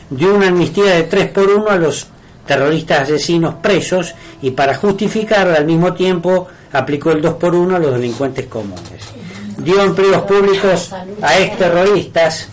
Dio 0.10 0.34
una 0.34 0.48
amnistía 0.48 0.96
de 0.96 1.04
3 1.04 1.30
por 1.30 1.48
1 1.48 1.70
a 1.70 1.76
los 1.76 2.08
terroristas 2.48 3.02
asesinos 3.02 3.56
presos 3.62 4.16
y 4.42 4.52
para 4.52 4.76
justificarla 4.76 5.58
al 5.58 5.66
mismo 5.66 5.94
tiempo 5.94 6.48
aplicó 6.72 7.12
el 7.12 7.22
2 7.22 7.36
por 7.36 7.54
1 7.54 7.76
a 7.76 7.80
los 7.80 7.94
delincuentes 7.94 8.48
comunes. 8.48 9.14
Dio 9.58 9.84
empleos 9.84 10.24
públicos 10.24 10.92
a 11.22 11.40
exterroristas, 11.40 12.50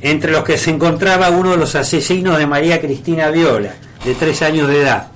entre 0.00 0.32
los 0.32 0.44
que 0.44 0.56
se 0.56 0.70
encontraba 0.70 1.28
uno 1.28 1.50
de 1.50 1.58
los 1.58 1.74
asesinos 1.74 2.38
de 2.38 2.46
María 2.46 2.80
Cristina 2.80 3.30
Viola, 3.30 3.74
de 4.02 4.14
3 4.14 4.42
años 4.42 4.68
de 4.68 4.80
edad. 4.80 5.13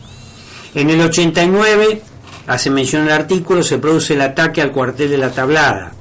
En 0.74 0.90
el 0.90 1.00
89 1.00 2.02
hace 2.46 2.70
mención 2.70 3.04
el 3.04 3.12
artículo, 3.12 3.62
se 3.62 3.78
produce 3.78 4.14
el 4.14 4.22
ataque 4.22 4.62
al 4.62 4.72
cuartel 4.72 5.10
de 5.10 5.18
la 5.18 5.30
Tablada. 5.30 5.92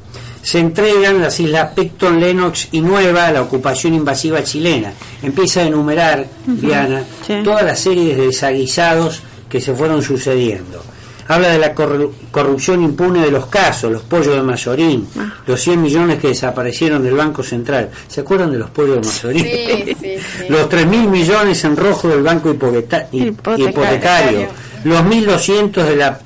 Se 0.42 0.60
entregan 0.60 1.22
las 1.22 1.40
islas 1.40 1.74
Pecton, 1.76 2.20
Lennox 2.20 2.70
y 2.72 2.82
Nueva 2.82 3.28
a 3.28 3.32
la 3.32 3.42
ocupación 3.42 3.94
invasiva 3.94 4.44
chilena. 4.44 4.94
Empieza 5.22 5.62
a 5.62 5.66
enumerar, 5.66 6.26
Diana, 6.46 7.04
toda 7.44 7.64
la 7.64 7.76
serie 7.76 8.16
de 8.16 8.28
desaguisados 8.28 9.22
que 9.50 9.60
se 9.60 9.74
fueron 9.74 10.02
sucediendo. 10.02 10.82
Habla 11.28 11.50
de 11.50 11.60
la 11.60 11.74
corrupción 11.74 12.84
impune 12.84 13.22
de 13.22 13.32
los 13.32 13.48
casos, 13.48 13.92
los 13.92 14.04
pollos 14.04 14.36
de 14.36 14.42
Mayorín, 14.42 15.08
ah. 15.20 15.34
los 15.46 15.62
100 15.62 15.82
millones 15.82 16.20
que 16.20 16.30
desaparecieron 16.30 17.04
del 17.04 17.16
Banco 17.16 17.44
Central. 17.44 17.90
¿Se 18.08 18.22
acuerdan 18.22 18.52
de 18.52 18.60
los 18.60 18.70
pollos 18.70 19.02
de 19.02 19.08
Mayorín? 19.08 19.44
Sí, 19.44 19.96
sí, 20.00 20.16
los 20.50 20.70
3 20.70 20.88
mil 20.88 21.10
millones 21.10 21.64
en 21.66 21.76
rojo 21.76 22.08
del 22.08 22.24
Banco 22.24 22.52
hipotecario. 22.52 23.36
hipotecario. 23.58 24.48
Los 24.86 25.02
1.200 25.02 25.84
de 25.84 25.96
la 25.96 26.20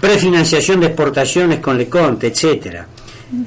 prefinanciación 0.00 0.80
de 0.80 0.86
exportaciones 0.86 1.60
con 1.60 1.78
Leconte, 1.78 2.26
etcétera. 2.26 2.88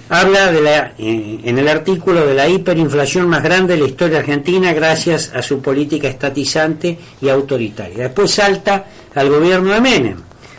Habla 0.10 0.52
de 0.52 0.62
la, 0.62 0.94
eh, 0.98 1.42
en 1.44 1.60
el 1.60 1.68
artículo 1.68 2.26
de 2.26 2.34
la 2.34 2.48
hiperinflación 2.48 3.28
más 3.28 3.44
grande 3.44 3.76
de 3.76 3.82
la 3.82 3.88
historia 3.88 4.20
argentina 4.20 4.74
gracias 4.74 5.32
a 5.36 5.44
su 5.44 5.62
política 5.62 6.08
estatizante 6.08 6.98
y 7.22 7.30
autoritaria. 7.30 8.06
Después 8.06 8.32
salta 8.32 8.86
al 9.14 9.30
gobierno 9.30 9.74
de 9.74 9.82
Menem. 9.82 10.18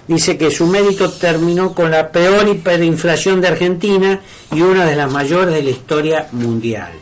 Dice 0.08 0.38
que 0.38 0.50
su 0.50 0.66
mérito 0.66 1.10
terminó 1.10 1.74
con 1.74 1.90
la 1.90 2.10
peor 2.10 2.48
hiperinflación 2.48 3.40
de 3.40 3.48
Argentina 3.48 4.20
y 4.54 4.60
una 4.60 4.84
de 4.84 4.96
las 4.96 5.10
mayores 5.10 5.54
de 5.54 5.62
la 5.62 5.70
historia 5.70 6.28
mundial. 6.32 6.92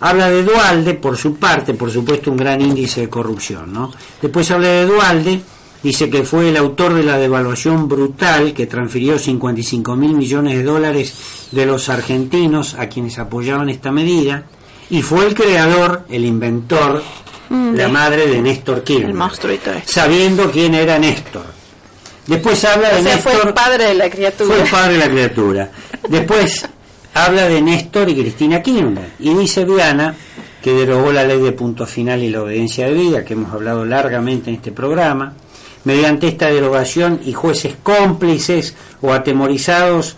Habla 0.00 0.30
de 0.30 0.42
Dualde, 0.42 0.94
por 0.94 1.16
su 1.16 1.36
parte, 1.36 1.74
por 1.74 1.90
supuesto, 1.90 2.30
un 2.30 2.36
gran 2.36 2.60
índice 2.60 3.02
de 3.02 3.08
corrupción. 3.08 3.72
¿no? 3.72 3.92
Después 4.20 4.50
habla 4.50 4.68
de 4.68 4.86
Dualde 4.86 5.40
Dice 5.82 6.10
que 6.10 6.24
fue 6.24 6.50
el 6.50 6.56
autor 6.58 6.92
de 6.92 7.02
la 7.02 7.16
devaluación 7.16 7.88
brutal 7.88 8.52
que 8.52 8.66
transfirió 8.66 9.18
55 9.18 9.96
mil 9.96 10.14
millones 10.14 10.58
de 10.58 10.62
dólares 10.62 11.14
de 11.52 11.64
los 11.64 11.88
argentinos 11.88 12.74
a 12.74 12.88
quienes 12.88 13.18
apoyaban 13.18 13.70
esta 13.70 13.90
medida 13.90 14.44
y 14.90 15.00
fue 15.00 15.26
el 15.26 15.34
creador, 15.34 16.04
el 16.10 16.26
inventor, 16.26 17.02
mm, 17.48 17.74
la 17.74 17.88
madre 17.88 18.26
de 18.26 18.42
Néstor 18.42 18.84
Kirchner, 18.84 19.16
este. 19.52 19.82
sabiendo 19.86 20.50
quién 20.50 20.74
era 20.74 20.98
Néstor. 20.98 21.59
Después 22.30 22.64
habla 22.64 22.94
de 22.94 23.02
Néstor. 23.02 23.32
Fue 23.32 23.48
el 23.48 23.54
padre 23.54 23.84
de 23.86 23.94
la 23.94 24.08
criatura. 24.08 24.54
Fue 24.54 24.62
el 24.62 24.70
padre 24.70 24.92
de 24.92 24.98
la 24.98 25.08
criatura. 25.08 25.70
Después 26.08 26.68
habla 27.12 27.48
de 27.48 27.60
Néstor 27.60 28.08
y 28.08 28.14
Cristina 28.14 28.62
Kirchner 28.62 29.10
y 29.18 29.34
dice 29.34 29.64
Viana 29.64 30.14
que 30.62 30.72
derogó 30.72 31.10
la 31.10 31.24
ley 31.24 31.40
de 31.40 31.50
punto 31.50 31.86
final 31.86 32.22
y 32.22 32.30
la 32.30 32.42
obediencia 32.42 32.86
de 32.86 32.92
vida, 32.92 33.24
que 33.24 33.32
hemos 33.32 33.52
hablado 33.52 33.84
largamente 33.84 34.48
en 34.50 34.56
este 34.56 34.70
programa 34.70 35.34
mediante 35.82 36.28
esta 36.28 36.46
derogación 36.46 37.20
y 37.24 37.32
jueces 37.32 37.74
cómplices 37.82 38.76
o 39.00 39.12
atemorizados 39.12 40.16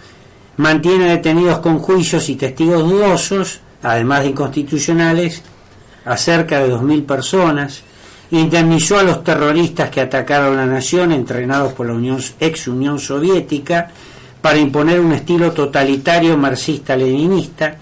mantienen 0.58 1.08
detenidos 1.08 1.60
con 1.60 1.78
juicios 1.78 2.28
y 2.28 2.36
testigos 2.36 2.82
dudosos, 2.82 3.60
además 3.82 4.22
de 4.22 4.30
inconstitucionales, 4.30 5.42
a 6.04 6.16
cerca 6.18 6.60
de 6.60 6.74
2.000 6.74 7.06
personas, 7.06 7.82
indemnizó 8.38 8.98
a 8.98 9.02
los 9.02 9.22
terroristas 9.22 9.90
que 9.90 10.00
atacaron 10.00 10.56
la 10.56 10.66
nación, 10.66 11.12
entrenados 11.12 11.74
por 11.74 11.86
la 11.86 11.92
Unión, 11.92 12.18
ex 12.40 12.66
Unión 12.66 12.98
Soviética, 12.98 13.90
para 14.40 14.58
imponer 14.58 15.00
un 15.00 15.12
estilo 15.12 15.52
totalitario 15.52 16.36
marxista-leninista, 16.36 17.76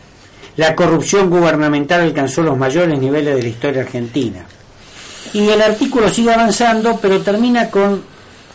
la 0.56 0.74
corrupción 0.74 1.30
gubernamental 1.30 2.02
alcanzó 2.02 2.42
los 2.42 2.58
mayores 2.58 2.98
niveles 2.98 3.36
de 3.36 3.42
la 3.42 3.48
historia 3.48 3.82
argentina. 3.82 4.44
Y 5.32 5.48
el 5.48 5.62
artículo 5.62 6.08
sigue 6.08 6.34
avanzando, 6.34 6.98
pero 7.00 7.20
termina 7.22 7.70
con 7.70 8.02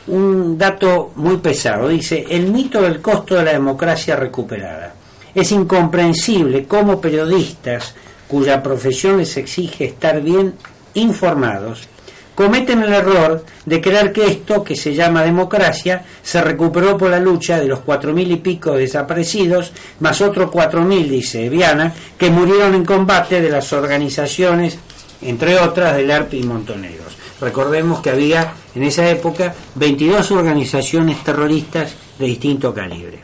un 0.08 0.58
dato 0.58 1.14
muy 1.16 1.38
pesado. 1.38 1.88
Dice, 1.88 2.26
el 2.30 2.52
mito 2.52 2.82
del 2.82 3.02
costo 3.02 3.36
de 3.36 3.46
la 3.46 3.54
democracia 3.54 4.16
recuperada. 4.16 4.94
Es 5.34 5.52
incomprensible 5.52 6.66
cómo 6.66 7.00
periodistas 7.00 7.96
cuya 8.28 8.62
profesión 8.62 9.18
les 9.18 9.38
exige 9.38 9.86
estar 9.86 10.22
bien 10.22 10.54
informados 10.96 11.88
cometen 12.36 12.84
el 12.84 12.94
error 12.94 13.44
de 13.66 13.82
creer 13.82 14.12
que 14.12 14.28
esto, 14.28 14.64
que 14.64 14.76
se 14.76 14.94
llama 14.94 15.24
democracia, 15.24 16.04
se 16.22 16.42
recuperó 16.42 16.98
por 16.98 17.10
la 17.10 17.20
lucha 17.20 17.58
de 17.58 17.68
los 17.68 17.80
cuatro 17.80 18.14
mil 18.14 18.30
y 18.30 18.36
pico 18.36 18.74
desaparecidos, 18.74 19.72
más 20.02 20.22
otros 20.22 20.52
cuatro 20.52 20.84
mil, 20.84 21.10
dice 21.10 21.50
Viana, 21.50 21.94
que 22.18 22.30
murieron 22.30 22.76
en 22.76 22.86
combate 22.86 23.42
de 23.42 23.50
las 23.50 23.72
organizaciones 23.74 24.78
entre 25.22 25.58
otras 25.58 25.96
del 25.96 26.12
ARP 26.12 26.34
y 26.34 26.44
Montoneros. 26.44 27.16
Recordemos 27.40 28.02
que 28.02 28.12
había 28.12 28.54
en 28.76 28.84
esa 28.84 29.10
época 29.10 29.56
22 29.76 30.32
organizaciones 30.32 31.24
terroristas 31.24 31.96
de 32.20 32.26
distinto 32.26 32.74
calibre. 32.74 33.20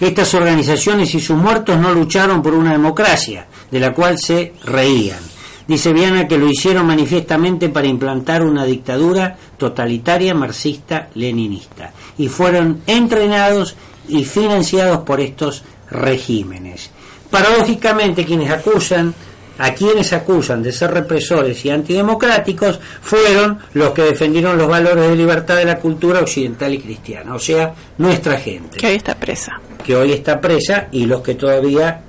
Estas 0.00 0.34
organizaciones 0.34 1.14
y 1.14 1.20
sus 1.20 1.36
muertos 1.36 1.78
no 1.78 1.92
lucharon 1.92 2.42
por 2.42 2.54
una 2.54 2.72
democracia, 2.72 3.46
de 3.70 3.80
la 3.80 3.94
cual 3.94 4.16
se 4.18 4.54
reían. 4.64 5.31
Dice 5.66 5.92
Viana 5.92 6.26
que 6.26 6.38
lo 6.38 6.48
hicieron 6.48 6.86
manifiestamente 6.86 7.68
para 7.68 7.86
implantar 7.86 8.42
una 8.42 8.64
dictadura 8.64 9.36
totalitaria 9.56 10.34
marxista-leninista 10.34 11.92
y 12.18 12.28
fueron 12.28 12.80
entrenados 12.86 13.76
y 14.08 14.24
financiados 14.24 15.00
por 15.00 15.20
estos 15.20 15.62
regímenes. 15.90 16.90
Paradójicamente, 17.30 18.24
quienes 18.24 18.50
acusan 18.50 19.14
a 19.58 19.74
quienes 19.74 20.12
acusan 20.12 20.62
de 20.62 20.72
ser 20.72 20.90
represores 20.90 21.64
y 21.64 21.70
antidemocráticos 21.70 22.80
fueron 23.00 23.58
los 23.74 23.90
que 23.90 24.02
defendieron 24.02 24.58
los 24.58 24.68
valores 24.68 25.08
de 25.08 25.14
libertad 25.14 25.56
de 25.56 25.66
la 25.66 25.78
cultura 25.78 26.20
occidental 26.20 26.72
y 26.72 26.78
cristiana, 26.78 27.34
o 27.34 27.38
sea, 27.38 27.72
nuestra 27.98 28.38
gente. 28.38 28.78
Que 28.78 28.88
hoy 28.88 28.96
está 28.96 29.14
presa. 29.14 29.60
Que 29.84 29.94
hoy 29.94 30.12
está 30.12 30.40
presa 30.40 30.88
y 30.90 31.06
los 31.06 31.20
que 31.22 31.34
todavía 31.34 32.00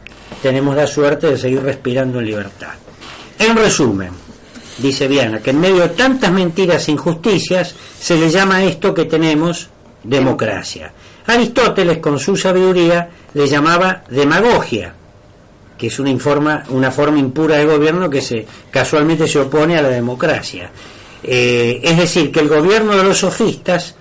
tenemos 0.41 0.75
la 0.75 0.87
suerte 0.87 1.27
de 1.27 1.37
seguir 1.37 1.61
respirando 1.61 2.19
en 2.19 2.25
libertad. 2.25 2.73
En 3.43 3.57
resumen, 3.57 4.11
dice 4.77 5.05
Viana, 5.05 5.39
que 5.39 5.49
en 5.49 5.59
medio 5.59 5.81
de 5.81 5.89
tantas 5.89 6.31
mentiras 6.31 6.87
e 6.87 6.91
injusticias 6.91 7.75
se 7.99 8.15
le 8.15 8.29
llama 8.29 8.55
a 8.55 8.63
esto 8.63 8.93
que 8.93 9.03
tenemos 9.03 9.67
democracia. 10.01 10.93
Aristóteles, 11.27 11.97
con 11.97 12.17
su 12.19 12.37
sabiduría, 12.37 13.09
le 13.33 13.45
llamaba 13.45 14.03
demagogia 14.09 14.95
que 15.77 15.87
es 15.87 15.99
una, 15.99 16.63
una 16.69 16.91
forma 16.91 17.19
impura 17.19 17.57
de 17.57 17.65
gobierno 17.65 18.09
que 18.09 18.21
se 18.21 18.47
casualmente 18.71 19.27
se 19.27 19.39
opone 19.39 19.77
a 19.77 19.81
la 19.81 19.89
democracia. 19.89 20.71
Eh, 21.21 21.81
es 21.83 21.97
decir, 21.97 22.31
que 22.31 22.39
el 22.39 22.47
gobierno 22.47 22.95
de 22.95 23.03
los 23.03 23.17
sofistas 23.17 23.95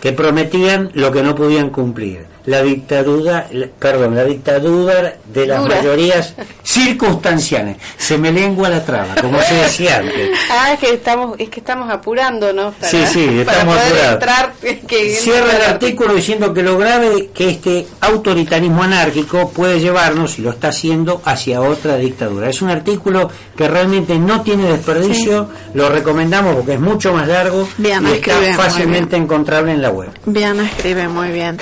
que 0.00 0.12
prometían 0.12 0.90
lo 0.94 1.12
que 1.12 1.22
no 1.22 1.36
podían 1.36 1.70
cumplir 1.70 2.29
la 2.46 2.62
dictadura, 2.62 3.46
perdón, 3.78 4.16
la 4.16 4.24
dictadura 4.24 5.14
de 5.32 5.46
las 5.46 5.66
mayorías 5.66 6.34
circunstanciales. 6.62 7.76
Se 7.96 8.18
me 8.18 8.32
lengua 8.32 8.68
la 8.68 8.84
traba, 8.84 9.14
como 9.20 9.40
se 9.42 9.54
decía 9.54 9.98
antes. 9.98 10.30
Ah, 10.52 10.72
es 10.72 10.80
que 10.80 10.94
estamos, 10.94 11.38
es 11.38 11.48
que 11.48 11.60
estamos 11.60 11.88
apurándonos 11.90 12.74
para, 12.74 12.90
sí, 12.90 13.04
sí, 13.06 13.40
estamos 13.40 13.76
Entrar, 14.12 14.52
Cierra 15.18 15.56
el 15.56 15.62
artículo 15.62 16.14
diciendo 16.14 16.52
que 16.52 16.62
lo 16.62 16.76
grave 16.76 17.30
que 17.32 17.50
este 17.50 17.86
autoritarismo 18.00 18.82
anárquico 18.82 19.50
puede 19.50 19.80
llevarnos, 19.80 20.38
y 20.38 20.42
lo 20.42 20.50
está 20.50 20.68
haciendo, 20.68 21.22
hacia 21.24 21.60
otra 21.60 21.96
dictadura. 21.96 22.48
Es 22.48 22.62
un 22.62 22.70
artículo 22.70 23.30
que 23.56 23.68
realmente 23.68 24.18
no 24.18 24.42
tiene 24.42 24.64
desperdicio, 24.64 25.48
lo 25.74 25.88
recomendamos 25.88 26.56
porque 26.56 26.74
es 26.74 26.80
mucho 26.80 27.12
más 27.12 27.28
largo 27.28 27.68
y 27.78 27.86
está 27.88 28.34
fácilmente 28.56 29.16
encontrable 29.16 29.72
en 29.72 29.82
la 29.82 29.90
web. 29.90 30.10
Bien, 30.26 30.58
escribe 30.60 31.08
muy 31.08 31.28
bien. 31.28 31.58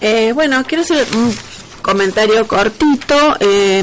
Eh, 0.00 0.32
bueno, 0.32 0.62
quiero 0.66 0.82
hacer 0.82 1.06
un 1.14 1.34
comentario 1.82 2.46
cortito 2.46 3.36
eh, 3.40 3.82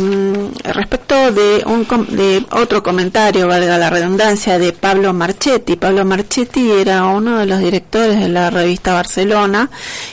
respecto 0.64 1.32
de, 1.32 1.64
un, 1.66 1.86
de 2.10 2.46
otro 2.52 2.84
comentario, 2.84 3.48
valga 3.48 3.78
la 3.78 3.90
redundancia, 3.90 4.60
de 4.60 4.74
Pablo 4.74 5.14
Marchetti. 5.14 5.76
Pablo 5.76 6.06
Marchetti 6.06 6.72
era 6.72 7.06
uno 7.06 7.38
de 7.38 7.46
los 7.46 7.60
directores 7.60 8.20
de 8.20 8.30
la 8.30 8.50
revista 8.50 8.94
Barcelona 8.94 9.70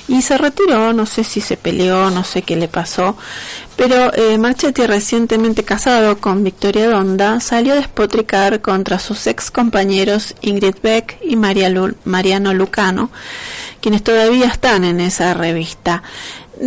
y 0.08 0.22
se 0.22 0.38
retiró, 0.38 0.92
no 0.92 1.06
sé 1.06 1.24
si 1.24 1.40
se 1.40 1.56
peleó, 1.56 2.10
no 2.10 2.24
sé 2.24 2.42
qué 2.42 2.56
le 2.56 2.68
pasó, 2.68 3.16
pero 3.76 4.12
eh, 4.14 4.38
Marchetti, 4.38 4.86
recientemente 4.86 5.64
casado 5.64 6.18
con 6.18 6.44
Victoria 6.44 6.88
Donda, 6.88 7.40
salió 7.40 7.72
a 7.72 7.76
despotricar 7.76 8.60
contra 8.60 8.98
sus 8.98 9.26
ex 9.26 9.50
compañeros 9.50 10.34
Ingrid 10.40 10.76
Beck 10.82 11.18
y 11.22 11.36
María 11.36 11.72
Mariano 12.04 12.54
Lucano, 12.54 13.10
quienes 13.80 14.02
todavía 14.02 14.46
están 14.46 14.84
en 14.84 15.00
esa 15.00 15.34
revista 15.34 16.02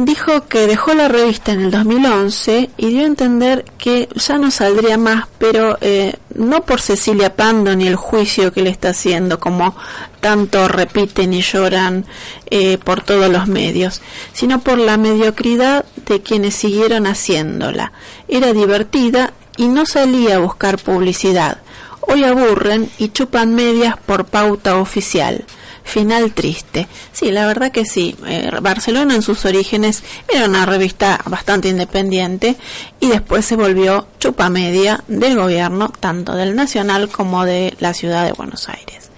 dijo 0.06 0.48
que 0.48 0.68
dejó 0.68 0.94
la 0.94 1.08
revista 1.08 1.52
en 1.52 1.62
el 1.62 1.72
2011 1.72 2.70
y 2.78 2.88
dio 2.88 3.02
a 3.02 3.08
entender 3.08 3.66
que 3.78 4.08
ya 4.16 4.38
no 4.38 4.52
saldría 4.52 4.98
más, 4.98 5.26
pero 5.40 5.78
eh, 5.82 6.14
no 6.36 6.62
por 6.64 6.82
Cecilia 6.82 7.36
Pando 7.36 7.76
ni 7.76 7.88
el 7.88 7.96
juicio 7.96 8.52
que 8.52 8.62
le 8.62 8.70
está 8.70 8.90
haciendo, 8.90 9.40
como 9.40 9.76
tanto 10.20 10.68
repiten 10.68 11.34
y 11.34 11.42
lloran 11.42 12.06
eh, 12.50 12.78
por 12.78 13.02
todos 13.02 13.30
los 13.32 13.48
medios, 13.48 14.02
sino 14.34 14.60
por 14.60 14.78
la 14.78 14.98
mediocridad 14.98 15.86
de 16.06 16.22
quienes 16.22 16.56
siguieron 16.56 17.08
haciéndola. 17.08 17.92
Era 18.28 18.54
divertida 18.54 19.34
y 19.58 19.68
no 19.68 19.86
salía 19.86 20.36
a 20.36 20.40
buscar 20.40 20.78
publicidad. 20.78 21.58
Hoy 22.02 22.24
aburren 22.24 22.90
y 23.00 23.10
chupan 23.10 23.56
medias 23.56 23.96
por 23.98 24.26
pauta 24.26 24.78
oficial 24.78 25.46
final 25.88 26.34
triste. 26.34 26.88
Sí, 27.12 27.32
la 27.32 27.48
verdad 27.48 27.72
que 27.72 27.86
sí. 27.86 28.16
Eh, 28.28 28.52
Barcelona 28.62 29.16
en 29.16 29.22
sus 29.22 29.46
orígenes 29.46 30.04
era 30.32 30.46
una 30.46 30.66
revista 30.66 31.20
bastante 31.26 31.70
independiente 31.70 32.56
y 33.00 33.08
después 33.08 33.46
se 33.46 33.56
volvió 33.56 34.08
chupa 34.20 34.50
media 34.50 35.04
del 35.08 35.36
gobierno, 35.36 35.92
tanto 36.00 36.36
del 36.36 36.56
nacional 36.56 37.10
como 37.10 37.46
de 37.46 37.76
la 37.80 37.94
ciudad 37.94 38.26
de 38.26 38.34
Buenos 38.34 38.70
Aires. 38.70 39.10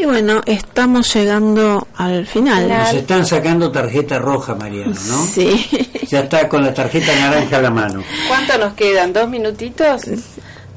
Y 0.00 0.06
bueno, 0.06 0.40
estamos 0.46 1.12
llegando 1.14 1.86
al 1.96 2.26
final. 2.26 2.68
Nos 2.68 2.94
están 2.94 3.24
sacando 3.24 3.70
tarjeta 3.70 4.18
roja, 4.18 4.54
Mariano, 4.54 4.94
¿no? 5.06 5.24
Sí. 5.32 5.66
Ya 6.08 6.20
está 6.20 6.48
con 6.48 6.64
la 6.64 6.74
tarjeta 6.74 7.14
naranja 7.14 7.58
a 7.58 7.62
la 7.62 7.70
mano. 7.70 8.02
¿Cuánto 8.28 8.58
nos 8.58 8.74
quedan? 8.74 9.12
¿Dos 9.12 9.28
minutitos? 9.28 10.02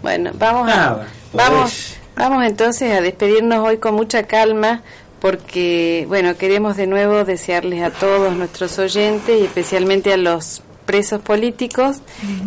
Bueno, 0.02 0.32
vamos 0.36 0.70
a... 0.70 0.86
Ah, 0.86 0.90
vamos, 0.90 1.08
pues. 1.32 1.50
vamos 1.50 1.97
entonces 2.44 2.92
a 2.94 3.02
despedirnos 3.02 3.60
hoy 3.68 3.78
con 3.78 3.96
mucha 3.96 4.24
calma 4.24 4.82
porque, 5.20 6.06
bueno, 6.08 6.38
queremos 6.38 6.78
de 6.78 6.88
nuevo 6.88 7.24
desearles 7.24 7.84
a 7.84 7.90
todos 7.92 8.36
nuestros 8.36 8.78
oyentes 8.80 9.40
y 9.42 9.46
especialmente 9.46 10.14
a 10.14 10.18
los 10.18 10.62
presos 10.86 11.22
políticos 11.22 11.98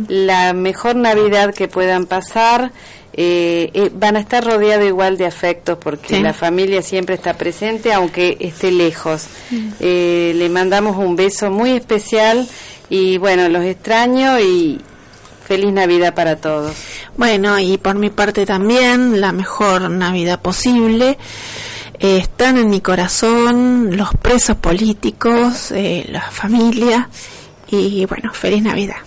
la 0.08 0.52
mejor 0.52 0.96
Navidad 0.96 1.52
que 1.54 1.68
puedan 1.68 2.06
pasar. 2.06 2.72
Eh, 3.12 3.70
eh, 3.74 3.90
van 3.92 4.16
a 4.16 4.20
estar 4.20 4.44
rodeados 4.44 4.86
igual 4.86 5.16
de 5.18 5.26
afectos 5.26 5.76
porque 5.82 6.14
Sí. 6.16 6.22
la 6.22 6.32
familia 6.32 6.80
siempre 6.80 7.16
está 7.16 7.34
presente 7.34 7.92
aunque 7.92 8.36
esté 8.38 8.70
lejos. 8.70 9.26
Eh, 9.80 10.32
le 10.36 10.48
mandamos 10.48 10.96
un 10.96 11.16
beso 11.16 11.50
muy 11.50 11.72
especial 11.72 12.48
y 12.88 13.18
bueno, 13.18 13.48
los 13.48 13.64
extraño 13.64 14.38
y 14.38 14.80
feliz 15.50 15.72
Navidad 15.72 16.14
para 16.14 16.36
todos. 16.36 16.76
Bueno, 17.16 17.58
y 17.58 17.76
por 17.76 17.96
mi 17.96 18.08
parte 18.08 18.46
también, 18.46 19.20
la 19.20 19.32
mejor 19.32 19.90
Navidad 19.90 20.40
posible. 20.40 21.18
Eh, 21.98 22.18
están 22.18 22.56
en 22.56 22.70
mi 22.70 22.80
corazón 22.80 23.96
los 23.96 24.10
presos 24.14 24.58
políticos, 24.58 25.72
eh, 25.72 26.06
la 26.08 26.20
familia 26.20 27.08
y 27.68 28.06
bueno, 28.06 28.32
feliz 28.32 28.62
Navidad. 28.62 28.98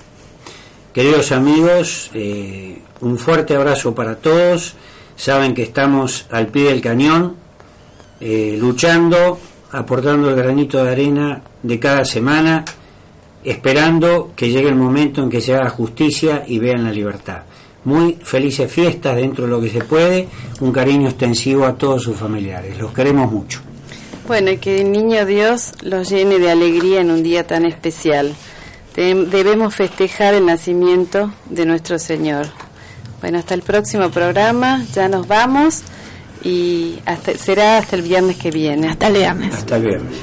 Queridos 0.94 1.32
amigos, 1.32 2.12
eh, 2.14 2.82
un 3.00 3.18
fuerte 3.18 3.56
abrazo 3.56 3.96
para 3.96 4.18
todos. 4.18 4.76
Saben 5.16 5.54
que 5.54 5.64
estamos 5.64 6.26
al 6.30 6.48
pie 6.48 6.66
del 6.66 6.82
cañón, 6.82 7.38
eh, 8.20 8.58
luchando, 8.60 9.40
aportando 9.72 10.30
el 10.30 10.36
granito 10.36 10.84
de 10.84 10.92
arena 10.92 11.42
de 11.62 11.80
cada 11.80 12.04
semana, 12.04 12.66
esperando 13.46 14.32
que 14.36 14.50
llegue 14.50 14.70
el 14.70 14.76
momento 14.76 15.22
en 15.24 15.30
que 15.30 15.42
se 15.42 15.54
haga 15.56 15.70
justicia 15.70 16.44
y 16.48 16.60
vean 16.60 16.84
la 16.84 16.92
libertad. 16.92 17.44
Muy 17.86 18.18
felices 18.24 18.72
fiestas 18.72 19.16
dentro 19.18 19.44
de 19.46 19.50
lo 19.52 19.60
que 19.60 19.70
se 19.70 19.84
puede, 19.84 20.28
un 20.62 20.72
cariño 20.72 21.10
extensivo 21.10 21.66
a 21.66 21.76
todos 21.76 22.02
sus 22.04 22.16
familiares. 22.16 22.78
Los 22.78 22.94
queremos 22.94 23.30
mucho. 23.32 23.60
Bueno, 24.28 24.52
y 24.52 24.58
que 24.58 24.80
el 24.82 24.92
niño 24.92 25.26
Dios 25.26 25.74
los 25.82 26.10
llene 26.10 26.40
de 26.40 26.50
alegría 26.50 27.02
en 27.02 27.12
un 27.12 27.24
día 27.24 27.46
tan 27.46 27.66
especial. 27.66 28.34
De- 28.96 29.26
debemos 29.26 29.76
festejar 29.76 30.34
el 30.34 30.46
nacimiento 30.46 31.34
de 31.50 31.66
nuestro 31.66 32.00
Señor. 32.00 32.46
Bueno, 33.20 33.40
hasta 33.40 33.54
el 33.54 33.64
próximo 33.64 34.10
programa, 34.12 34.86
ya 34.94 35.10
nos 35.10 35.28
vamos 35.28 35.82
y 36.44 37.00
hasta, 37.06 37.38
será 37.38 37.78
hasta 37.80 37.96
el 37.98 38.02
viernes 38.04 38.38
que 38.38 38.52
viene. 38.52 38.88
Hasta 38.88 39.08
el 39.08 39.14
viernes. 39.14 39.54
Hasta 39.56 39.76
el 39.78 39.84
viernes. 39.84 40.14